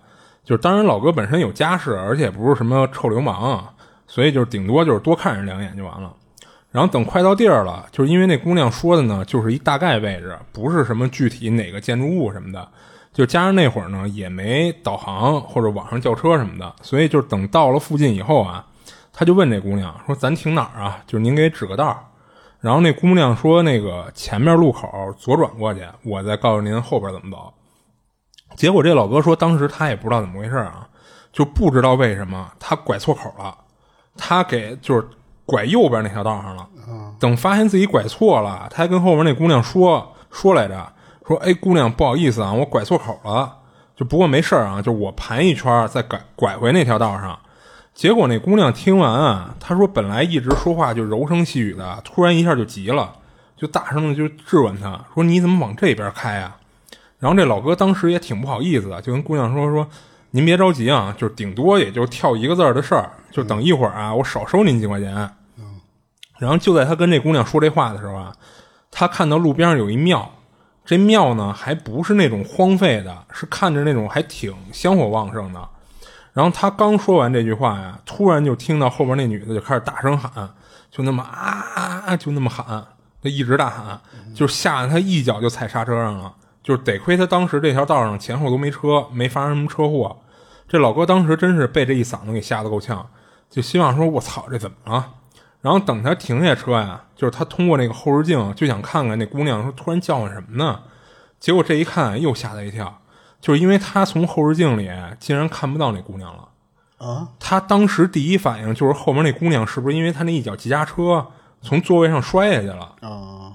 [0.43, 3.63] 就是当然老哥本身有家室，而且也不是什么臭流氓，
[4.07, 6.13] 所以就是顶多就是多看人两眼就完了。
[6.71, 12.67] 然后等快到地儿了，就是因为那姑娘说的呢，就是一大概位置，不是什么具体哪个建筑物什么的。
[13.13, 18.65] 就加上那会儿呢也没导航或者网上叫车什么的，所以就等到了附近以后啊，
[19.13, 21.03] 他就问这姑娘说：“咱停哪儿啊？
[21.07, 22.07] 就是您给指个道。”
[22.61, 27.53] 然后那姑娘说：“那个前面路口左转过去，我再告诉您后边怎么走。”
[28.55, 30.87] 结果这老哥说，当时他也不知道怎么回事啊，
[31.33, 33.57] 就不知道为什么他拐错口了，
[34.17, 35.09] 他给就是
[35.47, 36.69] 拐右边那条道上了。
[37.19, 40.93] 等发现自己拐错了，他还跟后边那姑娘说说来着，
[41.27, 43.57] 说：“哎，姑娘，不好意思啊，我拐错口了。
[43.97, 47.39] 就不过没事啊，就我盘一圈再拐拐回那条道上。”
[47.95, 53.13] 结果那姑娘听完啊，她说本来一直说话就柔声细语的，突然一下就急了，
[53.57, 56.57] 就大声的就质问她说：“你怎么往这边开啊？”
[57.19, 59.87] 然后这老哥当时也挺不好意思的，就跟姑娘说：“说
[60.31, 65.31] 您别着急啊，就是顶多也就跳一个字的事儿，就等一会儿啊，我少收您几块钱。”
[66.39, 68.33] 然后就在他跟这姑娘说这话的时候啊，
[68.91, 70.33] 他看到路边上有一庙，
[70.87, 75.69] 这庙呢还不是那种荒废的，是看着那种还挺香火旺盛的。
[76.33, 80.51] 然后他刚说完这句话呀，突然就听到后边那女的就开始大声喊，
[80.91, 82.65] 就那么啊，就那么喊，
[83.23, 84.01] 他一直大喊，
[84.35, 86.35] 就吓得他一脚就踩刹车上了。
[86.63, 90.15] 就是得亏他当时这条道上前后都没车，没发生什么车祸。
[90.69, 93.05] 这老哥当时真是被这一嗓子给吓得够呛，
[93.49, 95.15] 就希望说：“我操，这怎么了？”
[95.63, 100.81] 然后等他停下车呀，就是他通过那个后视镜就想看看那姑娘，说突然叫唤什么呢？
[101.41, 103.00] 结果这一看又吓他一跳。
[103.41, 106.49] 就是因为他从后视镜里竟然看不到那姑娘了
[106.99, 107.29] 啊！
[107.39, 111.27] 他当时第一反应就是后面那姑娘是不是因为他那一脚急刹车
[111.63, 113.53] 从座位上摔下去了啊？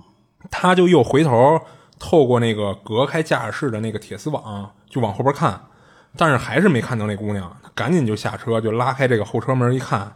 [0.49, 1.59] 他就又回头
[1.99, 5.61] 透过那个隔开驾驶室的那个铁丝网就往后边看，
[6.17, 7.55] 但是还是没看到那姑娘。
[7.63, 10.15] 他赶紧就下车，就拉开这个后车门一看，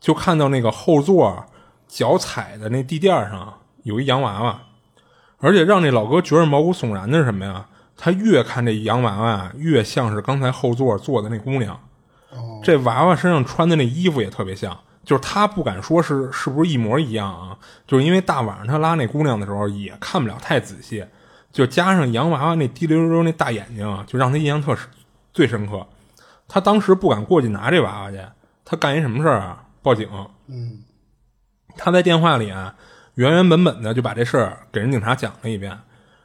[0.00, 1.46] 就看到那个后座
[1.86, 4.62] 脚踩的那地垫上有一洋娃娃，
[5.38, 7.66] 而且让那老哥觉得毛骨悚然的是什么呀？
[7.96, 11.78] 他越看这洋娃娃，越像是刚才后座坐的那姑娘。
[12.64, 17.56] 这娃娃身上穿的那衣服也特别像，就是他不敢说是是不是一模一样啊？
[17.86, 21.06] 就是因为大晚上他拉那姑娘的时候也看不了太仔细，
[21.52, 24.76] 就加上洋娃娃那滴溜溜那大眼睛，就让他印象特
[25.32, 25.86] 最深刻。
[26.48, 28.18] 他当时不敢过去拿这娃娃去，
[28.64, 29.64] 他干一什么事儿啊？
[29.80, 30.08] 报警。
[30.48, 30.80] 嗯，
[31.76, 32.74] 他在电话里啊，
[33.14, 35.78] 原原本本的就把这事儿给人警察讲了一遍。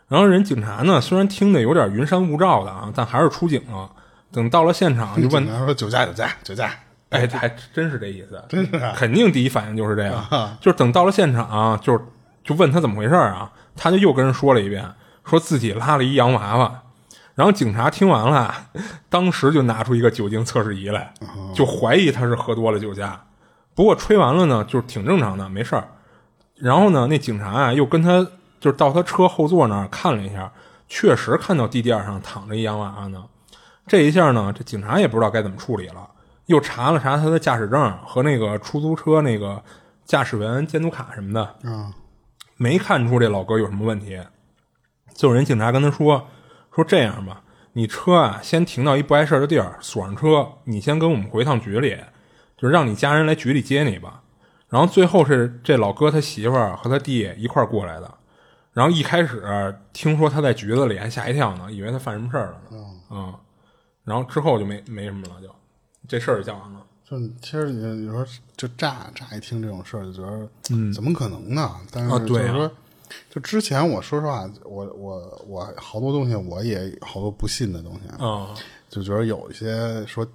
[0.09, 3.89] 然后人警察呢，虽然听得有点云山雾罩的啊，但还是出警了。
[4.31, 6.71] 等到了现场，就问他说：“酒驾，酒驾，酒驾。”
[7.09, 10.23] 哎，还真是这意思，真是，肯定第一反应就是这样。
[10.61, 11.99] 就是等到了现场，就
[12.43, 13.51] 就问他怎么回事啊？
[13.75, 14.83] 他就又跟人说了一遍，
[15.25, 16.81] 说自己拉了一洋娃娃。
[17.33, 18.53] 然后警察听完了，
[19.09, 21.13] 当时就拿出一个酒精测试仪来，
[21.55, 23.19] 就怀疑他是喝多了酒驾。
[23.73, 25.87] 不过吹完了呢，就是挺正常的，没事儿。
[26.55, 28.27] 然后呢，那警察啊，又跟他。
[28.59, 30.51] 就是到他车后座那儿看了一下，
[30.87, 33.23] 确实看到地垫上躺着一洋娃娃呢。
[33.87, 36.07] 这一下呢，这警察也不知道该怎么处理了，
[36.45, 39.63] 又查了查他的驾驶证和那个出租车那个
[40.05, 41.91] 驾驶员监督卡什么的，嗯，
[42.57, 44.19] 没看出这老哥有什么问题。
[45.15, 46.27] 就人警察跟他说
[46.75, 47.41] ：“说这样吧，
[47.73, 51.97] 你车啊先停到一不碍事的地儿，锁上车，你先跟我们回趟局里，
[52.57, 54.21] 就让你家人来局里接你吧。
[54.67, 58.13] 然后最后是这老哥他媳妇儿和他弟一块儿过来的。”
[58.71, 62.85] 然后一开始听说他在局子里，还吓一跳呢，以为他犯什么事儿了呢。
[63.09, 63.33] 嗯，
[64.03, 65.49] 然后之后就没没什么了，就。
[66.07, 66.83] 这事儿就讲完了。
[67.03, 71.75] 就其实你你说就乍乍一听这种事儿，就觉得嗯，怎么可能呢？
[71.91, 72.71] 但是就是说，
[73.29, 78.55] 就之前我说实话，我我我好多东西我也好多不信的东西，嗯，
[78.89, 80.27] 就觉得有一些说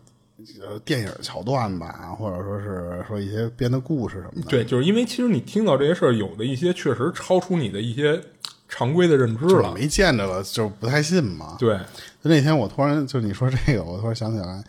[0.60, 8.20] 呃电影桥段吧，或者说是说一些编的故事什么的，对，就是因为其实你听到这些事儿，有的一些确实超出你的一些
[8.68, 9.72] 常规的认知了。
[9.74, 11.56] 没见着了，就不太信嘛。
[11.58, 11.76] 对，
[12.22, 14.64] 就那天我突然就你说这个，我突然想起来，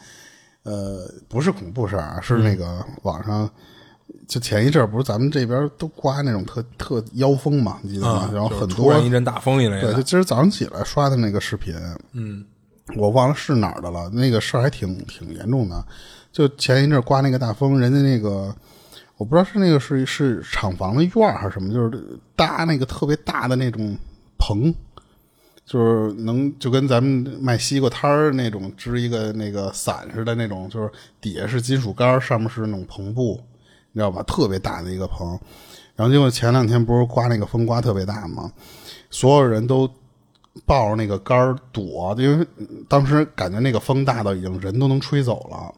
[0.63, 3.49] 呃，不是恐怖事儿啊，是那个网上。
[4.27, 8.29] 就前一阵儿不是咱们这边都刮那种特特妖风嘛，你记得吗？
[8.33, 10.03] 然后很多突然一阵大风一类对，就的。
[10.03, 11.75] 今儿早上起来刷的那个视频，
[12.13, 12.43] 嗯，
[12.95, 14.09] 我忘了是哪儿的了。
[14.09, 15.83] 那个事儿还挺挺严重的。
[16.31, 18.53] 就前一阵刮那个大风，人家那个
[19.17, 23.97] 我不知道是那个是是厂房的院儿还是什么，就是搭那个特别大的那种
[24.37, 24.73] 棚，
[25.65, 33.41] 就是能就跟咱们卖西瓜摊儿那种支一个那个伞似的那种，就是底下是金属杆儿，上面是那种篷布，
[33.93, 34.21] 你知道吧？
[34.23, 35.39] 特别大的一个棚。
[35.95, 38.51] 然后结果前两天不是刮那个风刮特别大吗？
[39.09, 39.89] 所有人都
[40.65, 42.47] 抱着那个杆儿躲，因为
[42.87, 45.73] 当时感觉那个风大到已经人都能吹走了。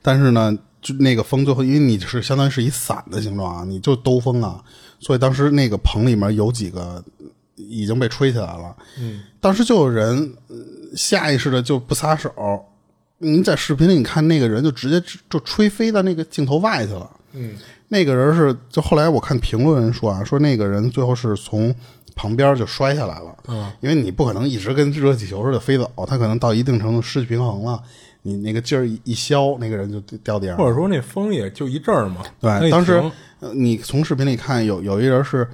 [0.00, 4.62] 但是呢，就那个风最后，因为你是相当于是一伞的形状啊，你就兜风啊，
[4.98, 7.04] 所以当时那个棚里面有几个
[7.56, 8.74] 已经被吹起来了。
[8.98, 10.56] 嗯，当时就有人呃
[10.96, 12.32] 下意识的就不撒手。
[13.18, 15.00] 你在视频里你看那个人就直接
[15.30, 17.08] 就吹飞到那个镜头外去了。
[17.34, 17.50] 嗯，
[17.88, 21.74] 那个人是就后来我看评论人说啊，说那个人最后是从
[22.14, 23.34] 旁边就摔下来了。
[23.48, 27.82] 嗯，因为你不可能一直跟热气球似的飞走，他可能到一定程度失去平衡了，
[28.22, 30.56] 你那个劲儿一一消，那个人就掉地上。
[30.56, 32.22] 或者说那风也就一阵儿嘛。
[32.40, 33.02] 对，当时
[33.40, 35.48] 呃你从视频里看，有有一人是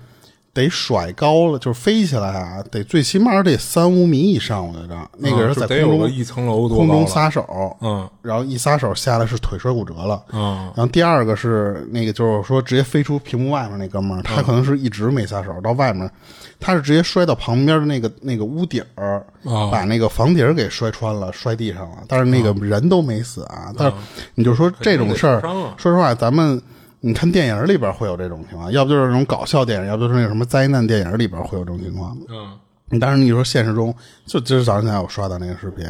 [0.58, 5.08] 得甩高了，就是飞起来啊，得最起码得三五米以上，我觉着。
[5.18, 8.08] 那个人在空中、有个一层楼多空中撒手，嗯。
[8.22, 10.20] 然后一撒手下来是腿摔骨折了。
[10.32, 10.72] 嗯。
[10.74, 16.10] 然后第二个是那个，就是说直接飞出屏幕外面那哥们儿，嗯他可能是一直没撒手，到外面，
[16.58, 21.98] 他是直接摔到旁边的那个那个屋顶儿，哦把那个房顶儿给摔穿了，摔地上了。
[22.08, 23.72] 但是那个人都没死啊。
[23.76, 23.96] 但是
[24.34, 25.40] 你就说这种事儿
[25.76, 26.60] 说实话，咱们
[27.00, 32.16] 你看电影里边会有这种情况，要不就是那种搞笑电影，要不就是那个什么灾难电影里边会有这种情况。
[32.28, 33.94] 嗯，但是你说现实中，
[34.26, 35.86] 就今儿早上起来我刷到那个视频，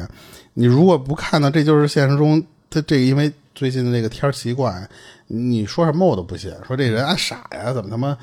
[0.55, 4.87] 你如果不看呢，这就是现实中他这个因为最近的这个天儿奇怪，
[5.27, 6.53] 你说什么我都不信。
[6.67, 8.17] 说这人啊傻呀，怎么他妈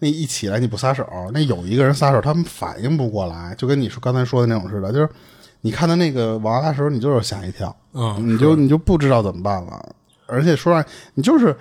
[0.00, 1.06] 那一起来你不撒手？
[1.32, 5.08] 那有一个人撒手，他们反应不过来，就跟你说刚才说的那种似的，就是
[5.60, 9.94] 你看到那个娃娃的时候，你就是吓一跳，嗯你就你就不知道怎么办了。
[10.26, 11.54] 而且说实话，你就是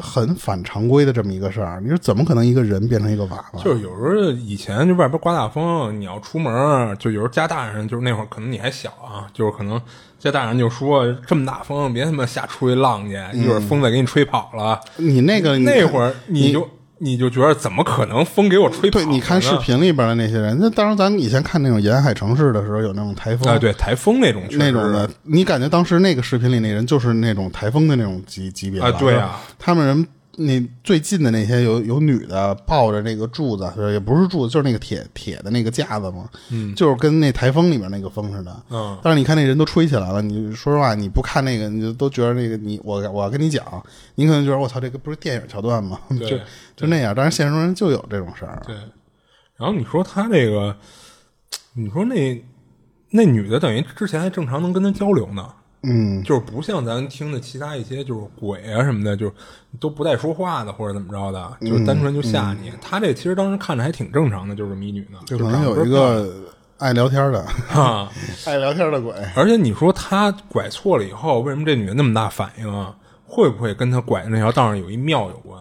[0.00, 3.62] 很反常规的这么一个事儿，你说怎么可能一个人变成一个娃娃？
[3.62, 9.80] 就是有时候以前就外边刮大风，你要出门，就有时候家大人，就是那会儿可能你还小啊，就是可能
[10.18, 14.80] 家大人就说这么大风，别他妈瞎出去浪去，一会儿风再给你吹跑了。
[14.96, 16.66] 你那个你那会儿你就你
[17.16, 30.06] 就觉得怎么可能风给我吹跑对，你看视频里边的那些人，那当然咱们以前看那种沿海城市的时候，有那种台风啊，对台风那种那种的，你感觉当时那个视频里那人就是那种台风的那种级级别啊对啊，他们人
[30.36, 43.64] 那最近的那些有有女的抱着那个柱子，也不是柱子，就是那个铁铁的那个架子嘛，嗯，就是跟那台风里面那个风似的，嗯，但是你看那人都吹起来了，你说实话，你不看那个，你就都觉得那个你我我要跟你讲，
[44.16, 45.98] 你可能觉得我操，这个不是电影桥段吗？
[46.18, 46.40] 对。
[46.76, 48.74] 就就那样，但是现实中人就有这种事儿，对，
[49.56, 50.76] 然后你说他这个，
[51.74, 52.44] 你说那
[53.10, 55.48] 那女的等于之前还正常能跟他交流呢，
[55.84, 59.32] 嗯，就是不像咱听的其他一些就是鬼啊什么的，就是
[59.78, 62.72] 都不带说话的或者怎么着的，就是单纯就吓你。
[62.80, 66.34] 他这其实当时看着还挺正常的，就是迷女呢，就就可能有一个
[66.78, 68.10] 爱聊天的， 啊。
[68.46, 69.12] 爱聊天的鬼。
[69.36, 72.94] 而且你说他拐错了以后，为什么这女的那么大反应啊？
[73.26, 75.60] 会不会跟他拐的那条道上有一庙有关？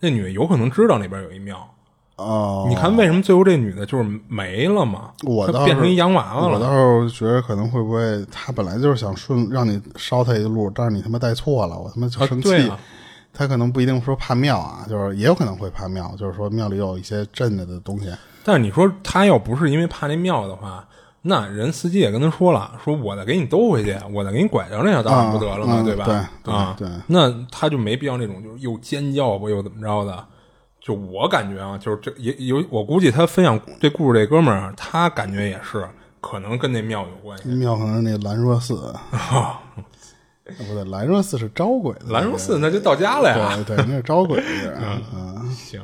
[0.00, 1.73] 那女的有可能知道那边有一庙。
[2.16, 5.10] 哦，你看为什么最后这女的就是没了嘛？
[5.24, 6.60] 我倒变成一洋娃娃了我了。
[6.60, 12.48] 倒是觉得可能会不会他本来就是想顺让你捎他一路，但是你他妈带错了，我他妈就啊生气。
[12.50, 12.78] 对啊
[13.36, 18.08] 他可能不一定说怕庙啊，就是也有可能会怕庙，就是说庙里有一些镇子的东西。
[18.44, 20.86] 但是你说他要不是因为怕那庙的话，
[21.22, 25.74] 那人司机也跟他说了，说我再给你兜回去，我再给你拐到那条道上不得了吗？
[25.74, 26.04] 啊嗯对吧？
[26.04, 30.24] 对对啊，对那他就没必要那种就是又尖叫不又怎么着的。
[30.84, 35.88] 就我感觉啊，就是这也有我估计他分享这故事这哥们儿，他感觉也是
[36.20, 37.48] 可能跟那庙有关系。
[37.48, 39.62] 庙可能是那兰若寺，啊
[40.44, 42.00] 不对，兰若寺是招鬼的。
[42.10, 43.56] 兰若寺那就到家了呀。
[43.66, 44.78] 对对，那是招鬼的。
[45.14, 45.80] 嗯，行，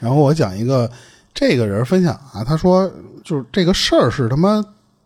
[0.00, 0.90] 然后我讲一个
[1.32, 2.90] 这个人分享啊，他说
[3.22, 4.60] 就是这个事儿是他妈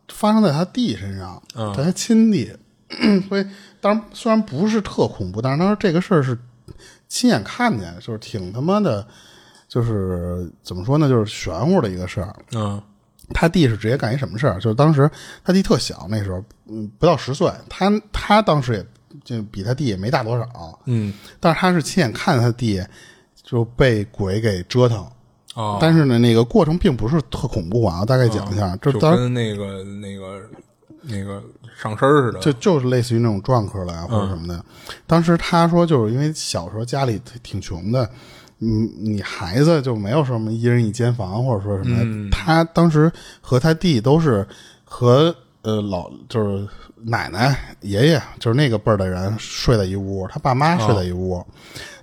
[0.09, 2.51] 发生在他弟身上，嗯在他亲弟，
[3.29, 3.45] 所以
[3.83, 6.39] 当然虽然不是特恐怖，但是他说这个事儿是
[7.09, 9.07] 亲眼看见，就是挺他妈的，
[9.69, 12.35] 就是怎么说呢，就是玄乎的一个事儿。
[12.53, 12.81] 嗯
[13.35, 14.55] 他弟是直接干一什么事儿？
[14.61, 15.11] 就是当时
[15.45, 18.87] 他弟特小，那时候嗯不到十岁，他他当时也
[19.25, 22.81] 就比他弟也没大多少，嗯但是他是亲眼看他弟
[23.43, 25.05] 就被鬼给折腾。
[25.57, 30.43] 哦，但是呢，那个过程并不是特恐怖啊，大概讲一下，就就当时跟那个那个
[31.09, 31.43] 那个
[31.81, 34.65] 上身儿似的，就就是类似于那种撞客了啊或者什么的。
[35.07, 38.09] 当时他说，就是因为小时候家里挺穷的，
[38.59, 42.31] 你你孩子就没有什么一人一间房或者说什么的。
[42.31, 44.47] 他当时和他弟都是
[44.85, 46.67] 和呃老就是
[47.05, 51.45] 奶奶爷爷就是那个辈儿的人睡在一屋，他爸妈睡在一屋。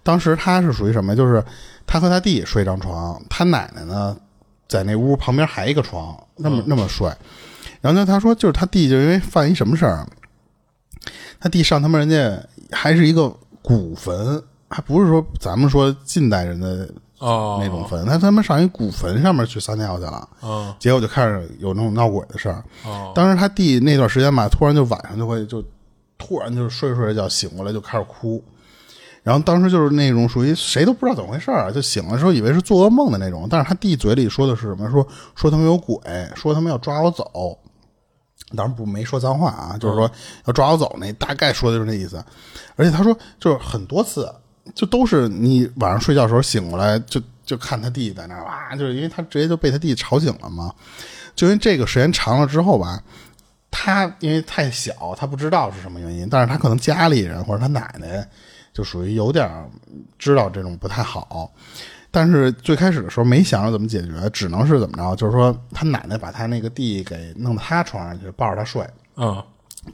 [0.04, 1.16] 当时他是属于什么？
[1.16, 1.44] 就是
[1.88, 4.16] 他和他弟睡一张床，他奶奶呢
[4.68, 7.12] 在那屋旁边还一个床，那么、那么睡。
[7.84, 10.08] 然后呢，他说就是他弟就因为犯一什么事儿，
[11.38, 13.30] 他弟上他们人家还是一个
[13.62, 22.64] 古坟，还不是说咱们说近代人的哦那种坟，他他们上一古坟上面去撒尿去了，嗯结果就开始有那种闹鬼的事儿。
[22.86, 25.62] 哦当时他弟那段时间吧，突然就晚上就会就
[26.18, 28.42] 突然就睡着睡着觉醒过来就开始哭，
[29.24, 34.90] 然后当时就是那种属于谁都不知道怎么回事儿啊，就醒了之后以为是做噩梦的那种，但是他弟嘴里说的是什么？
[34.90, 35.06] 说
[35.36, 36.00] 说他们有鬼，
[36.34, 37.60] 说他们要抓我走。
[38.56, 40.10] 当然不没说脏话啊，就是说
[40.46, 42.24] 要抓我走那大概说的就是那意思。
[42.76, 44.34] 而且他说就是很多次，
[44.74, 50.74] 就都是你晚上睡觉的时候醒过来就就看他弟在那儿哇，就是因为他直接就被他弟吵醒了嘛。
[51.36, 53.02] 就因为这个时间长了之后吧，
[53.72, 58.28] 他因为太小，他不知道是什么原因，但是他可能家里人或者他奶奶
[58.72, 59.70] 就属于有点儿
[60.18, 61.52] 知道这种不太好。
[62.16, 68.88] 但是最开始的时候没想着怎么解决，只能是怎么着，就是说他奶奶把他那个弟给弄到他床上去，抱着他睡，
[69.18, 69.44] 嗯，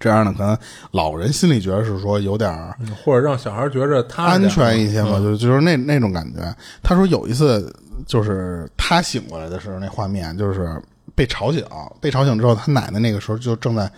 [0.02, 0.58] 这样呢，可能
[0.92, 2.54] 老人心里觉得是说有点
[3.02, 6.54] 或者让小孩觉着他安全一些嘛，就就是那那种感觉。
[6.84, 7.74] 他说有一次
[8.06, 10.70] 就是他醒过来的时候，那画面就是
[11.16, 11.66] 被吵醒，
[12.02, 13.90] 被吵醒之后，他奶奶那个时候就正在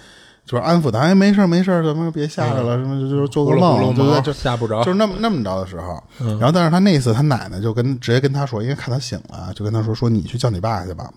[0.51, 6.03] 就是安抚他，哎，没事儿没事儿，怎么别吓着了，什么就就是做个梦，对毛对，就吓不着就是那么那么着的时候。
[6.17, 11.09] 然后，但是他那次他奶奶就跟直接跟他说，因为看他醒了，就跟他说说你去叫你爸去吧。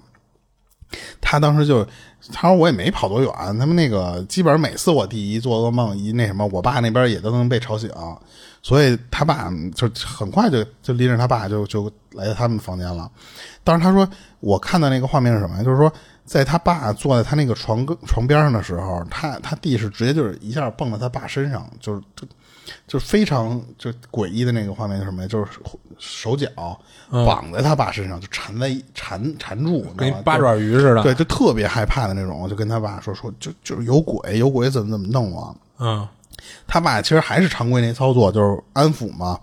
[1.21, 1.85] 他当时就
[2.33, 7.91] 他说我也没跑多远，他们那个基本上每次我弟一做噩梦一那什么，我爸那边也都能被吵醒，
[8.63, 13.11] 所以他爸就很快就就拎着他爸就就来到他们房间了。
[13.65, 14.09] 当时他说
[14.39, 15.65] 我看到那个画面是什么？
[15.65, 15.93] 就是说
[16.25, 22.27] 在他爸坐在他那个床跟床边上的时候，他他弟是直接就是一下蹦到他爸身上，就是就
[22.87, 25.29] 就非常就诡异的那个画面是什么呀？
[25.29, 25.51] 就是
[25.99, 26.49] 手脚
[27.11, 31.03] 绑在他爸身上，就缠在一缠缠住，跟八爪鱼似的。
[31.03, 35.55] 对，就特别害怕的那种，就跟他爸说说，就就是有鬼，有鬼怎么怎么弄啊。
[35.79, 36.09] 嗯
[36.67, 39.39] 他爸其实还是常规那操作，就是安抚嘛。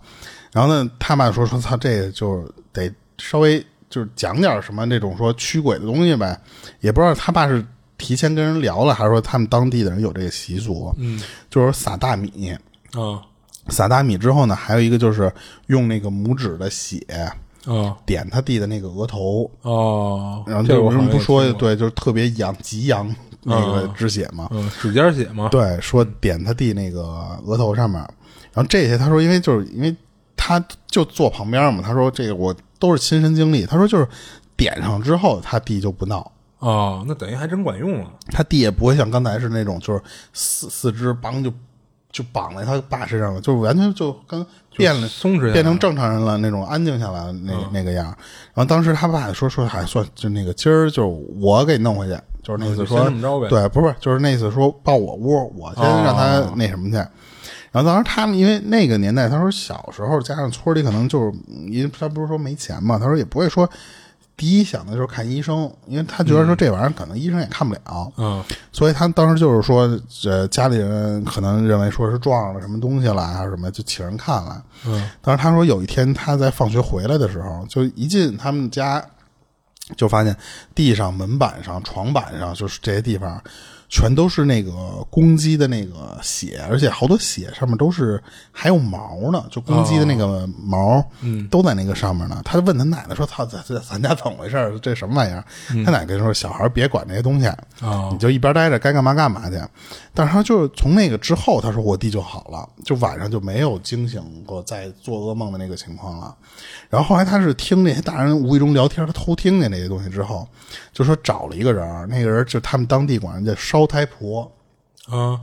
[0.51, 6.35] 然后呢，他爸说说操，这个就是得稍微就是讲点什么那种说驱鬼的东西呗。
[6.79, 7.63] 也不知道他爸是
[7.99, 11.21] 提前跟人聊了，还是说他们当地的人有这个习俗，嗯，
[11.51, 12.57] 就是撒大米。
[12.97, 13.21] 嗯
[13.67, 15.31] 撒大米之后呢，还有一个就是
[15.67, 16.99] 用那个拇指的血
[17.67, 21.47] 嗯点他弟的那个额头，哦，然后就为什么不说？
[21.53, 24.47] 对，就是特别阳极阳那个止血嘛。
[24.49, 25.47] 嗯，指尖血嘛。
[25.49, 27.99] 对，说点他弟那个额头上面，
[28.51, 29.95] 然后这些他说，因为就是因为
[30.43, 34.07] 他就坐旁边嘛，他说这个我都是亲身经历，他说就是
[34.57, 36.31] 点上之后，他弟就不闹。
[36.57, 38.07] 哦，那等于还真管用了。
[38.31, 40.01] 他弟也不会像刚才是那种，就是
[40.33, 41.53] 四四肢绑就
[42.11, 44.43] 就绑在他爸身上了，就是完全就跟
[44.75, 48.05] 变了松弛变成正常人了那种安静下来的那、那个样。
[48.05, 53.07] 然后当时他爸说说还算就那个今儿就是我给弄回去，就是那意思说、
[53.47, 56.97] 对，不是就是那意思说抱我屋，我先让他那什么去。
[57.71, 61.33] 然后当时他们因为那个年代，他说小时候加上村里可能就是
[61.69, 63.69] 因为他不是说没钱嘛，他说也不会说
[64.35, 68.11] 第一想的就是看医生，因为他觉得说这玩意儿可能医生也看不了。
[68.17, 69.87] 嗯所以他当时就是说，
[70.25, 74.63] 呃，家里人可能认为说是撞上了什么东西了，还是什么，就请人看了。
[74.87, 79.03] 嗯，当时他说有一天他在放学回来的时候，就一进他们家，
[79.95, 80.35] 就发现
[80.73, 83.41] 地上、门板上、床板上，就是这些地方，
[83.91, 84.71] 全都是那个
[85.09, 92.41] 公鸡的那个血，而且好多血上面都是还有毛呢，就公鸡的那个毛，嗯，都在那个上面呢。
[92.45, 94.79] 他就问他奶奶说：“操，咱咱咱家怎么回事？
[94.81, 95.43] 这什么玩意儿？”
[95.85, 97.51] 他奶奶说：“小孩别管这些东西，
[98.13, 99.61] 你就一边待着，该干嘛干嘛去。”
[100.13, 106.35] 但是他就是从那个之后，他说我弟就好了，就晚上就没有惊醒过，在做噩梦的那个情况了。
[106.89, 110.47] 然后后来他是听那些大人无意中聊天，他偷听见那些东西之后，
[110.91, 114.51] 就说找了一个人，那个人就他们当地管人家烧胎婆。
[115.07, 115.37] 啊，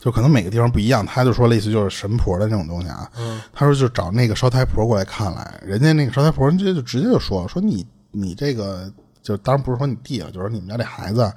[0.00, 3.10] 就可能每个地方不一样，他就说类似就是神婆的那种东西啊。
[3.16, 11.32] 嗯，他说就找那个烧胎婆过来看来，人家那个烧胎婆人家就直接就说说你你这个就当然不是说你弟了，就是你们家这孩子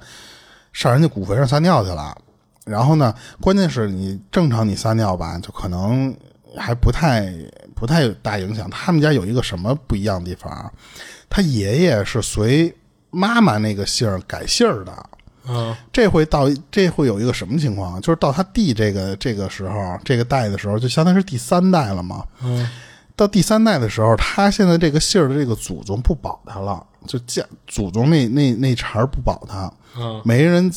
[0.72, 2.14] 上人家骨坟上撒尿去了。
[2.70, 6.16] 然后呢，关键是你正常你撒尿吧，就可能
[6.56, 7.30] 还不太
[7.74, 8.70] 不太大影响。
[8.70, 10.70] 他们家有一个什么不一样的地方啊？
[11.28, 12.74] 他爷爷是随
[13.10, 15.06] 妈妈那个姓改姓的。
[15.48, 18.00] 嗯，这会到这会有一个什么情况？
[18.00, 22.24] 就是到他弟这个这个时候，这个代的时候，就相当于是第三代了嘛。
[22.42, 22.68] 嗯，
[23.16, 29.72] 到第三代的时候，他现在这个姓的这个祖宗不保他了，就家祖宗那那那茬不保他。
[29.98, 30.70] 嗯，没人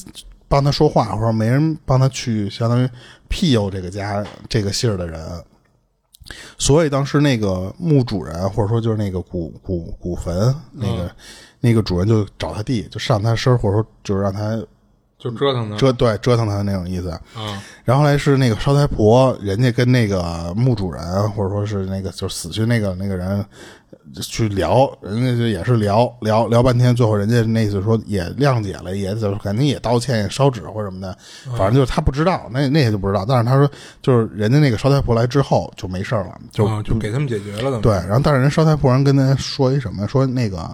[0.53, 2.87] 帮他说话，或者没人帮他去相当于
[3.27, 5.19] 庇佑这个家这个姓的人。
[6.59, 11.11] 所以当时那个墓主人，或者说就是那个古古古坟那个。
[11.65, 14.61] 那个主人就找他弟，就上他身，或者说就是让他
[15.23, 17.17] 就折腾他，折对折腾他的那种意思。
[17.37, 23.45] 嗯，然后来是那个烧胎婆，人家跟那个墓主人，或者说是那个就是死去那个那个人
[24.21, 31.17] 去聊，人家就也是聊聊聊半天，最后人家那次说也谅解了，也就肯定也道歉，也烧纸或者什么的，
[31.57, 33.25] 反正就是他不知道，那那些就不知道。
[33.25, 33.69] 但是他说，
[34.01, 37.79] 就是人家那个烧胎婆来之后就没事了，就就给他们解决了。
[37.79, 40.69] 对，然后但是人烧胎婆人跟他说一什么，说那个。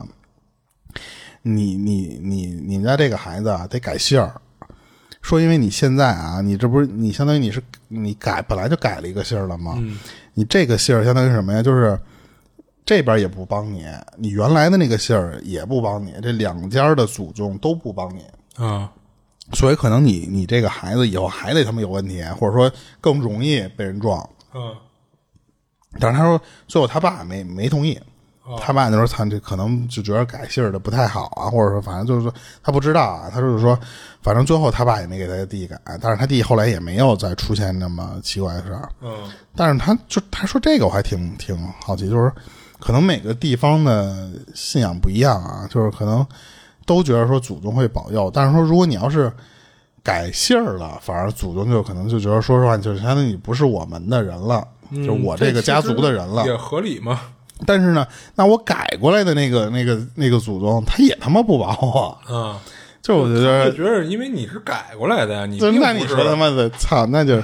[1.42, 4.40] 你你你你们家这个孩子啊，得改姓儿。
[5.22, 9.78] 说因为你现在啊，你这不是你相当于你是你改本来就改了一个姓儿了吗？
[10.34, 11.62] 你这个姓儿相当于什么呀？
[11.62, 12.00] 就是
[12.86, 13.86] 这边也不帮你，
[14.18, 18.24] 你原来的那个姓儿也不帮你，这两家的祖宗都不帮你
[18.64, 18.90] 啊。
[19.54, 22.72] 所以可能你你这个孩子以后还得他妈有问题，或者说
[23.02, 24.28] 更容易被人撞。
[24.54, 24.74] 嗯。
[26.00, 28.00] 但是他说最后他爸没没同意。
[28.58, 33.78] 他爸那时候他这可能就觉得改姓的不太好啊，或者说反正就是说他不知道啊，他就是说，
[34.22, 38.90] 反正最后他爸也没给他弟改，但是他弟后来也没有再出现那么奇怪的事儿。
[39.02, 39.12] 嗯，
[39.56, 42.32] 但是他就他说这个我还挺挺好奇，就是
[42.80, 46.26] 可能每个地方的信仰不一样啊，就是可能
[46.86, 49.32] 都觉得说祖宗会保佑，但是说如果你要是
[50.02, 54.68] 改姓了，反而祖宗就可能就觉得说实话，就是相当于你不是我们的人了，
[55.06, 57.20] 就我这个家族的人了，也合理嘛。
[57.66, 62.18] 但是呢，那我改过来的那个、那个、那个祖宗，他也他妈不保我。
[62.30, 62.58] 嗯，
[63.02, 67.36] 就我觉得，觉得因为你是改过来的呀，你那你说他妈的操，那就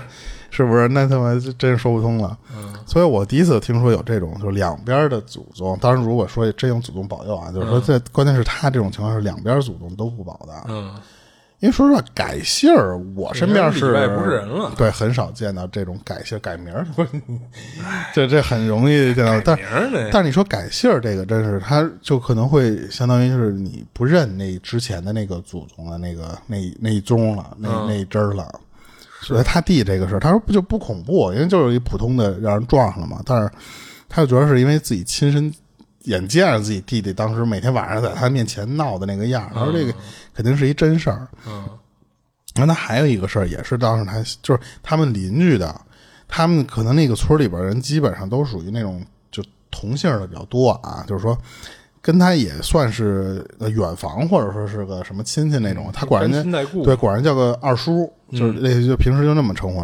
[0.50, 0.88] 是不是？
[0.90, 2.38] 那他妈真说不通了。
[2.56, 5.78] 嗯，所以我第一次听说有这种，就是两边的祖宗。
[5.82, 10.54] 当然，如果说真有祖宗保佑啊，就是说这关键是他这种情况是两边祖宗都不保的。
[10.70, 10.94] 嗯。
[11.60, 13.86] 因为说实话，改姓儿，我身边是不
[14.24, 16.86] 是人了，对，很少见到这种改姓改名儿，
[18.14, 19.40] 这这很容易见到。
[19.44, 19.58] 但
[20.12, 28.48] 但是你说改姓儿这个，真是他就可能会相当于是你不认那之前的那个祖宗的那个那那一宗了，那那一支了。
[29.22, 33.22] 所以他弟这个事儿，他说不就不恐怖，因为就是一普通的让人撞上了嘛。
[33.26, 33.50] 但是
[34.10, 35.52] 他就觉得是因为自己亲身。
[36.06, 39.94] 眼见着自己弟弟当时每天晚上在他面前闹的那个样他说这个
[40.34, 41.28] 肯定是一真事儿。
[41.48, 41.68] 嗯，
[42.56, 45.82] 然后他还有一个事儿，也是当时他就是他们邻居的，
[46.28, 51.38] 他们可能那个村里边人基本上都属于那种就同姓的比较多啊，就是说
[52.02, 59.84] 跟他也算是远房或者说是个什么亲戚那种，他管人家对管人叫个二叔，就是类似就平时就那么称呼。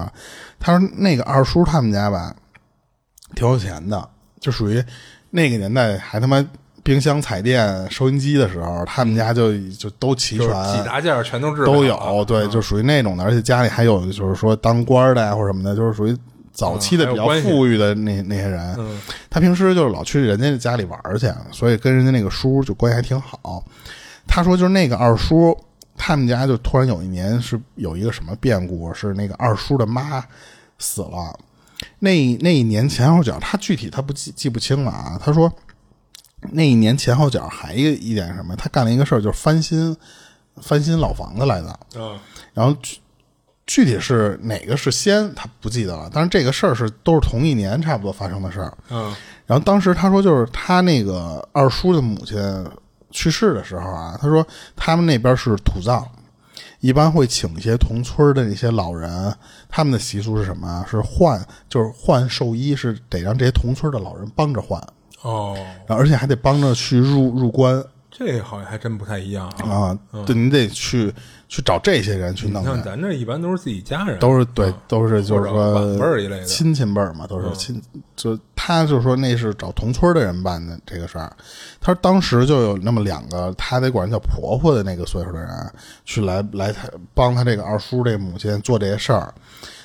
[0.60, 2.36] 他说那个二叔他们家吧，
[3.34, 4.08] 挺有钱的，
[4.40, 4.84] 就属于。
[5.32, 6.46] 那个年代还他妈
[6.84, 12.24] 冰箱、彩电、收音机的时候，他们家就就都齐全，几大件全都都有。
[12.26, 16.18] 对，就属于那种的，而且家里还有就是说当官的呀或者什么的，就是属于
[16.52, 18.78] 早期的比较富裕的那那些人。
[19.30, 23.64] 他平时就是老去人家家里玩去，所以跟人家那个叔就关系还挺好。
[24.28, 25.58] 他说，就是那个二叔，
[25.96, 30.24] 他们家就突然有一年是有一个什么变故，是那个二叔的妈
[30.78, 31.38] 死了。
[32.04, 35.22] 那那一年前后脚，他具体他不记记不清了啊。
[35.24, 35.54] 他说，
[36.52, 38.56] 那一年前后脚还一一点什么？
[38.56, 39.96] 他干了一个事儿，就是翻新
[40.64, 41.80] 翻新老房子来的。
[41.96, 42.20] 嗯，
[42.56, 42.98] 然后具
[43.68, 46.10] 具体是哪个是先，他不记得了。
[46.12, 48.76] 但是这个事儿是都是同一年差不多发生的事儿。
[48.90, 49.16] 嗯，
[49.46, 52.38] 然后当时他说，就是他那个二叔的母亲
[53.12, 54.44] 去世的时候啊，他说
[54.76, 56.04] 他们那边是土葬。
[56.82, 59.34] 一般会请一些同村的那些老人，
[59.70, 60.68] 他们的习俗是什么？
[60.68, 60.86] 啊？
[60.90, 61.40] 是换，
[61.70, 64.82] 就是换寿衣，是得让这些同村的老人帮着换，
[65.22, 65.56] 哦，
[65.88, 69.98] 然后而且还得帮着去入入关这好像还真不太一样啊。
[70.12, 70.26] 啊。
[70.26, 71.12] 对，你得去
[71.48, 72.62] 去找这些人去弄。
[72.62, 77.82] 你像咱这一般都是自己家人，都是对，都是就是说辈儿一类的嗯亲戚辈儿嘛，都是亲。
[78.16, 81.36] 就他就说那是找同村的人办的这个事儿。
[81.80, 85.50] 他说当时就有那么两个，他得管人叫婆婆的那个岁数的人
[86.06, 89.34] 去来来他帮他这个二叔这个母亲做这些事儿。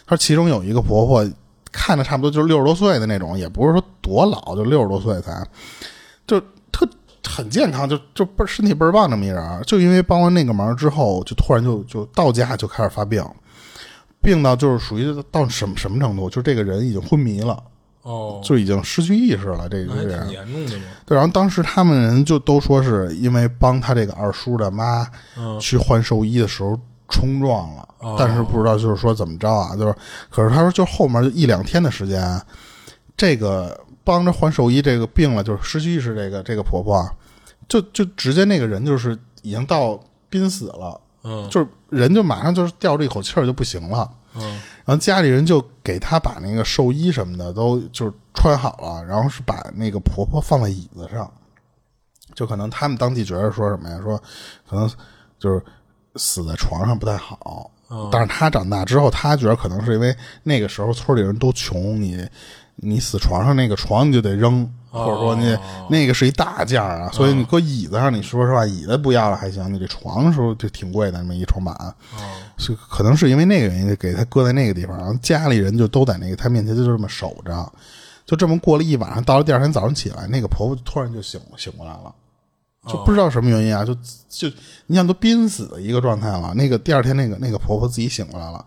[0.06, 1.26] 他说其中有一个婆婆
[1.72, 5.46] 看着差不多就是六十多岁的那种，也不是说多老，就六十多岁才，
[6.26, 6.40] 就
[6.70, 6.86] 特
[7.28, 13.24] 很健康，就就倍儿身体倍儿棒这么一人儿，就因为帮完那个忙之后，就突然就就到家就开始发病，
[14.22, 17.62] 病到就是属于到什么什么程度，就这个人已经昏迷了，
[18.02, 19.68] 哦，就已经失去意识了。
[19.68, 20.84] 这个人，严重的嘛。
[21.04, 25.58] 对，然后当时他们人就都说是因为帮他这个二叔的妈嗯。
[25.60, 26.78] 去换寿衣的时候
[27.08, 28.16] 冲撞了，哦。
[28.18, 29.94] 但是不知道就是说怎么着啊，就是
[30.30, 32.40] 可是他说就后面就一两天的时间，
[33.16, 37.12] 这个帮着换寿衣这个病了，就是失去意识这个这个婆婆啊，
[37.68, 39.98] 就就直接那个人就是已经到
[40.30, 44.08] 濒死了，嗯就是人就马上就是吊着一口气儿就不行了。
[44.36, 51.28] 嗯然后家里人就给她把那个寿衣什么的都就是穿好了，然后是把那个婆婆放在椅子上，
[52.34, 53.98] 就可能他们当地觉得说什么呀？
[54.00, 54.16] 说
[54.68, 54.88] 可能
[55.38, 55.60] 就是
[56.14, 57.68] 死在床上不太好。
[58.10, 62.28] 但是她长大之后，她觉得可能是因为那个时候村里人都穷，你
[62.76, 65.56] 你死床上那个床你就得扔，或者说你
[65.88, 71.74] 那个是一大件儿啊，所以你搁椅子上，你说实话，椅子不要了还行，你这床时候就挺贵的，那么一床板。
[72.58, 77.72] 是可能是因为那个原因，给他搁在那个地方，然后家里人就都在那个他面前就这么守着，
[78.24, 82.14] 就这么过了一晚上，到了第二天早上起来，那个婆婆突然就醒醒过来了，
[82.88, 83.94] 就不知道什么原因啊，就
[84.28, 84.48] 就
[84.86, 88.64] 你想都濒死的一个状态了，那个第二天那个那个婆婆自己醒过来了，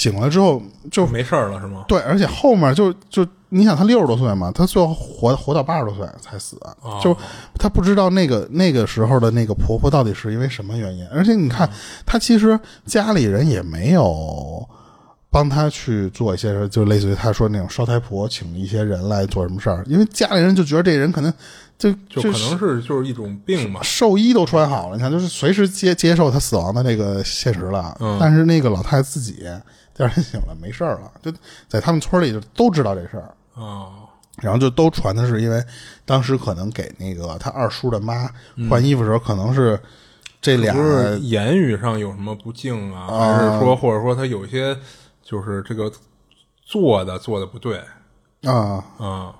[0.00, 1.84] 醒过来之后就没事儿了是吗？
[1.86, 6.58] 对，而且后面就就你想，她六十多岁嘛，她最后活活到八十多岁才死，
[7.02, 7.14] 就
[7.58, 11.06] 她不知道那个那个时候的那个婆婆到底是因为什么原因。
[11.08, 11.68] 而且你看，
[12.06, 14.66] 她其实家里人也没有
[15.28, 21.30] 帮她去做一些事，就类似于她说那种烧太婆，请一些人来做什么事儿，因为家里人就觉得这人可能
[21.76, 23.80] 就就可能是就是一种病嘛。
[23.82, 27.94] 寿衣都穿好了，你看，就是随时接接受他死亡的那个现实了。
[28.00, 29.44] 嗯但是那个老太太自己
[29.94, 31.32] 第二天醒了，没事儿了，就
[31.68, 34.06] 在他们村里就都知道这事儿，哦
[34.36, 35.62] 然后就都传的是因为
[36.06, 38.26] 当时可能给那个他二叔的妈
[38.70, 39.78] 换衣服的时候，可能是
[40.40, 40.74] 这俩
[41.20, 44.74] 言语上有什么不敬啊，还是说或者说他有些
[45.22, 45.92] 就是这个
[46.64, 47.82] 做的做的不对
[48.44, 48.82] 啊。
[48.96, 49.34] 啊，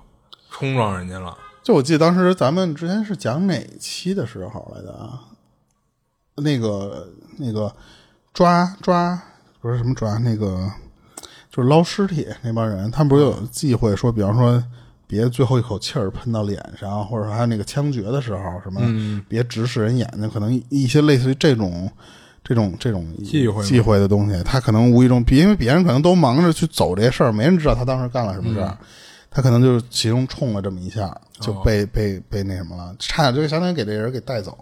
[0.51, 1.35] 冲撞人家了。
[1.63, 5.21] 就我记得当时咱们之前是讲哪期的时候来的啊？
[6.35, 7.07] 那个
[7.37, 7.73] 那个
[8.33, 9.19] 抓抓
[9.61, 10.69] 不是什么抓，那个
[11.49, 14.63] 就是捞尸体那帮人，他们不是有忌讳说，比方说
[15.07, 18.81] 别最后一口气儿喷到脸上，或者说还有那个枪决的时候什么，
[19.29, 21.89] 别直视人眼睛，可能一些类似于这种。
[22.43, 28.75] 这种这种忌讳忌讳的东西，他可能无意中，因为别人可能都忙着去走这些事儿，没人知道他当时干了什么事儿，
[29.29, 34.57] 他可能就是其中冲了这么一下，就被、被被那什么了，差点就相当于给这人给带走。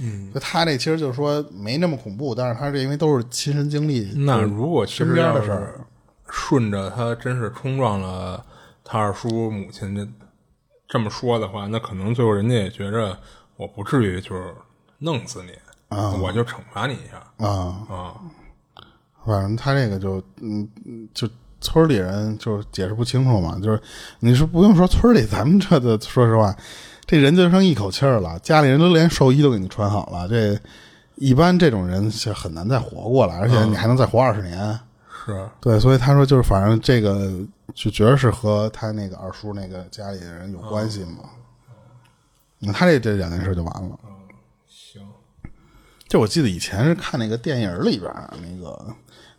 [0.00, 5.80] 嗯，就他这其实就是说没那么恐怖，但是他是因为都是亲身经历，那如果其身边的事儿，
[6.28, 8.44] 顺着他真是冲撞了
[8.84, 10.08] 他二叔母亲这
[10.88, 13.18] 这么说的话，那可能最后人家也觉着
[13.56, 14.54] 我不至于就是
[14.98, 15.50] 弄死你，
[16.22, 17.46] 我就惩罚你一下。
[17.46, 18.14] 啊，啊。
[19.24, 21.28] 反正他这个就嗯，嗯就
[21.60, 23.82] 村里人就解释不清楚嘛，就是
[24.20, 26.54] 你是不用说村里，咱们这的说实话，
[27.06, 30.58] 这人就剩一口气儿了，家里人都连寿衣都给你穿好了，这
[31.14, 34.78] 一般这种人是很难再活过来，而且你还能再活二十年。
[35.24, 37.32] 是，对，所以他说就是反正这个
[37.74, 41.30] 就觉得是和他那个二叔那个家里的人有关系嘛。
[42.58, 43.98] 那他这这两件事就完了。
[44.68, 45.02] 行，
[46.08, 48.12] 就我记得以前是看那个电影里边
[48.42, 48.94] 那个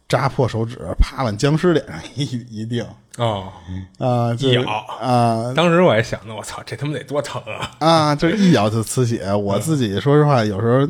[0.08, 2.86] 扎破手指啪往僵尸脸上一一定
[3.18, 3.52] 哦，
[3.98, 4.62] 啊，就咬
[5.02, 7.72] 啊当时我还想呢，我操，这他妈得多疼啊！
[7.80, 9.34] 啊，就一咬就呲血。
[9.34, 10.88] 我自己说实话，有时候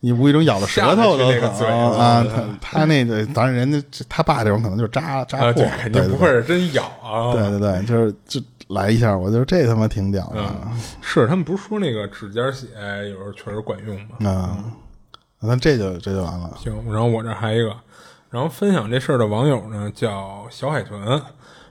[0.00, 2.24] 你无意中咬了舌头都疼下得去那个嘴啊。
[2.24, 7.32] 他他那个当然人家他爸这种可能就是扎扎啊，破对，，肯定不会是真咬啊。
[7.32, 10.44] 对对对，就是就来一下，我觉得这他妈挺屌的
[11.00, 12.66] 是他们不是说那个指尖血
[13.10, 14.30] 有时候确实管用吗？
[14.30, 14.64] 啊。
[15.46, 17.76] 那这就这就完了行，然后我这还有一个，
[18.30, 21.20] 然后分享这事儿的网友呢叫小海豚，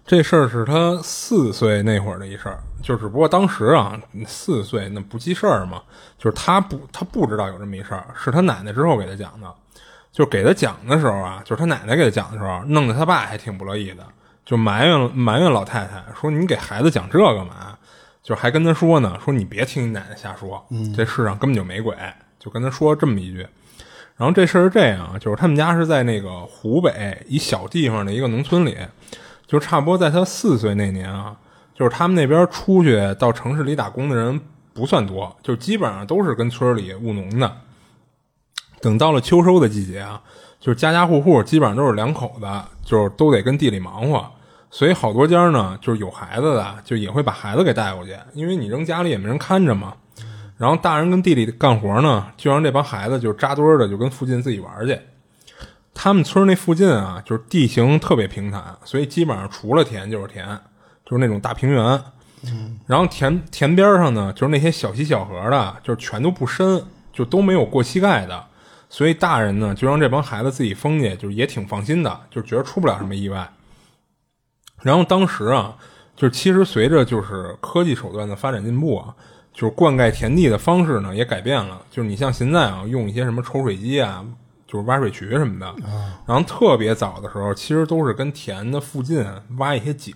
[0.05, 5.81] 这事儿是他四岁那会儿的一事儿，就只不过当时啊四岁那不记事儿嘛，
[6.17, 9.47] 就是他不他不知道有这么一事儿，是他奶奶之后给他讲的。
[10.11, 14.05] 就给他讲的时候啊，就是他奶奶给他讲的时候，弄得他爸还挺不乐意的，
[14.45, 17.75] 就埋怨埋怨老太太说：“你给孩子讲这干嘛？”
[18.21, 20.63] 就还跟他说呢，说你别听你奶奶瞎说，
[20.95, 21.97] 这世上根本就没鬼，
[22.37, 23.39] 就跟他说这么一句。
[24.15, 28.77] 然后这事儿是这样，就是他们家是在那个湖北一小地方的一个农村里，
[29.53, 31.37] 就差不多在他四岁那年啊，
[31.75, 34.41] 就是他们那边出去到城市里打工的人
[34.73, 37.55] 不算多，就基本上都是跟村里务农的。
[38.81, 40.19] 等到了秋收的季节啊，
[40.59, 42.47] 就是家家户户基本上都是两口子，
[42.83, 44.25] 就是都得跟地里忙活。
[44.71, 49.93] 所以好多家呢，就是有孩子的，就也会把孩子给带过去，因为你扔家里也没人看着嘛。
[50.57, 54.99] 然后大人跟地里干活呢，就让这帮孩子就扎堆的就跟附近自己玩去。
[55.93, 60.45] 他们村那附近啊，就是地形特别平坦，所以基本上除了田就是田，
[61.05, 61.83] 就是那种大平原。
[62.45, 62.79] 嗯。
[62.87, 68.43] 然后田田边上呢，就是那些小溪小河的，就是全都不深，就都没有过膝盖的。
[68.89, 73.49] 所以大人呢，就让这帮孩子自己封去，就是也挺放心的，就觉得出不了什么意外。
[74.81, 75.75] 然后当时啊，
[76.15, 79.15] 就是其实随着就是科技手段的发展进步啊，
[79.53, 81.81] 就是灌溉田地的方式呢也改变了。
[81.89, 84.23] 就是你像现在啊，用一些什么抽水机啊，
[84.73, 85.73] 就是挖水渠什么的。
[86.25, 89.23] 然后特别早的时候，其实都是跟田的附近
[89.57, 90.13] 挖一些井，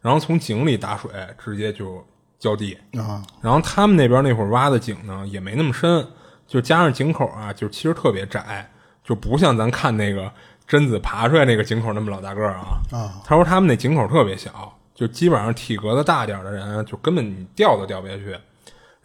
[0.00, 2.04] 然后从井里打水直接就
[2.38, 2.76] 浇地。
[2.98, 3.22] 啊。
[3.40, 6.06] 然后他们那边那会儿挖的井呢也没那么深，
[6.46, 8.68] 就加上井口啊，就其实特别窄，
[9.04, 10.30] 就不像咱看那个。
[10.66, 12.80] 贞子爬出来那个井口那么老大个儿啊！
[12.90, 18.36] 啊，他说他们那井口特别小，就基本上体格子大点的人就根本你掉都掉不下去。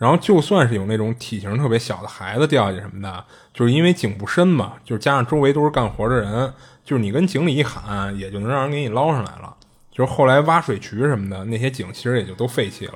[0.02, 3.24] 然后就算是有那种体型特别小的孩子掉下去什么的，
[3.54, 6.52] 就是因为井不深嘛，就是加上周围都是干活的人，
[6.84, 9.56] 就是你跟井里一喊，也就能让人给你捞上来了。
[9.92, 12.96] 就是后来挖水渠什么的，那些井其实也就都废弃了。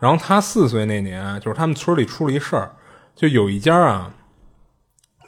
[0.00, 2.72] 然后他四岁那年，就是他们村里出了一事儿，
[3.14, 4.10] 就有一家啊，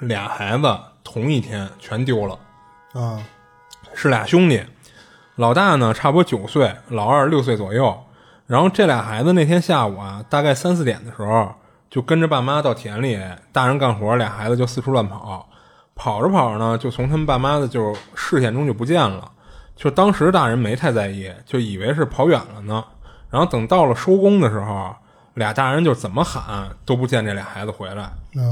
[0.00, 2.36] 俩孩子同一天全丢了。
[2.94, 3.22] 啊，
[3.94, 4.60] 是俩兄弟，
[5.36, 8.04] 老大呢差不多九岁，老二六岁左右。
[8.46, 11.54] 然后这俩孩子那天下午啊，大概三四点的时候，
[11.90, 13.18] 就跟着爸妈到田里，
[13.52, 15.48] 大人干活，俩孩子就四处乱跑。
[15.94, 19.30] 跑着跑着呢，就从他们爸妈的就视线中就不见了。
[19.76, 22.84] 就当时大人没太在意，就以为是跑远了呢。
[23.30, 24.94] 然后等到了收工的时候，
[25.34, 28.10] 俩大人就怎么喊都不见这俩孩子回来，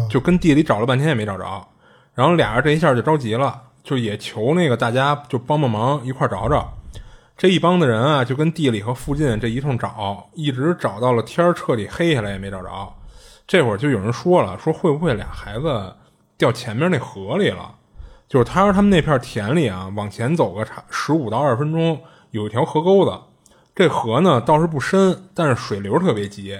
[0.08, 1.66] 就跟地里找了半天也没找着。
[2.14, 3.60] 然后俩人这一下就着急了。
[3.84, 6.72] 就也求那个大家就帮帮忙一块找找，
[7.42, 12.94] 这一帮的人啊，就跟地里和附近这一通找，一直找到了天儿彻底黑下来也没找着。
[13.48, 15.92] 这会儿就有人说了，说会不会俩孩子
[16.38, 17.74] 掉前面那河里了？
[18.28, 22.00] 就是他说他们那片田里啊，往前走个差十五到二十分钟，
[22.30, 23.18] 有一条河沟子。
[23.74, 26.56] 这河呢倒是不深，但是水流特别急。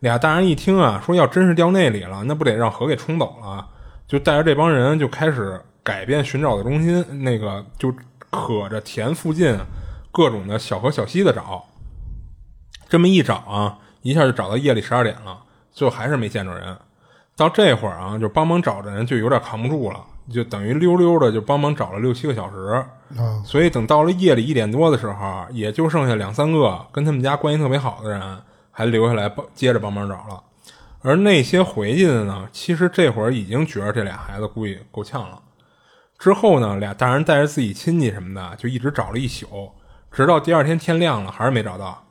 [0.00, 3.64] 俩大人一听啊，说要真是掉那里了，那不得让河给冲走了？
[4.08, 5.60] 就带着这帮人就开始。
[5.84, 7.94] 改变寻找的中心，那个就
[8.28, 9.56] 可着田附近
[10.10, 11.64] 各种的小河小溪的找，
[12.88, 16.76] 这么一找啊，一下就找到夜里十二点了，最后还是没见着人。
[17.36, 22.84] 到这会儿啊，就帮忙找的人就有点扛不住了，就等于溜溜的就帮忙找了六七个小时。
[23.44, 30.42] 所以等到了夜里一点多的时候，也就剩下两三个跟他们家关系特别好的人还留下来帮接着帮忙找了。
[31.00, 35.40] 而那些回去的呢，其实这会儿已经觉得这俩孩子估计够呛了。
[36.18, 39.70] 之后呢，俩大人带着自己亲戚什么的，就一直找了一宿，
[40.10, 42.04] 直到第二天天亮了，还是没找到。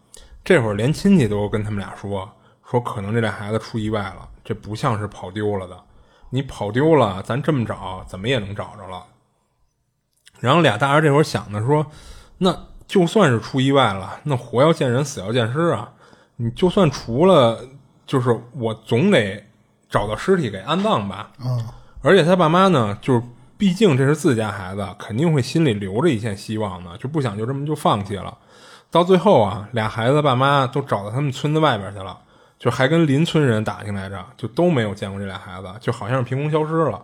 [0.44, 2.30] 这会儿连亲戚都跟他们俩说，
[2.64, 5.78] 说可能这俩孩子出意外了，这不像是跑丢了的。
[6.30, 9.03] 你跑丢了，咱这么找，怎么也能找着了。
[10.40, 11.86] 然后俩大人这会儿想的说，
[12.38, 15.91] 那就算是出意外了，那活要见人，死要见尸啊。
[16.38, 17.68] 你就算除了，
[18.06, 19.44] 就是我总得
[19.90, 21.32] 找到尸体给安葬吧。
[21.40, 23.22] 啊，而且他爸妈呢，就是。
[23.57, 28.38] 毕竟这是自家孩子，肯定会心里留着一线希望的，就不想就这么就放弃了。
[28.91, 32.17] 到最后啊，俩孩子爸妈都找到他们村子外边去了，
[32.59, 37.03] 就还跟邻村人打听来着，就都没有见过这俩孩子，就好像是凭空消失了。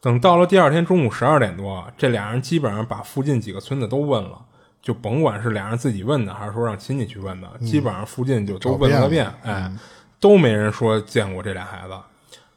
[0.00, 4.38] 等到了第二天中午十二点多，这俩人基本上把附近几个村子都问了，
[4.82, 9.72] 就甭管是俩人自己问的，还是说让亲戚去问的，基本上附近就都问了个遍，哎，
[10.20, 11.94] 都没人说见过这俩孩子。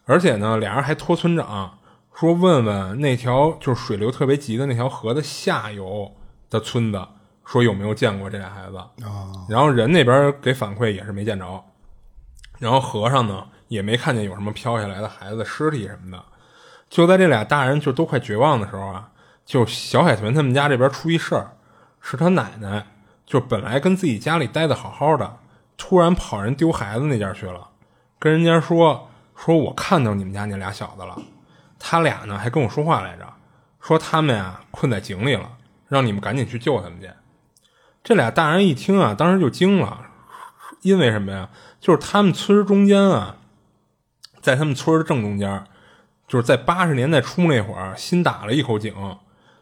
[0.05, 1.77] 而且呢，俩人还托村长。
[2.15, 6.11] 说问问那条就是水流特别急的那条河的下游
[6.49, 7.07] 的村子，
[7.43, 9.33] 说有没有见过这俩孩子啊？
[9.49, 11.63] 然后人那边给反馈也是没见着，
[12.59, 16.23] 然后河上呢也没看见有什么飘下来的孩子的尸体什么的。
[16.87, 19.09] 就在这俩大人就都快绝望的时候啊，
[19.43, 21.57] 就小海豚他们家这边出一事儿，
[21.99, 22.85] 是他奶奶
[23.25, 25.39] 就本来跟自己家里待的好好的，
[25.75, 27.69] 突然跑人丢孩子那家去了，
[28.19, 31.17] 跟人家说说我看到你们家那俩小子了。
[31.85, 33.27] 他俩呢还跟我说话来着，
[33.81, 35.51] 说他们呀困在井里了，
[35.89, 37.09] 让你们赶紧去救他们去。
[38.01, 39.99] 这俩大人一听啊，当时就惊了，
[40.81, 41.49] 因为什么呀？
[41.81, 43.35] 就是他们村中间啊，
[44.39, 45.65] 在他们村的正中间，
[46.25, 48.95] 就是在八十年代初那会儿新打了一口井，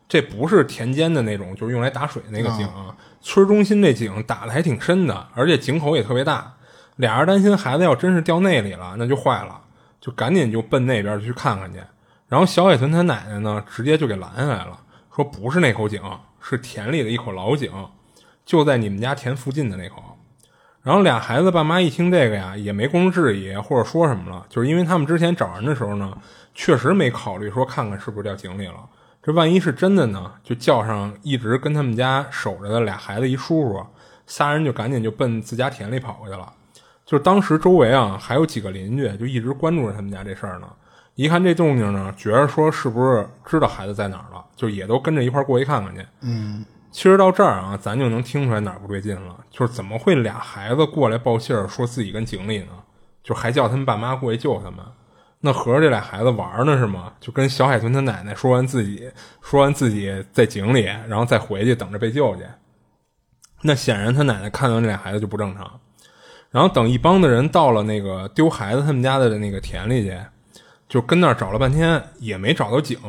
[0.07, 2.69] 这不是田间的那种，就是用来打水的那个井。
[3.19, 6.53] 村中心这井打的还挺深的，而且井口也特别大。
[6.97, 9.59] 俩人担心孩子要真是掉那里了，那就坏了，
[9.99, 11.79] 就赶紧就奔那边去看看去。
[12.31, 14.79] 然后小海豚他奶奶呢，直接就给拦下来了，
[15.13, 16.01] 说不是那口井，
[16.39, 17.69] 是田里的一口老井。
[18.45, 20.01] 就在你们家田附近的那口，
[20.81, 26.17] 然后俩孩子爸妈一听这个呀，也没工夫质疑或者说什么了，就是因为他们之前找人的时候呢，
[26.55, 28.75] 确实没考虑说看看是不是掉井里了。
[29.21, 33.85] 这万一是真的呢，就叫上一直跟他们家守着的俩孩子一叔叔，
[34.25, 36.53] 仨人就赶紧就奔自家田里跑过去了。
[37.05, 40.67] 就当时周围啊还有几个邻居就一直关注着他们家这事儿呢，
[41.15, 46.05] 一看这动静呢，觉着说是不是知道孩子在哪儿了，就也都跟着一块过去看看去。
[46.21, 46.65] 嗯。
[46.91, 49.37] 其实到这儿啊，咱就能听出来哪儿不对劲了。
[49.49, 52.71] 就是怎么会俩孩子过来报信儿，说自己跟井里呢？
[53.23, 54.79] 就还叫他们爸妈过去救他们。
[55.39, 57.13] 那合着这俩孩子玩呢是吗？
[57.21, 59.09] 就跟小海豚他奶奶说完自己，
[59.41, 62.43] 说完自己在井里，然后再回去等着被救去。
[63.61, 65.79] 那显然他奶奶看到这俩孩子就不正常。
[66.49, 70.17] 然后等一帮的人到了那个丢孩子他们家的那个田里去，
[70.91, 72.99] 就跟那儿找了半天，也没找到井。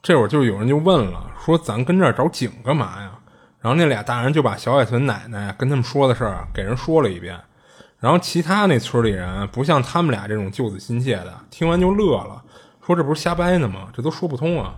[0.00, 3.10] 这会儿就有人就问了，说咱跟这儿找井干嘛呀？
[3.58, 7.36] 然后那俩大人就把小海豚奶奶跟他们说的事儿给人说了一遍。
[7.98, 12.40] 然后其他那村里人不像他们俩这种救子心切的，听完就乐了，
[12.86, 13.88] 说这不是瞎掰呢吗？
[13.92, 14.76] 这都说不通啊！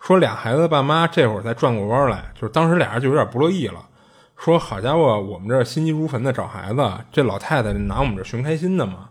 [0.00, 3.86] 说俩孩子爸妈这会儿才转过弯来，就是当时俩人就有点不乐意了，
[4.38, 9.10] 说好家伙，我们这心急如焚的找孩子，这老太太拿我们这寻开心的嘛。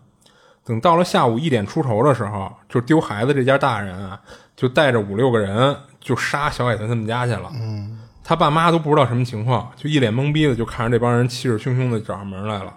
[0.64, 4.20] 等到了下午一点出头的时候，就丢孩子这家大人啊。
[4.56, 7.50] 就带着五六个人就杀小海豚他们家去了。
[7.54, 12.72] 嗯，他爸妈都不知道什么情况，就一脸懵逼的就看着这帮人气势汹汹的找上门来了。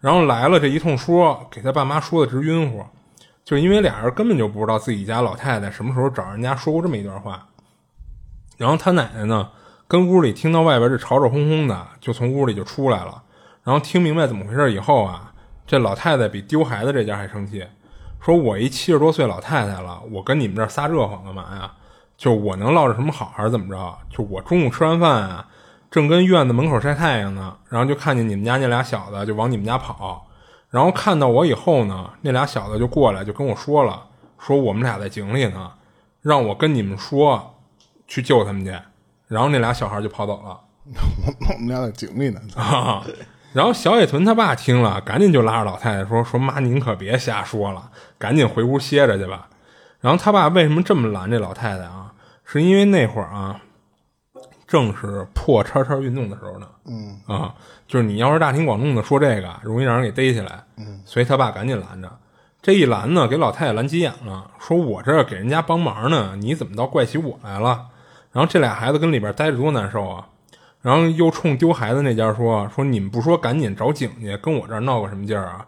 [0.00, 2.84] 然后来了这一通说，给他爸妈说的直晕乎，
[3.44, 7.46] 就因为俩人根本就不知道自己家老太太什么时候找人家说过这么一段话。
[8.58, 9.48] 然后他奶奶呢，
[9.86, 13.22] 跟屋里听到外边这吵吵哄哄的，就从屋里就出来了。
[13.62, 15.31] 然后听明白怎么回事以后啊，
[15.66, 17.66] 这老太太比丢孩子这家还生气。
[18.20, 21.72] 说我一七十多岁老太太了，我跟你们这撒这谎干嘛呀？
[22.16, 23.98] 就我能落着什么好还是怎么着？
[24.08, 25.48] 就我中午吃完饭啊，
[25.90, 30.24] 正跟院子门口晒太阳呢，然后就看见你们家那俩小子就往你们家跑，
[30.70, 34.04] 然后看到我以后呢，那俩小子就过来就跟我说了，
[34.38, 35.72] 说我们俩在井里呢，
[36.20, 37.56] 让我跟你们说
[38.06, 38.70] 去救他们去，
[39.26, 40.60] 然后那俩小孩就跑走了。
[40.84, 42.40] 我 我们俩在井里呢。
[43.52, 49.48] 然后小野豚他爸听了，赶紧就拉着老太太说：“说妈，您可别瞎说了，赶紧回屋歇着去吧。”
[50.00, 52.12] 然后他爸为什么这么拦这老太太啊？
[52.44, 53.60] 是因为那会儿啊，
[54.66, 56.66] 正是破叉叉运动的时候呢。
[56.86, 57.54] 嗯啊，
[57.86, 60.64] 就是你要是大庭广众的说这个，容易让人给逮起来。
[60.76, 62.10] 嗯，所以他爸赶紧拦着。
[62.60, 67.86] 这一拦呢，给老太太拦急眼了，说我这给人家帮忙呢，你怎么倒怪起我来了？
[68.32, 70.26] 然后这俩孩子跟里边待着多难受啊！
[70.82, 75.64] 然后又冲丢孩子那家说：“说你们不说赶紧找井去，跟我这儿闹个什么劲儿啊？”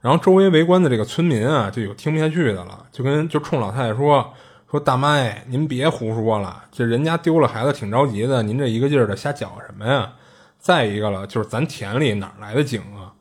[0.00, 4.32] 然后周围围观的这个村民啊，就有听不下去的了，就跟就冲老太太说
[4.70, 5.18] ：“说大妈，
[5.48, 10.12] 您别胡说了，这人家丢了孩子挺着急的，您这一个劲儿的瞎搅什么呀？
[10.58, 13.12] 再一个了，就是咱田里哪来的井啊？”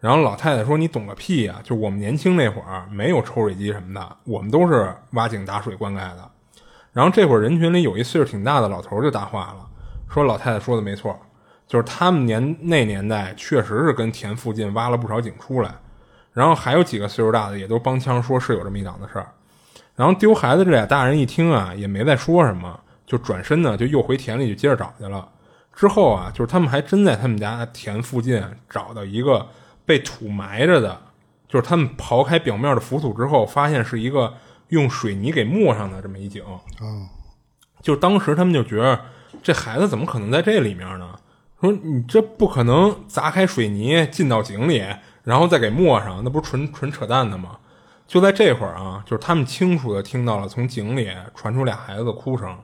[0.00, 1.60] 然后老太太说：“你懂个屁呀！
[1.62, 6.28] 就我们年轻那会儿没有抽水机什么的，我们都是挖井打水灌溉的。”
[6.92, 9.67] 然后这会儿人群里有一岁数挺大的老头就搭话了。
[10.10, 11.18] 说老太太说的没错，
[11.66, 15.74] 就是他们年那年代确实是跟田附近挖了不少井出来，
[16.32, 19.28] 然后还有几个岁数大的也都帮腔说是有这么一档子事儿。
[19.94, 25.28] 然后丢孩子这俩大人一听啊，也没再说什么，就转身呢就又回田里就接着找去了。
[25.74, 29.46] 之后啊，就是他们还真在他们家田附近找到一个
[29.84, 30.98] 被土埋着的，
[31.46, 34.32] 就是他们刨开表面的浮土之后，发现是一个
[34.68, 36.42] 用水泥给抹上的这么一井。
[36.80, 37.06] 嗯，
[37.82, 38.98] 就当时他们就觉得。
[39.48, 41.14] 这孩子怎么可能在这里面呢？
[41.58, 44.84] 说你这不可能砸开水泥进到井里，
[45.22, 47.56] 然后再给没上，那不是纯纯扯淡的吗？
[48.06, 52.54] 就在这会儿啊，就是他们清楚的听到了从井里传出俩孩子的哭声。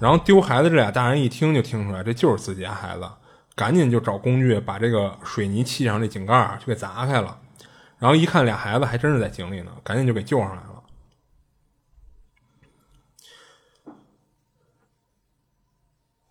[0.00, 3.04] 然后丢孩子这俩大人一听就听出来这就是自己家孩子，
[3.54, 7.38] 赶紧就找工具把这个水泥砌上这井盖就给砸开了。
[8.00, 10.71] 然后一看俩孩子还真是在井里呢，赶紧就给救上来了。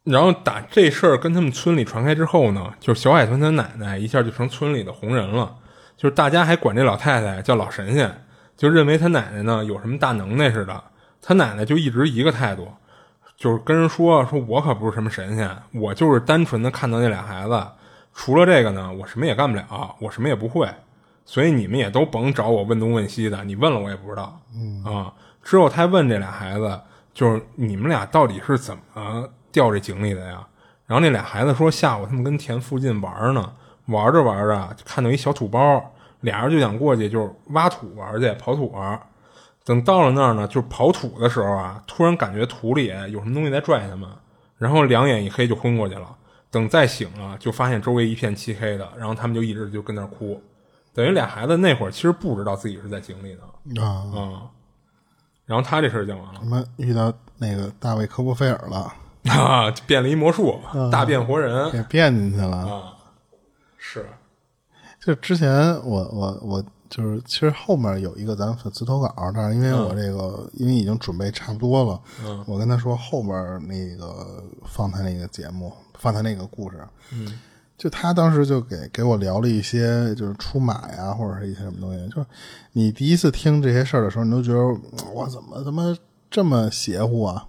[0.03, 5.55] 然后打这事儿跟他们村里传开之后呢，就是小海豚他奶奶一下就成村里的红人了，
[5.95, 8.23] 就是大家还管这老太太叫老神仙，
[8.57, 10.83] 就认为他奶奶呢有什么大能耐似的。
[11.21, 12.67] 他奶奶就一直一个态度，
[13.37, 17.63] 就是跟人说说我可不是什么神仙，我就是单纯的看到那俩孩子，
[18.11, 20.67] 除了这个呢，我什么也干不了，我什么也不会，
[21.25, 24.41] 所以你们也都甭找我问东问西的，你问了我也不知道。
[24.55, 25.13] 嗯啊，
[25.43, 26.81] 之后他问这俩孩子，
[27.13, 30.45] 就是你们俩到底是怎么掉这井里的呀？
[30.85, 33.53] 然后那俩孩子说，下午他们跟田附近玩呢，
[33.85, 38.99] 玩着玩着就看到一小土包，俩人就想过去就是挖土玩去，刨土玩。
[39.63, 44.09] 等到了那儿呢，就是刨土的时候啊，突然感觉土里有什么东西在拽他们，
[44.57, 46.15] 然后两眼一黑就昏过去了。
[46.49, 50.41] 等再醒了，就发现周围一片漆黑的，然后他们就一直就跟那儿哭。
[50.93, 54.51] 等于俩孩子那会儿其实不知道自己是在井里呢，啊，啊、
[55.45, 58.93] 然后他这事儿讲完了他们遇到那个大卫科波菲尔了，
[59.30, 60.60] 啊，变了一魔术，
[60.91, 62.57] 大变活人给变进去了。
[62.57, 62.93] 啊，
[63.77, 64.06] 是
[64.99, 73.34] 就之前我我我就是，其实后面有一个咱粉丝投稿，但是因为我这个、因为已经准备差不多了，嗯我跟他说后面
[73.68, 76.77] 那个放他那个节目，放他那个故事，
[77.14, 77.39] 嗯，
[77.77, 82.26] 就他当时就给给我聊了一些就是出马呀，或者是一些什么东西，就是
[82.73, 84.60] 你第一次听这些事儿的时候，你都觉得
[85.14, 85.95] 我怎么怎么
[86.30, 87.48] 这么邪乎啊？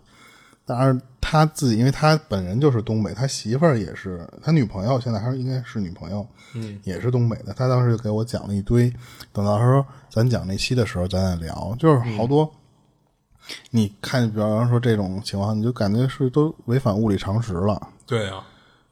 [0.64, 7.52] 当然他自己，因为他本人就是东北，他媳妇儿也是，他女朋友现在还是应该是女朋友，嗯，也是东北的。
[7.52, 8.92] 他当时就给我讲了一堆，
[9.32, 12.50] 等到时候咱讲那期的时候，咱再聊，就是好多。
[13.70, 17.88] 你看，比方说这种情况，你就感觉是都违反物理常识了。
[18.06, 18.44] 对啊，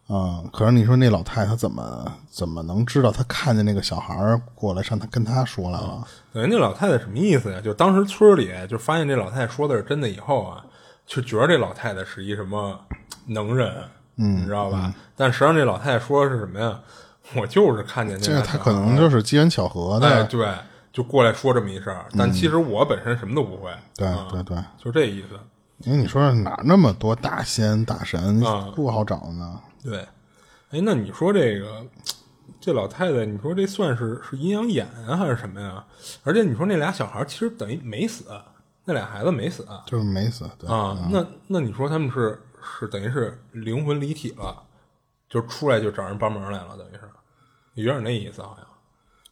[0.08, 6.04] 啊、可是你说那老太太怎么怎么能知道她看见那个小孩儿过来上她跟她说来了？
[6.32, 7.60] 等于那老太太什么意思呀？
[7.60, 10.66] 就当时村里就发现这老太太说的是真的以后啊，
[11.10, 12.78] 就觉得这老太太是一什么
[13.26, 13.68] 能人，
[14.16, 14.94] 嗯，你知道吧？
[15.16, 16.78] 但实际上这老太太说的是什么呀？
[17.34, 20.48] 我就是看见那这俩小个她可能就是机缘巧合哎，的，对，
[20.92, 24.56] 就过来说这么一事儿，但其实我本身什么都不会，对啊对对。
[24.78, 25.38] 就这意思。
[25.78, 29.60] 因为你说哪那么多大仙大神，啊不好找呢？
[29.82, 30.06] 对，
[30.70, 31.84] 哎，那你说这个
[32.60, 35.84] 这老太太，你说这算是是阴阳眼啊，还是什么呀？
[36.22, 38.24] 而且你说那俩小孩其实等于没死，
[38.90, 44.60] 那俩孩子没死啊，就是没死，对，那那你说他们是是等于是灵魂离体了，
[45.28, 47.08] 就出来就找人帮忙来了，等于是
[47.74, 48.66] 有点那意思，好像。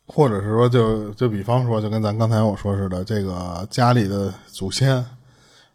[0.06, 5.04] 或者是说就，就比方说，就跟咱刚才我说似的，这个家里的祖先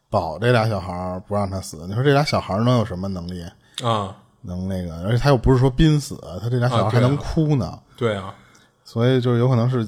[0.09, 3.43] 保这俩小孩儿不让他死，你说这俩小孩儿能有什么能力？
[3.83, 8.33] 啊，能那个，而且他又不是说濒死，他这俩小孩还能哭呢，对啊，
[8.85, 9.85] 所以就有可能是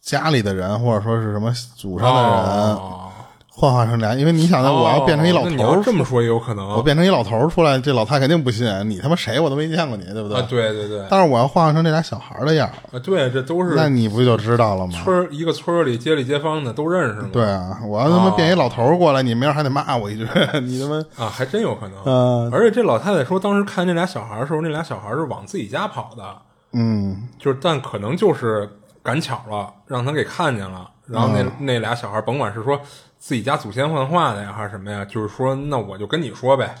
[0.00, 2.30] 家里的人，或者说是什么祖上的人、
[2.76, 3.06] 哦
[3.52, 6.66] 幻化成俩，因为你想，那我要变成一老哦你头这么说也有可能。
[6.70, 10.38] 我变成一老头儿出来，这老太肯定不信，你他妈谁我都没见过你，对不对？
[10.38, 14.98] 啊，对对对，但是我要幻化成这俩小孩儿的样儿，啊，对，这都是那你不就知道了吗？
[15.04, 17.28] 村儿一个村儿里街里街坊的都认识吗？
[17.30, 20.26] 对啊，我要他妈变一老头儿过来，你明儿还得骂我一句，
[20.62, 22.02] 你他妈啊，还真有可能。
[22.06, 26.24] 嗯而且这老太太说，当时看那俩小孩的时候，那俩小孩是往自己家跑的，
[26.72, 28.70] 嗯，就是但可能就是
[29.02, 30.90] 赶巧了，让他给看见了。
[31.06, 32.80] 然后那、嗯那俩小孩，甭管是说
[33.18, 36.74] 自己家祖先幻化的呀，还是什么呀，就是说，那我就跟你说呗。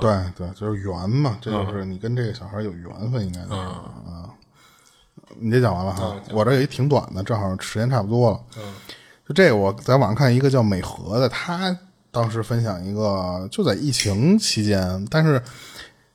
[0.00, 4.30] 对对，就是缘嘛，这就是你跟这个小孩有缘分，应该是啊。
[5.38, 8.40] 你这讲完了哈，我这有一挺短的，正好时间差不多了。
[8.56, 8.74] 嗯，
[9.28, 11.76] 就这个，我在网上看一个叫美和的，他
[12.10, 15.40] 当时分享一个，就在疫情期间，但是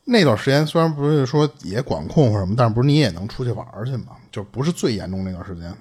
[0.06, 5.74] 那段时间虽然不是说也管控或什么，但是不是你也能出去玩去嘛，就不是最严重那段时间。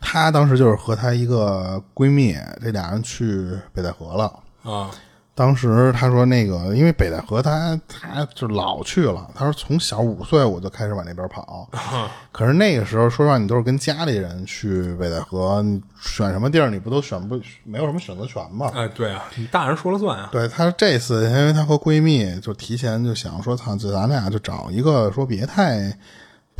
[0.00, 4.32] 她当时就是和她一个闺蜜，这俩人去北戴河了。
[4.62, 4.90] 啊，
[5.34, 11.68] 当时她说那个，因为北戴河她她就老去了，她说从小五岁我就开始往那边跑。
[12.32, 18.70] 可是那个时候，说实话，你都是跟家里人去北戴河，你选什么地儿，你不都选不没有什么选择权吗？
[18.74, 20.30] 哎，对啊，你大人说了算啊。
[20.32, 25.92] 对她这次，因为她和闺蜜就提前就想说，操，就咱俩就找一个说别太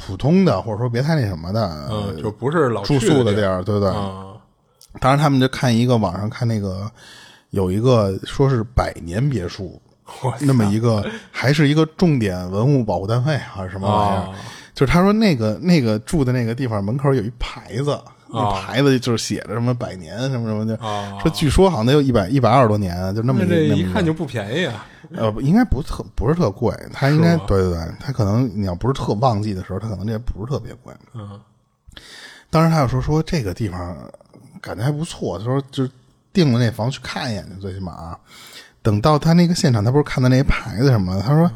[0.01, 3.89] 普通的，或者说别太那什么的，嗯，就不是老住宿的地儿，对不对？
[3.91, 4.27] 啊
[5.01, 6.91] 当时他们就看一个网上看那个
[7.51, 9.81] 有一个说是百年别墅，
[10.41, 14.27] 那么一个还是一个重点文物保护单位还是什么玩意儿？
[14.27, 14.35] 哦
[14.73, 17.99] 就是他说那个那个住的那个地方门口有一牌子，
[18.33, 24.87] 那哦牌子就是写着什么百年什么什么的，哦说据说好像得有一百一百二十多年，就那么那一看就不便宜啊。
[25.15, 30.95] 呃，不应该不特不是特贵，它应该对对对，它可能你要不是特旺季的时候，它可能这不是特别贵。
[31.15, 31.41] 嗯，
[32.49, 33.97] 当时他又说说这个地方
[34.61, 35.89] 感觉还不错，他说就
[36.33, 38.17] 订了那房去看一眼去，最起码。
[38.83, 41.51] 等到他那个现场，他不是看到那些牌子什么的，他说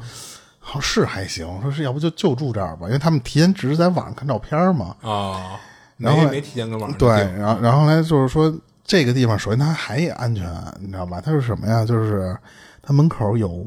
[0.58, 4.94] 好是还行，说是要不就就住这儿吧，因为他们提前只是在网上看照片嘛。
[5.00, 5.58] 啊，
[5.96, 7.08] 然后没没提前跟网上对，
[7.38, 8.54] 然后然后来就是说，
[8.84, 10.44] 这个地方首先它还也安全，
[10.80, 11.20] 你知道吧？
[11.20, 11.84] 它是什么呀？
[11.84, 12.36] 就是
[12.84, 13.66] 它门口有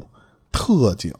[0.52, 1.12] 特警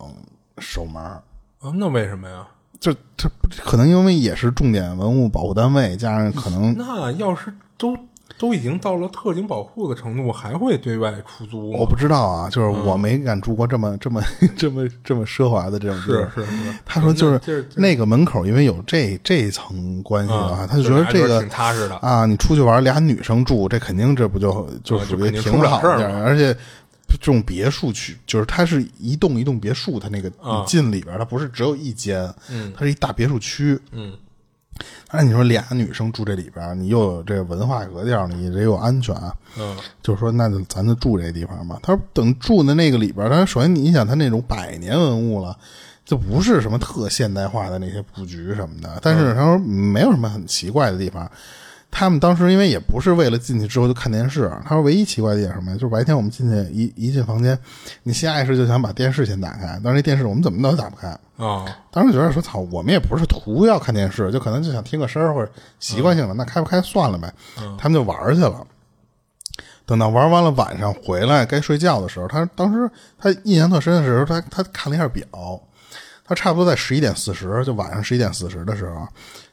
[0.59, 1.23] 守门儿，
[1.61, 2.47] 啊，那为什么呀？
[2.81, 3.29] 就这
[3.65, 7.97] 可能因为也是重点文物保护单位，加上可能那要是都
[8.39, 11.73] 都已经到了特警保护的程度，还会对外出租？
[11.73, 14.23] 我不知道啊，就是我没敢住过这么这么
[14.57, 16.31] 这么这么奢华的这种地是儿。
[16.33, 16.51] 是是，
[16.85, 26.57] 他说就是那个门口，因为有这这一层关系啊，他就觉得这个挺踏实的啊，你出去玩俩女生住，这肯定这不就就啊属于挺好的事儿而且
[27.16, 34.12] 这种别墅区，就是它是一栋一栋别墅，它那个啊你进里边，它不是只有一间，嗯它是一大别墅区，嗯
[35.10, 39.14] 那你说俩女生住这里边，你又有这个文化格调，你也有安全，
[39.59, 41.78] 嗯就是说那就咱就住这地方吧。
[41.82, 45.56] 他说等住的那个里边，他首先你想他那种百年文物了。
[46.05, 51.30] 就不是什么特现代化的那些布局什么的，但是他说没有什么很奇怪的地方。
[51.90, 55.74] 他们当时因为也不是为了进去之后就看电视，他说唯一奇怪的点什么呀？
[55.74, 57.59] 就是白天我们进去一一进房间，
[58.02, 61.09] 你下意识就想把电视先打开，但是那电视我们怎么都打不开。
[61.39, 65.51] 啊当时觉得说操，我们也不是图要看电视，就可能就想听个声儿或者
[65.81, 67.32] 习惯性的，那开不开算了呗。
[67.78, 68.66] 他们就玩去了。
[69.86, 75.27] 等到玩完了，晚上回来该睡觉的时候，他当时他印象特深的时候，他他看了一下表，
[76.24, 79.09] 他差不多在十一点四十，就晚上十一点四十的时候，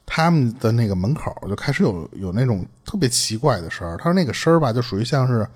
[0.06, 3.98] 他们的那个门口就开始有有那种特别奇怪的声儿。
[3.98, 5.48] 他说那个声儿吧，就属于像是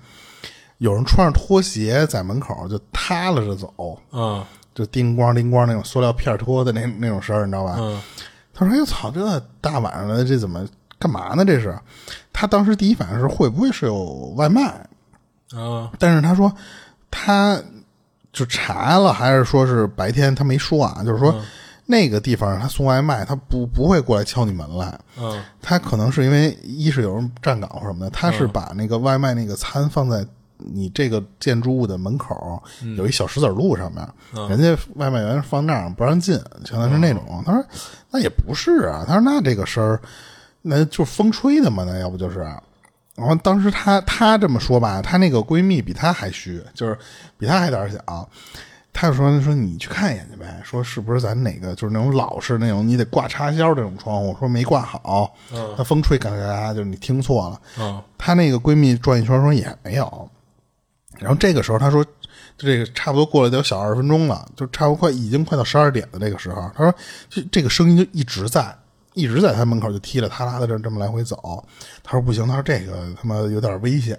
[0.78, 4.44] 有人穿着拖鞋在门口就塌了着走，嗯
[4.74, 7.76] 就叮咣叮咣那种塑料片拖的那那种声儿，你知道吧？
[7.78, 8.00] 嗯
[8.52, 10.66] 他说：“哎呦操，这大晚上的这怎么
[10.98, 11.44] 干嘛呢？
[11.46, 11.74] 这是。”
[12.30, 14.86] 他当时第一反应是会不会是有外卖？
[15.54, 16.52] 啊但是他说
[17.10, 17.58] 他
[18.32, 21.34] 就查了，还是说是白天他没说啊，就是说、
[21.90, 24.98] 那个地方他送外卖，他不不会过来敲你门来。
[25.18, 30.24] 嗯他可能是因为一是有人站岗或什么的，他是把那个外卖那个餐放在
[30.56, 32.62] 你这个建筑物的门口，
[32.96, 36.34] 有一小石子路上面，人家外卖员放那儿不让进，
[36.64, 37.42] 相当于是那种。
[37.44, 37.64] 他说
[38.10, 40.00] 那也不是啊，他说那这个声儿，
[40.62, 42.38] 那就风吹的嘛，那要不就是。
[43.16, 46.96] 然后当时她她这么说吧，她那个闺蜜比她还虚，就是
[47.36, 48.28] 比她还胆儿小。
[48.92, 55.34] 她就说说你去看一眼去呗，说是不是咱哪个就是那种老式那种你得挂插销这种窗户，说没挂好，
[55.76, 57.60] 那风吹嘎嘎嘎，就是你听错了。
[57.78, 60.30] 嗯她那个闺蜜转一圈说也没有，
[61.18, 62.04] 然后这个时候她说，
[62.58, 66.94] 这个差不多过了得有小二十分钟了，就差不多快已经快到十二点的这个时候，她说
[67.28, 68.76] 这这个声音就一直在。
[69.14, 71.64] 一直在他门口就踢了踏拉的这这么来回走，
[72.02, 74.18] 他说不行，他说这个他妈有点危险，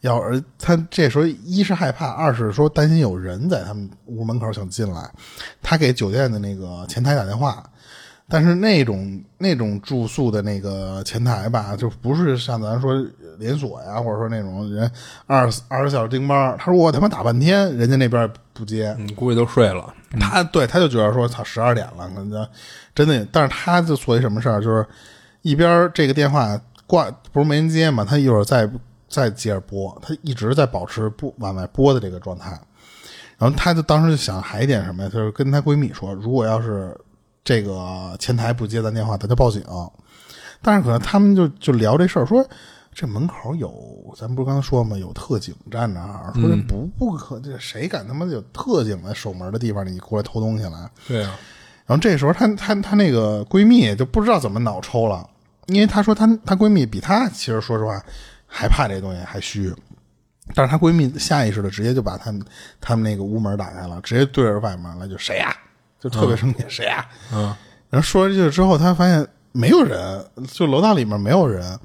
[0.00, 5.10] 要而他这时候一是害怕，二是说担心有人在他们屋门口想进来，
[5.62, 7.62] 他给酒店的那个前台打电话，
[8.30, 12.94] 但是那种那种住宿的那个前台吧，就不是像咱说
[13.38, 14.88] 连锁呀，或者说那种人
[15.26, 16.56] 二十二十小时盯班。
[16.56, 19.92] 他说我他妈打半天，人家那边不接，嗯，估计都睡了。
[20.20, 22.48] 他对他就觉得说操十二点了，可能
[22.94, 24.86] 真的，但是他就做一什么事儿，就是
[25.42, 28.70] 一边这个电话挂不是没人接嘛，他一会儿再
[29.08, 32.50] 再接着拨，他一直在保持不往外拨的这个状态。
[33.38, 36.94] 然后他就当时就想还一点什么呀，就是跟她闺蜜说，如果要是
[37.42, 39.62] 这个前台不接咱电话，咱就报警。
[40.62, 42.46] 但是可能他们就就聊这事儿，说
[42.92, 43.72] 这门口有，
[44.16, 44.96] 咱不是刚才说吗？
[44.96, 50.90] 有特警站那儿，说这不不可，这谁敢他妈有特警在守门的地方，你过来偷东西来？
[51.08, 51.38] 对啊，
[51.86, 55.26] 然后这时候她她她那个闺蜜就不知道怎么脑抽了，
[55.66, 57.98] 因为她说她她闺蜜比她其实说实话
[58.46, 59.72] 还怕这东西还虚，
[60.54, 62.44] 但是她闺蜜下意识的直接就把他们
[62.80, 65.56] 他们那个屋门打开了，直接对着外面来就谁呀、
[66.00, 67.54] 就特别生气，谁呀、嗯
[67.90, 71.78] 然后说了这句之后，她发现没有人，就楼道里面没有人。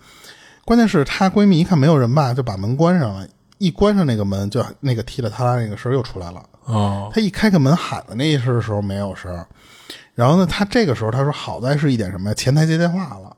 [0.64, 3.28] 关键是她闺蜜一看没有人吧，就把门关上了。
[3.58, 6.44] 一关上那个门，就那个踢了踏啦那个声又出来了。
[6.66, 9.44] 哦她一开开门喊的那一声的时候没有声，
[10.14, 12.34] 然后呢，她这个时候她说好在是一点什么呀？
[12.36, 13.36] 前台接电话了，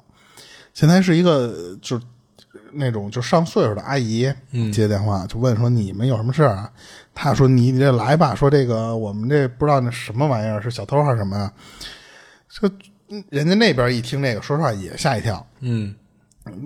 [0.73, 2.03] 前台是一个呃就是
[2.73, 4.31] 那种就上岁数的阿姨
[4.73, 6.71] 接电话，就问说你们有什么事儿啊？
[7.13, 11.51] 他说你你这来吧，说这个我们这不知道那什么玩意儿是小偷还是什么呀？
[12.49, 12.69] 说
[13.09, 15.95] 嗯人家那边一听这个，说实话也吓一跳，嗯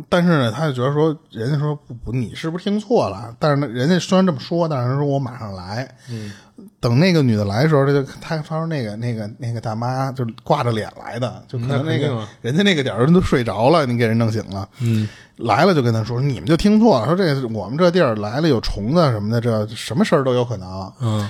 [0.10, 3.36] 但是呢，他就觉得说，人家说不不，你是不是听错了？
[3.40, 5.90] 但是呢，人家虽然这么说，但是人说我马上来。
[6.12, 6.32] 嗯，
[6.80, 14.70] 等那个女的来的时候，他就他他说那个那个那个大妈就挂着脸来的，就可能那个、人家那个点儿人都睡着了，你给人弄醒了。
[14.82, 15.10] 嗯，
[15.42, 20.94] 来了就跟他说，你们就听错了，说这我们这地儿来了有虫子什么的，这什么事儿都有可能。
[21.02, 21.30] 嗯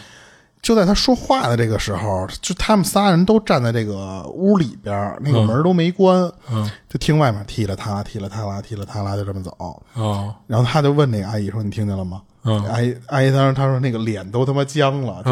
[0.62, 9.52] 就在他说话的这个时候，就他们仨人都站在这个屋里边儿，那个门都没关，嗯就听外面踢了他啦，踢了他啦，踢了他啦，就这么走。
[9.96, 15.24] 哦然后他就问那个阿姨说：“你听见了吗？”嗯阿姨阿姨当时她说那个脸都他妈僵了，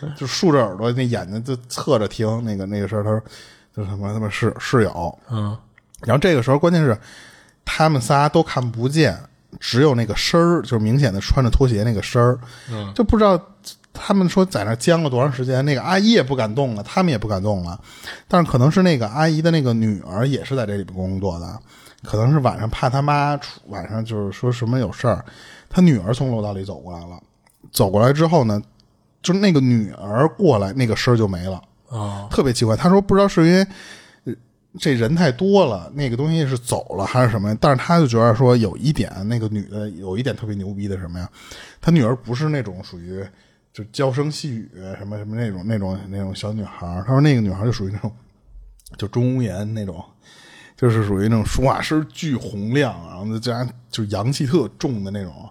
[0.00, 3.04] 就就竖着耳朵，那眼睛就侧着听那个那个事儿。
[3.04, 3.22] 她说
[3.76, 5.16] 就他妈他妈室室友。
[5.30, 5.56] 嗯
[6.00, 6.98] 然后这个时候关键是
[7.64, 9.18] 他们仨都看不见，
[9.58, 12.38] 只有那个声儿，就是明显的穿着拖鞋那个声儿，
[12.70, 13.40] 嗯就不知道
[13.92, 15.64] 他们说在那僵了多长时间。
[15.64, 17.78] 那个阿姨也不敢动了，他们也不敢动了，
[18.26, 21.58] 但是可能是那个阿姨的那个女儿也是在这里边工作的，
[22.02, 25.24] 可能是晚上怕他妈出晚上就是说什么有事儿，
[25.70, 27.20] 他女儿从楼道里走过来了，
[27.72, 28.60] 走过来之后呢，
[29.22, 31.62] 就是那个女儿过来，那个声儿就没了。
[31.88, 32.76] 哦特别奇怪。
[32.76, 33.66] 他说不知道是因为呃
[34.78, 41.28] 这人太多了，那个东西是走了还是什么，但是他就觉得说有一点，那个女的有一点特别牛逼的什么呀？
[41.80, 43.24] 他女儿不是那种属于
[43.72, 48.12] 就娇声细语什么什么那种那种那种小女孩儿，他说那个女孩就属于那种
[48.96, 50.04] 就钟无艳那种。
[50.76, 55.48] 就是属于那种说话声巨洪亮，然后再加上就阳气特重的那种，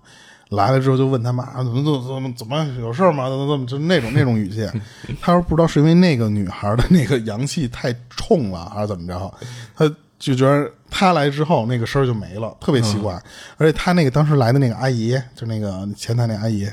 [0.55, 3.29] 来了之后就问他妈怎么怎么怎么怎么有事儿吗？
[3.29, 4.67] 怎么怎么就那种那种语气。
[5.21, 9.33] 他说不知道是因为那个女孩的那个阳气太冲了，还是怎么着，
[9.75, 13.13] 他就觉得他来之后那个声儿就没了，特别奇怪。
[13.57, 16.67] 而且他那个当时来的那个阿姨，就那个前台那阿姨，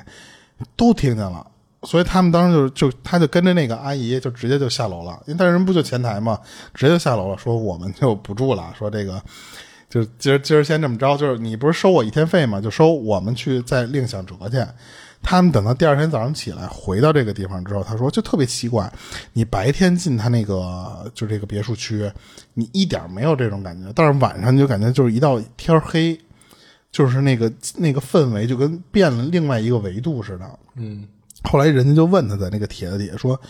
[0.77, 1.47] 都听见了。
[1.85, 6.39] 所以他们当时就就他就跟着那个阿姨就直接就下楼了，因为但人不就前台嘛，
[6.75, 9.19] 直接就下楼了，说我们就不住了，说这个
[9.91, 14.65] 就今儿今儿先这么着，就是你不是收我一天费吗，就收我们去再另想辙去。
[15.23, 18.91] 他们等到第二天早上起来回到这个地方之后，他说就特别奇怪，
[19.35, 22.11] 你白天进他那个就这个别墅区，
[22.55, 26.19] 你一点没有这种感觉，但是晚上你就感觉就是一到天黑，
[26.91, 30.59] 就是那个那个氛围就跟变了另外一个维度似的。
[30.77, 31.07] 嗯
[31.43, 33.41] 后来人家就问他在那个帖子底下说：“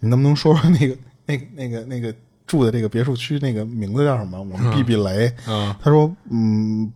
[0.00, 0.96] 你能不能说说那个
[1.26, 2.12] 那个那个那个
[2.46, 4.38] 住的这个别墅区那个名字叫什么？
[4.38, 5.32] 我们避避雷。
[5.48, 6.90] 嗯他说：“嗯，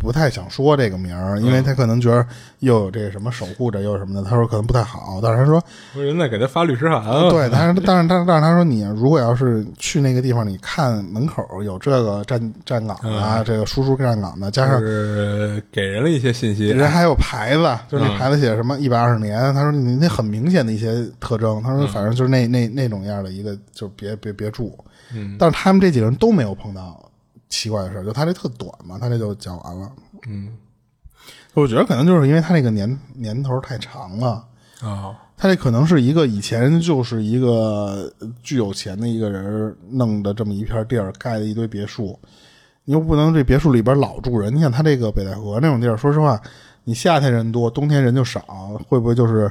[0.00, 2.26] 不太想说这个名儿，因为他可能觉得
[2.60, 4.28] 又有这个什么守护着，又有什么的。
[4.28, 5.62] 他说可能不太好，但是他说，
[5.94, 7.28] 我人在给他发律师函啊。
[7.28, 16.70] 对，但是但是但是他说你如果要是去那个地方，你看门口有这个站站岗的啊，这个叔叔站岗的，加上是给人了一些信息。
[16.70, 19.52] 人还有牌子，就是那牌子写什么一百二十年。
[19.52, 21.62] 他说你那很明显的一些特征。
[21.62, 24.72] 他说反正就是那那那种样的一个，就是别别别住。
[25.12, 27.09] 嗯，但是他们这几个人都没有碰到
[27.50, 29.92] 奇怪的事儿，就他这特短嘛，他这就讲完了。
[30.26, 30.56] 嗯
[31.52, 34.44] 我觉得可能就是因为他那个年年头太长了，
[34.82, 38.12] 哦他这可能是一个以前就是一个
[38.42, 42.18] 巨有钱的一个人弄的这么一片地儿，盖了一堆别墅。
[42.84, 46.40] 你又不能这别墅里边老住人，你想他这个北戴河那种地儿，说实话，
[46.84, 48.40] 你夏天人多，冬天人就少，
[48.86, 49.50] 会不会就是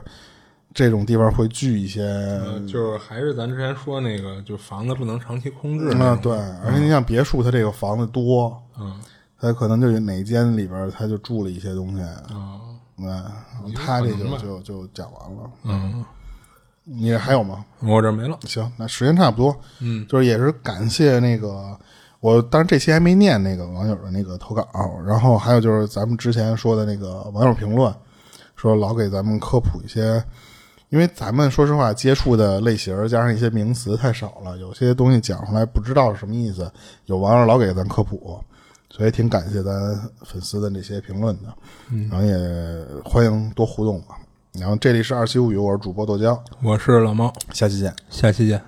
[0.74, 2.02] 这种地方会聚一些？
[2.04, 6.22] 呃就是还是咱之前说那个，就房子不能长期空置啊、那种。
[6.22, 9.00] 对，而且你像别墅，它这个房子多，嗯
[9.42, 12.60] 它可能就有哪间里边它就住了一些东西，啊
[12.98, 13.24] 嗯，
[13.74, 15.50] 他这就就就讲完了。
[15.64, 16.04] 嗯，
[16.84, 17.64] 你还有吗？
[17.80, 18.38] 我这没了。
[18.46, 21.78] 行，那时间差不多，嗯，就是也是感谢那个
[22.20, 24.68] 我，当然这期还没念那个网友的那个投稿，
[25.06, 27.94] 然后还有就是咱们之前说的那个网友评论，
[28.58, 30.22] 说老给咱们科普一些，
[30.90, 36.72] 因为咱们说实话接触的类型加上一些名词太少了，有些东西讲出来不知道是什么意思，
[37.06, 38.40] 有网友老给咱科普，
[38.90, 39.72] 所以挺感谢咱
[40.26, 41.54] 粉丝的那些评论的，
[42.10, 44.18] 然后也欢迎多互动吧。
[44.54, 47.94] 然后这里是二七物语，我是主播豆浆，我是老猫，下期见。
[48.10, 48.60] 下期见。